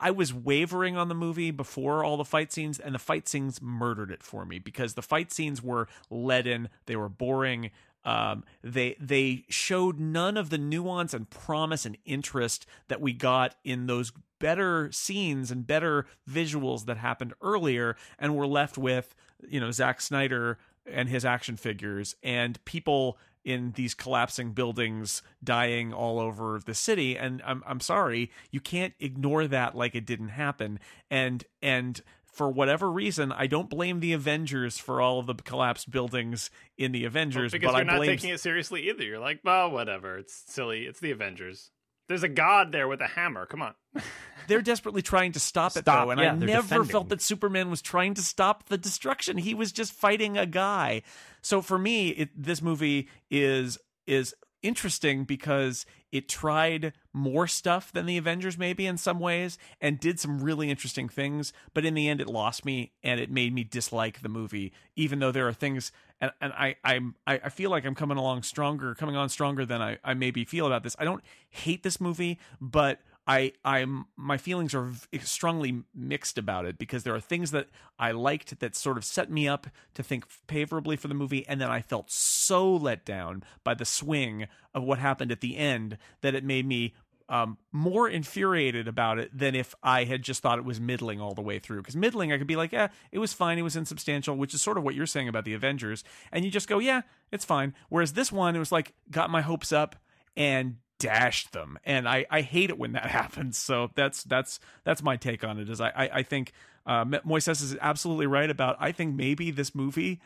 [0.00, 3.62] I was wavering on the movie before all the fight scenes, and the fight scenes
[3.62, 7.70] murdered it for me because the fight scenes were leaden, they were boring.
[8.04, 13.56] Um, they they showed none of the nuance and promise and interest that we got
[13.64, 19.14] in those better scenes and better visuals that happened earlier, and we're left with
[19.46, 25.92] you know Zack Snyder and his action figures and people in these collapsing buildings dying
[25.92, 27.16] all over the city.
[27.16, 30.78] And I'm I'm sorry you can't ignore that like it didn't happen.
[31.10, 32.02] And and
[32.38, 36.92] for whatever reason, I don't blame the Avengers for all of the collapsed buildings in
[36.92, 37.52] the Avengers.
[37.52, 38.10] Well, because but you're I not blame...
[38.10, 39.02] taking it seriously either.
[39.02, 40.16] You're like, well, whatever.
[40.16, 40.82] It's silly.
[40.82, 41.72] It's the Avengers.
[42.08, 43.44] There's a god there with a hammer.
[43.44, 43.74] Come on.
[44.46, 46.88] they're desperately trying to stop it though, and yeah, I never defending.
[46.88, 49.36] felt that Superman was trying to stop the destruction.
[49.36, 51.02] He was just fighting a guy.
[51.42, 54.32] So for me, it, this movie is is
[54.62, 60.18] interesting because it tried more stuff than the Avengers maybe in some ways and did
[60.20, 63.64] some really interesting things, but in the end it lost me and it made me
[63.64, 67.84] dislike the movie, even though there are things and, and I, I'm I feel like
[67.84, 70.96] I'm coming along stronger, coming on stronger than I, I maybe feel about this.
[70.98, 74.90] I don't hate this movie, but I I'm my feelings are
[75.20, 77.68] strongly mixed about it because there are things that
[77.98, 81.60] I liked that sort of set me up to think favorably for the movie, and
[81.60, 85.98] then I felt so let down by the swing of what happened at the end
[86.22, 86.94] that it made me
[87.28, 91.34] um, more infuriated about it than if I had just thought it was middling all
[91.34, 91.78] the way through.
[91.82, 94.62] Because middling, I could be like, yeah, it was fine, it was insubstantial, which is
[94.62, 96.02] sort of what you're saying about the Avengers,
[96.32, 97.74] and you just go, yeah, it's fine.
[97.90, 99.96] Whereas this one, it was like got my hopes up
[100.34, 101.78] and dashed them.
[101.84, 103.56] And I, I hate it when that happens.
[103.58, 106.52] So that's that's that's my take on it is i i, I think
[106.86, 110.20] uh, moises is absolutely right about i think maybe this movie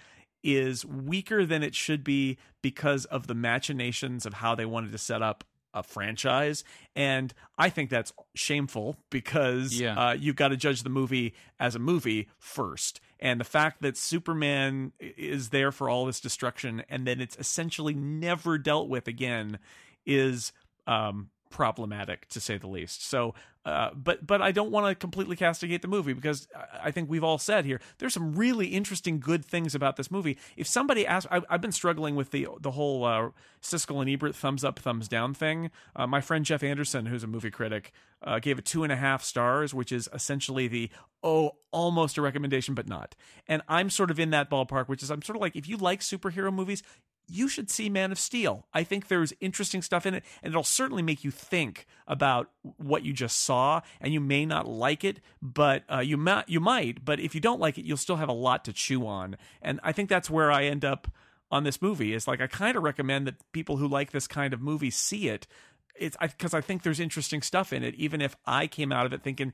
[0.44, 4.99] is weaker than it should be because of the machinations of how they wanted to
[4.99, 5.44] set up
[5.74, 6.65] a franchise.
[6.94, 9.99] And i think that's shameful because Yeah.
[10.09, 13.01] uh, you've got to judge the movie as a movie first.
[13.20, 17.94] And the fact that superman is there for all this destruction and then it's essentially
[17.94, 19.59] never dealt with again
[20.05, 20.53] is
[20.86, 23.06] um problematic to say the least.
[23.06, 23.34] So
[23.64, 26.48] uh but but i don't want to completely castigate the movie because
[26.82, 30.36] I- think we've all said here there's some really interesting good things about this movie.
[30.56, 33.28] If somebody asked I, i've been struggling with the the whole uh
[33.62, 35.70] siskel and ebert thumbs up thumbs down thing.
[35.94, 37.92] Uh, my friend jeff anderson who's a movie critic
[38.24, 40.90] uh, gave it two and a half stars which is essentially the
[41.23, 43.15] oh almost a recommendation but not
[43.47, 45.77] and i'm sort of in that ballpark which is i'm sort of like if you
[45.77, 46.82] like superhero movies
[47.28, 48.66] you should see Man of Steel.
[48.74, 53.05] I think there's interesting stuff in it, and it'll certainly make you think about what
[53.05, 53.81] you just saw.
[54.01, 56.49] And you may not like it, but uh, you might.
[56.49, 57.05] You might.
[57.05, 59.36] But if you don't like it, you'll still have a lot to chew on.
[59.61, 61.11] And I think that's where I end up
[61.51, 62.12] on this movie.
[62.12, 65.28] Is like I kind of recommend that people who like this kind of movie see
[65.28, 65.47] it.
[65.94, 69.12] It's because I, think there's interesting stuff in it, even if I came out of
[69.12, 69.52] it thinking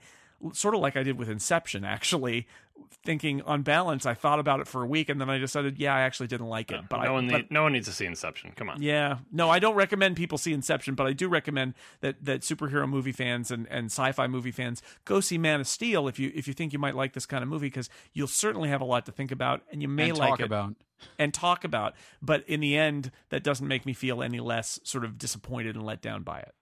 [0.52, 2.46] sort of like I did with Inception, actually,
[3.04, 5.94] thinking on balance, I thought about it for a week and then I decided, yeah,
[5.94, 6.80] I actually didn't like it.
[6.80, 8.52] Oh, but no I, one, but- need, no one needs to see Inception.
[8.54, 8.80] Come on.
[8.80, 12.88] yeah, no, I don't recommend people see Inception, but I do recommend that that superhero
[12.88, 16.46] movie fans and, and sci-fi movie fans go see Man of Steel if you if
[16.46, 19.06] you think you might like this kind of movie because you'll certainly have a lot
[19.06, 20.74] to think about and you may and like talk it about.
[21.18, 21.94] And talk about.
[22.22, 25.84] But in the end, that doesn't make me feel any less sort of disappointed and
[25.84, 26.54] let down by it.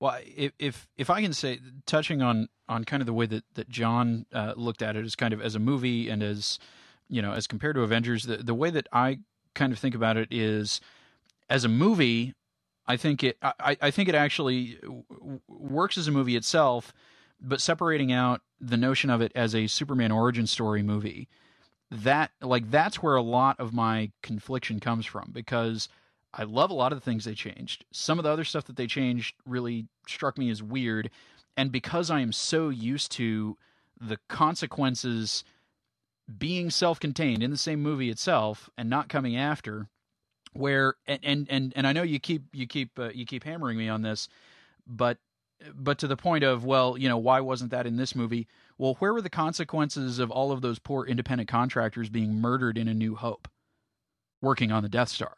[0.00, 3.44] Well, if if if I can say, touching on on kind of the way that
[3.54, 6.58] that John uh, looked at it as kind of as a movie and as
[7.08, 9.18] you know as compared to Avengers, the the way that I
[9.54, 10.80] kind of think about it is
[11.50, 12.34] as a movie.
[12.86, 14.78] I think it I, I think it actually
[15.48, 16.94] works as a movie itself,
[17.40, 21.28] but separating out the notion of it as a Superman origin story movie,
[21.90, 25.88] that like that's where a lot of my confliction comes from because
[26.34, 27.84] I love a lot of the things they changed.
[27.92, 31.10] Some of the other stuff that they changed really struck me as weird.
[31.56, 33.56] And because I am so used to
[34.00, 35.44] the consequences
[36.38, 39.88] being self contained in the same movie itself and not coming after,
[40.52, 43.78] where and and and, and I know you keep you keep uh, you keep hammering
[43.78, 44.28] me on this,
[44.86, 45.18] but
[45.74, 48.46] but to the point of well, you know, why wasn't that in this movie?
[48.78, 52.86] Well, where were the consequences of all of those poor independent contractors being murdered in
[52.88, 53.48] A New Hope,
[54.40, 55.34] working on the Death Star?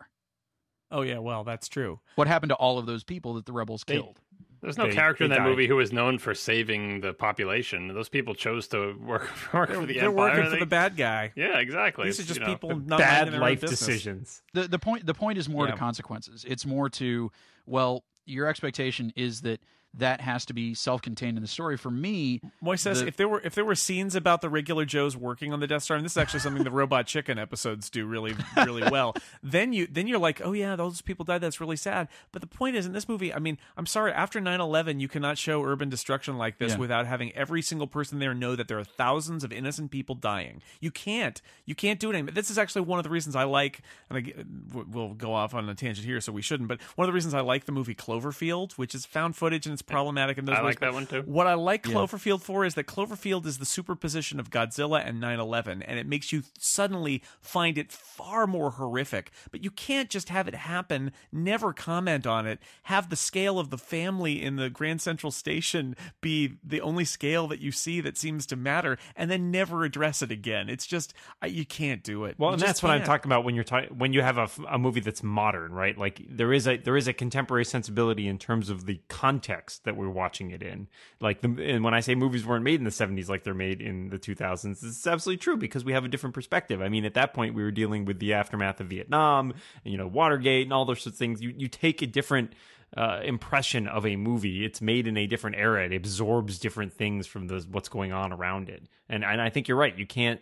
[0.92, 2.00] Oh yeah, well that's true.
[2.16, 4.20] What happened to all of those people that the rebels They- killed?
[4.62, 5.46] There's no They- character in that died.
[5.48, 7.88] movie who was known for saving the population.
[7.94, 9.22] Those people chose to work,
[9.54, 10.14] work They're, for the they're Empire.
[10.36, 11.32] working for the bad guy.
[11.34, 12.04] Yeah, exactly.
[12.04, 13.78] These are just you know, people not Bad their life business.
[13.80, 14.42] decisions.
[14.52, 15.70] the the point the point is more Yeah.
[15.72, 16.44] to consequences.
[16.46, 17.32] It's more to
[17.64, 19.60] well, your expectation is that
[19.94, 21.76] that has to be self-contained in the story.
[21.76, 25.16] For me, Moises, the- if there were if there were scenes about the regular Joes
[25.16, 28.06] working on the Death Star, and this is actually something the Robot Chicken episodes do
[28.06, 31.40] really really well, then you then you're like, oh yeah, those people died.
[31.40, 32.08] That's really sad.
[32.32, 35.38] But the point is, in this movie, I mean, I'm sorry, after 9/11, you cannot
[35.38, 36.78] show urban destruction like this Yeah.
[36.78, 40.62] without having every single person there know that there are thousands of innocent people dying.
[40.80, 42.14] You can't you can't do it.
[42.14, 42.32] Anymore.
[42.32, 45.68] This is actually one of the reasons I like, and I, we'll go off on
[45.68, 46.68] a tangent here, so we shouldn't.
[46.68, 49.79] But one of the reasons I like the movie Cloverfield, which is found footage and
[49.80, 50.72] it's problematic in those I ways.
[50.72, 51.22] like that one too.
[51.22, 55.82] What I like Cloverfield for is that Cloverfield is the superposition of Godzilla and 9/11
[55.86, 59.30] and it makes you suddenly find it far more horrific.
[59.50, 63.70] But you can't just have it happen, never comment on it, have the scale of
[63.70, 68.18] the family in the Grand Central Station be the only scale that you see that
[68.18, 70.68] seems to matter and then never address it again.
[70.68, 71.14] It's just
[71.46, 72.36] you can't do it.
[72.38, 74.60] Well, You and just that's what I'm talking about when you're talking when you have
[74.68, 75.96] a movie that's modern, right?
[75.96, 79.96] Like there is a there is a contemporary sensibility in terms of the context that
[79.96, 80.88] we're watching it in.
[81.20, 83.80] Like the and when I say movies weren't made in the 70s like they're made
[83.80, 86.82] in the 2000s, it's absolutely true because we have a different perspective.
[86.82, 89.52] I mean, at that point we were dealing with the aftermath of Vietnam,
[89.84, 91.40] and, you know, Watergate and all those sorts of things.
[91.40, 92.54] You you take a different
[92.96, 94.64] uh, impression of a movie.
[94.64, 95.86] It's made in a different era.
[95.86, 98.82] It absorbs different things from the what's going on around it.
[99.08, 99.96] And and I think you're right.
[99.96, 100.40] You can't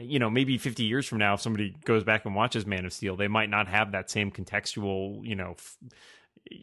[0.00, 2.92] you know, maybe 50 years from now, if somebody goes back and watches Man of
[2.92, 5.78] Steel, they might not have that same contextual, you know, f-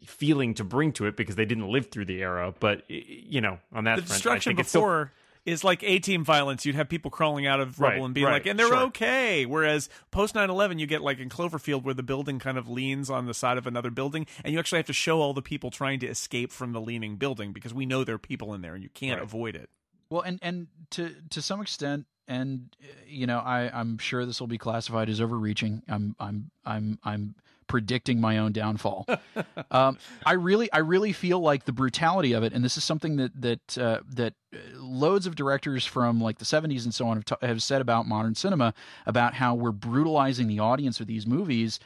[0.04, 2.54] feeling to bring to it because they didn't live through the era.
[2.58, 5.12] But you know, on that the front, I destruction think it's still- before
[5.44, 6.66] is like A team violence.
[6.66, 8.78] You'd have people crawling out of rubble Right, and being right, like, and they're sure.
[8.86, 9.46] okay.
[9.46, 13.08] Whereas post 9 11, you get like in Cloverfield where the building kind of leans
[13.10, 15.70] on the side of another building, and you actually have to show all the people
[15.70, 18.74] trying to escape from the leaning building because we know there are people in there
[18.74, 19.22] and you can't Right.
[19.22, 19.70] avoid it.
[20.10, 22.74] Well, and and to to some extent, and
[23.06, 25.82] you know, I I'm sure this will be classified as overreaching.
[25.88, 27.34] I'm I'm I'm I'm
[27.66, 29.06] predicting my own downfall.
[29.70, 33.16] um, I really I really feel like the brutality of it, and this is something
[33.16, 37.16] that that uh, that uh, loads of directors from like the 70s and so on
[37.16, 38.74] have, t- have said about modern cinema
[39.06, 41.78] about how we're brutalizing the audience with these movies.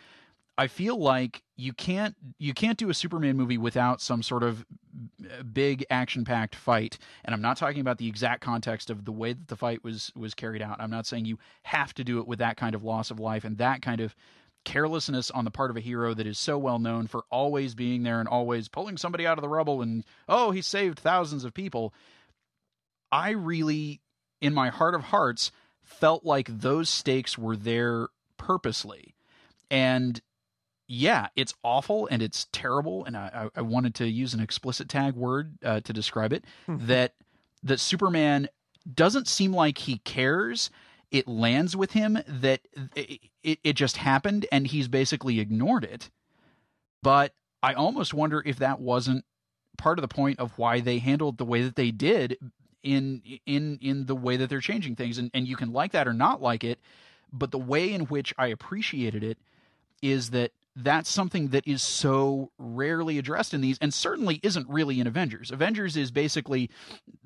[0.59, 4.67] I feel like you can't you can't do a Superman movie without some sort of
[5.25, 6.99] uh, big action packed fight.
[7.25, 10.13] And I'm not talking about the exact context of the way that the fight was
[10.15, 10.77] was carried out.
[10.79, 13.45] I'm not saying you have to do it with that kind of loss of life
[13.45, 14.15] and that kind of
[14.65, 18.03] carelessness on the part of a hero that is so well known for always being
[18.03, 21.55] there and always pulling somebody out of the rubble and oh he saved thousands of
[21.55, 21.95] people.
[23.11, 24.01] I really
[24.41, 25.51] in my heart of hearts
[25.83, 29.15] felt like those stakes were there purposely.
[29.71, 30.21] And
[30.87, 33.05] yeah, it's awful and it's terrible.
[33.05, 36.45] And I, I wanted to use an explicit tag word uh, to describe it.
[36.69, 37.15] that
[37.63, 38.49] that Superman
[38.93, 40.71] doesn't seem like he cares.
[41.11, 42.61] It lands with him that
[42.95, 46.11] it, it, just happened and he's basically ignored it.
[47.03, 49.25] But I almost wonder if that wasn't
[49.77, 52.37] part of the point of why they handled the way that they did
[52.83, 56.09] in in in the way that they're changing things and and you can like that
[56.09, 56.79] or not like it
[57.33, 59.39] but the way in which I appreciated it
[60.03, 65.01] is that that's something that is so rarely addressed in these and certainly isn't really
[65.01, 65.51] in Avengers.
[65.51, 66.71] Avengers is basically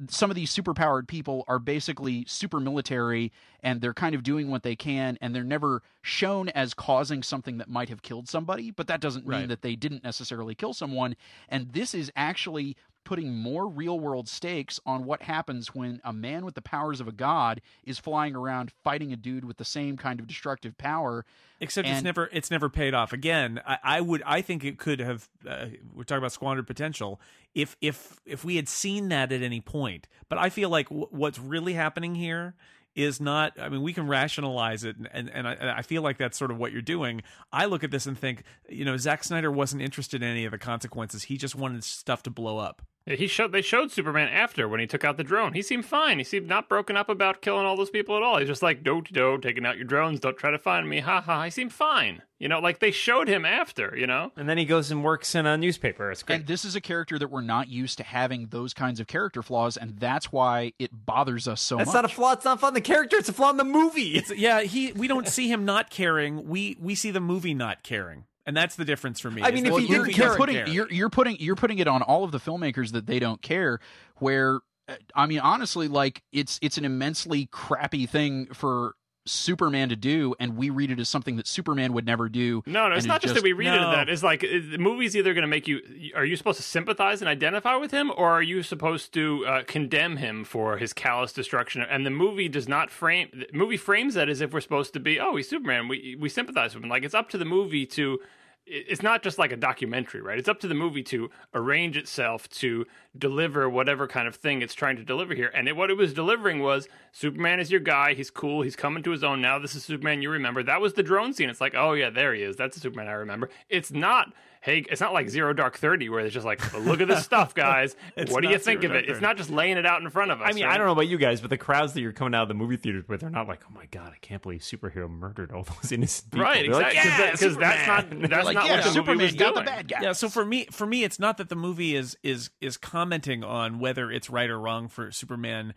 [0.08, 3.30] some of these superpowered people are basically super military
[3.62, 7.58] and they're kind of doing what they can and they're never shown as causing something
[7.58, 9.48] that might have killed somebody, but that doesn't mean Right.
[9.48, 11.14] that they didn't necessarily kill someone
[11.48, 16.44] and this is actually putting more real world stakes on what happens when a man
[16.44, 19.96] with the powers of a god is flying around fighting a dude with the same
[19.96, 21.24] kind of destructive power
[21.60, 23.12] Except it's never it's never paid off.
[23.12, 25.28] Again, I, I would I think it could have.
[25.48, 27.20] Uh, we're talking about squandered potential.
[27.54, 31.08] If if if we had seen that at any point, but I feel like w-
[31.10, 32.54] what's really happening here
[32.94, 33.52] is not.
[33.58, 36.36] I mean, we can rationalize it, and and, and I, and I feel like that's
[36.36, 37.22] sort of what you're doing.
[37.52, 40.50] I look at this and think, you know, Zack Snyder wasn't interested in any of
[40.50, 41.24] the consequences.
[41.24, 42.82] He just wanted stuff to blow up.
[43.06, 45.52] Yeah, he showed they showed Superman after when he took out the drone.
[45.52, 46.18] He seemed fine.
[46.18, 48.38] He seemed not broken up about killing all those people at all.
[48.38, 50.20] He's just like do do taking out your drones.
[50.20, 51.00] Don't try to find me.
[51.00, 51.44] Ha ha.
[51.44, 52.22] He seemed fine.
[52.38, 53.94] You know, like they showed him after.
[53.96, 54.32] You know.
[54.36, 56.10] and then he goes and works in a newspaper.
[56.10, 56.36] It's great.
[56.36, 59.42] And this is a character that we're not used to having those kinds of character
[59.42, 61.92] flaws, and that's why it bothers us so That's much.
[61.92, 62.32] It's not a flaw.
[62.32, 63.16] It's not flaw in the character.
[63.16, 64.14] It's a flaw in the movie.
[64.14, 64.92] It's, yeah, he.
[64.92, 66.48] We don't see him not caring.
[66.48, 69.42] We we see the movie not caring, and that's the difference for me.
[69.42, 70.68] I mean, if he you're, didn't care- putting care.
[70.68, 73.80] you're you're putting you're putting it on all of the filmmakers that they don't care.
[74.16, 78.94] Where uh, I mean, honestly, like it's it's an immensely crappy thing for
[79.26, 82.62] Superman to do, and we read it as something that Superman would never do.
[82.66, 83.88] No, no, it's not it just, that we read it No.
[83.90, 84.08] as that.
[84.08, 85.80] It's like uh, the movie's either going to make you.
[86.14, 89.62] Are you supposed to sympathize and identify with him, or are you supposed to uh,
[89.66, 91.82] condemn him for his callous destruction?
[91.82, 93.28] And the movie does not frame.
[93.32, 95.18] The movie frames that as if we're supposed to be.
[95.18, 95.88] Oh, he's Superman.
[95.88, 96.90] We we sympathize with him.
[96.90, 98.20] Like it's up to the movie to
[98.66, 100.38] it's not just like a documentary, right?
[100.38, 102.86] It's up to the movie to arrange itself to
[103.16, 105.50] deliver whatever kind of thing it's trying to deliver here.
[105.54, 108.14] And it, what it was delivering was Superman is your guy.
[108.14, 108.62] He's cool.
[108.62, 109.58] He's coming to his own now.
[109.58, 110.62] This is Superman you remember.
[110.62, 111.50] That was the drone scene.
[111.50, 112.56] It's like, oh yeah, there he is.
[112.56, 113.50] That's the Superman I remember.
[113.68, 114.32] It's not.
[114.64, 117.54] Hey, it's not like Zero Dark Thirty where it's just like, look at this stuff,
[117.54, 117.94] guys.
[118.28, 119.10] what do you think of it?
[119.10, 120.48] It's not just laying it out in front of us.
[120.48, 120.72] I mean, right?
[120.74, 122.54] I don't know about you guys, but the crowds that you're coming out of the
[122.54, 125.64] movie theaters with are not like, oh my god, I can't believe superhero murdered all
[125.82, 126.44] those innocent people.
[126.46, 127.10] Right, They're exactly.
[127.10, 129.52] Like, yeah, Because that's not that's like, not yeah, what the Superman movie was got
[129.52, 129.64] doing.
[129.66, 129.98] the bad guy.
[130.00, 133.44] Yeah, so for me, for me, it's not that the movie is is is commenting
[133.44, 135.74] on whether it's right or wrong for Superman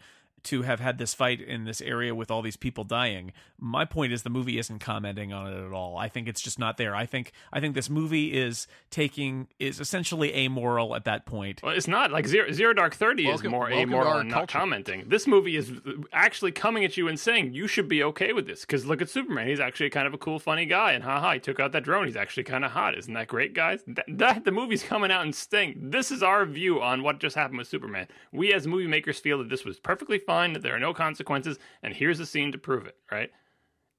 [0.47, 3.31] to have had this fight in this area with all these people dying.
[3.59, 5.97] My point is the movie isn't commenting on it at all.
[5.97, 6.95] I think it's just not there.
[6.95, 11.61] I think I think this movie is taking is essentially amoral at that point.
[11.63, 15.05] Well, it's not like Zero, Zero Dark Thirty Welcome- is more amoral and not commenting.
[15.07, 15.71] This movie is
[16.13, 19.09] actually coming at you and saying you should be okay with this because look at
[19.09, 19.47] Superman.
[19.47, 22.05] He's actually kind of a cool, funny guy, and haha, he took out that drone.
[22.05, 22.97] He's actually kind of hot.
[22.97, 23.81] Isn't that great, guys?
[23.87, 27.35] That, that the movie's coming out and saying this is our view on what just
[27.35, 28.07] happened with Superman.
[28.31, 31.57] We as movie makers feel that this was perfectly fine, that there are no consequences,
[31.83, 32.95] and here's a scene to prove it.
[33.11, 33.31] Right?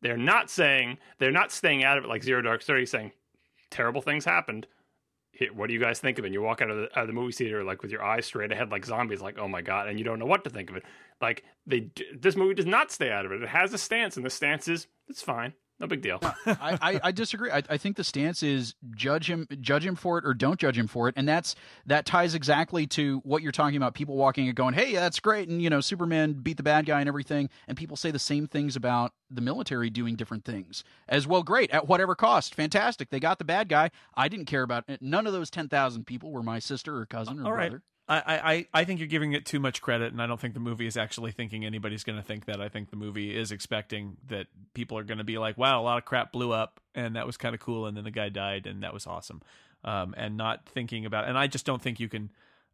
[0.00, 3.12] They're not saying they're not staying out of it like Zero Dark Thirty, saying
[3.70, 4.66] terrible things happened
[5.52, 6.28] what do you guys think of it?
[6.28, 8.26] And you walk out of, the, out of the movie theater like with your eyes
[8.26, 10.70] straight ahead, like zombies, like oh my god, and you don't know what to think
[10.70, 10.84] of it.
[11.20, 13.42] Like they, this movie does not stay out of it.
[13.42, 16.18] It has a stance, and the stance is it's fine, no big deal.
[16.22, 17.50] I, I, I disagree.
[17.50, 20.76] I, I think the stance is judge him, judge him for it, or don't judge
[20.76, 21.54] him for it, and that's
[21.86, 23.94] that ties exactly to what you're talking about.
[23.94, 27.00] People walking and going, "Hey, that's great," and you know, Superman beat the bad guy
[27.00, 31.26] and everything, and people say the same things about the military doing different things as
[31.26, 31.42] well.
[31.42, 33.10] Great at whatever cost, fantastic.
[33.10, 33.90] They got the bad guy.
[34.14, 35.00] I didn't care about it.
[35.00, 37.72] None of those ten thousand people were my sister or cousin or All right.
[38.08, 40.60] I, I, I think you're giving it too much credit, and I don't think the
[40.60, 42.60] movie is actually thinking anybody's going to think that.
[42.60, 45.82] I think the movie is expecting that people are going to be like, wow, a
[45.82, 48.30] lot of crap blew up, and that was kind of cool, and then the guy
[48.30, 49.42] died, and that was awesome.
[49.84, 52.30] Um, and not thinking about, and I just don't think you can,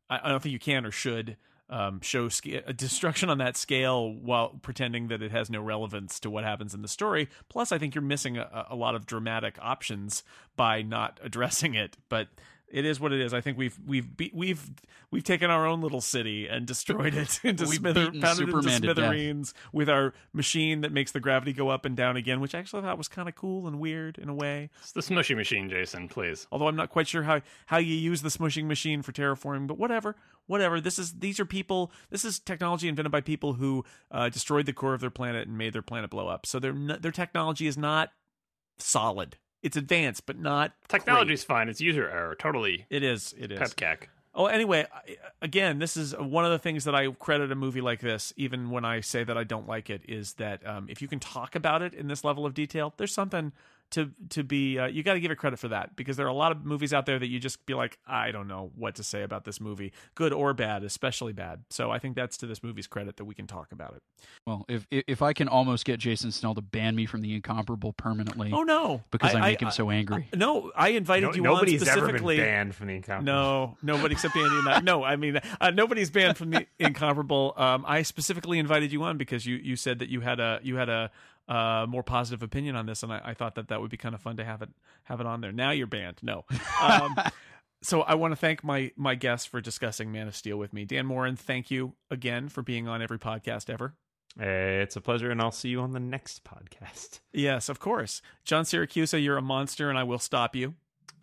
[0.08, 1.36] I, I don't think you can or should
[1.68, 6.20] um, show sca- a destruction on that scale while pretending that it has no relevance
[6.20, 7.28] to what happens in the story.
[7.48, 10.22] Plus, I think you're missing a, a lot of dramatic options
[10.56, 11.96] by not addressing it.
[12.08, 12.28] But
[12.74, 13.32] it is what it is.
[13.32, 14.68] I think we've we've be, we've
[15.12, 18.62] we've taken our own little city and destroyed it into We've smither, beaten pounded into
[18.62, 18.96] Superman to death.
[18.96, 22.58] smithereens with our machine that makes the gravity go up and down again, which I
[22.58, 24.70] actually thought was kind of cool and weird in a way.
[24.82, 26.08] it's the smushy machine, Jason.
[26.08, 26.48] Please.
[26.50, 29.78] Although I'm not quite sure how how you use the smushing machine for terraforming, but
[29.78, 30.80] whatever, whatever.
[30.80, 31.92] This is these are people.
[32.10, 35.56] This is technology invented by people who uh, destroyed the core of their planet and
[35.56, 36.44] made their planet blow up.
[36.44, 38.10] So their their technology is not
[38.78, 39.36] solid.
[39.64, 41.68] It's advanced, but not Technology's fine.
[41.70, 42.36] It's user error.
[42.38, 42.86] Totally.
[42.88, 43.02] Great.
[43.02, 43.34] It is.
[43.38, 43.58] It is.
[43.58, 44.08] PEBKAC.
[44.36, 44.86] Oh, anyway,
[45.40, 48.70] again, this is one of the things that I credit a movie like this, even
[48.70, 51.54] when I say that I don't like it, is that um, if you can talk
[51.54, 53.52] about it in this level of detail, there's something
[53.94, 54.78] to to be.
[54.78, 56.64] Uh, you got to give it credit for that because there are a lot of
[56.64, 59.44] movies out there that you just be like, I don't know what to say about
[59.44, 61.64] this movie, good or bad, especially bad.
[61.70, 64.02] So I think that's to this movie's credit that we can talk about it.
[64.46, 67.34] Well, if if if I can almost get Jason Snell to ban me from the
[67.34, 70.28] incomparable permanently Oh no, because I, make him I- so angry.
[70.34, 72.36] No, I invited No- you nobody's on ever been specifically.
[72.36, 73.24] banned from the incomparable.
[73.24, 74.80] No, nobody except Andy and I.
[74.80, 77.54] No, I mean uh, nobody's banned from the incomparable.
[77.56, 80.76] Um, I specifically invited you on because you you said that you had a you
[80.76, 81.10] had a
[81.48, 84.14] uh, more positive opinion on this, and I, I thought that that would be kind
[84.14, 84.70] of fun to have it
[85.04, 85.52] have it on there.
[85.52, 86.18] Now you're banned.
[86.22, 86.44] No.
[86.82, 87.16] Um,
[87.82, 90.84] so I want to thank my my guests for discussing Man of Steel with me.
[90.84, 93.94] Dan Moren, thank you again for being on every podcast ever.
[94.40, 97.20] Uh, it's a pleasure, and I'll see you on the next podcast.
[97.32, 98.20] Yes, of course.
[98.44, 100.74] John Siracusa, you're a monster, and I will stop you.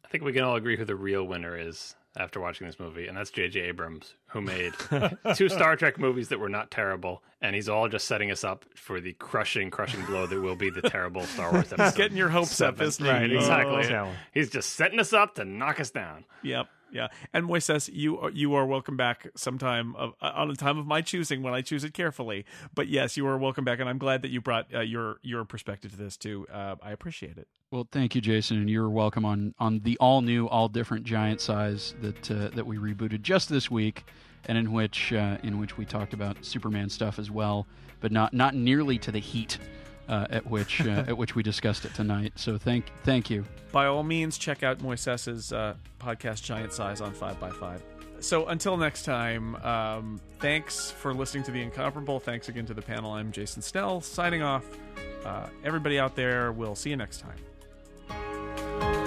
[0.06, 3.08] I think we can all agree who the real winner is after watching this movie,
[3.08, 3.60] and that's J.J.
[3.62, 4.74] Abrams, who made
[5.36, 8.66] two Star Trek movies that were not terrible, and he's all just setting us up
[8.76, 11.84] for the crushing, crushing blow that will be the terrible Star Wars episode.
[11.86, 12.88] He's getting your hopes up, Seven.
[12.88, 13.12] isn't he?
[13.12, 13.96] Right, exactly.
[13.96, 14.12] Oh.
[14.34, 16.26] He's just setting us up to knock us down.
[16.44, 16.68] Yep.
[16.94, 20.78] Yeah, and Moises, you are, you are welcome back sometime of, uh, on a time
[20.78, 22.46] of my choosing when I choose it carefully.
[22.74, 25.46] But yes, you are welcome back, and I'm glad that you brought uh, your your
[25.46, 26.46] perspective to this too.
[26.52, 27.48] Uh, I appreciate it.
[27.72, 31.40] Well, thank you, Jason, and you're welcome on on the all new, all different giant
[31.40, 34.04] size that uh, that we rebooted just this week,
[34.48, 37.68] and in which uh, in which we talked about Superman stuff as well,
[38.00, 39.58] but not not nearly to the heat
[40.10, 42.34] uh, at which uh, at which we discussed it tonight.
[42.36, 43.46] So thank thank you.
[43.72, 47.82] By all means, check out Moises's uh, podcast, Giant Size, on Five by Five.
[48.20, 52.20] So until next time, um, thanks for listening to the Incomparable.
[52.20, 53.12] Thanks again to the panel.
[53.12, 54.66] I'm Jason Snell, signing off.
[55.26, 59.01] Uh, everybody out there, we'll see you next time.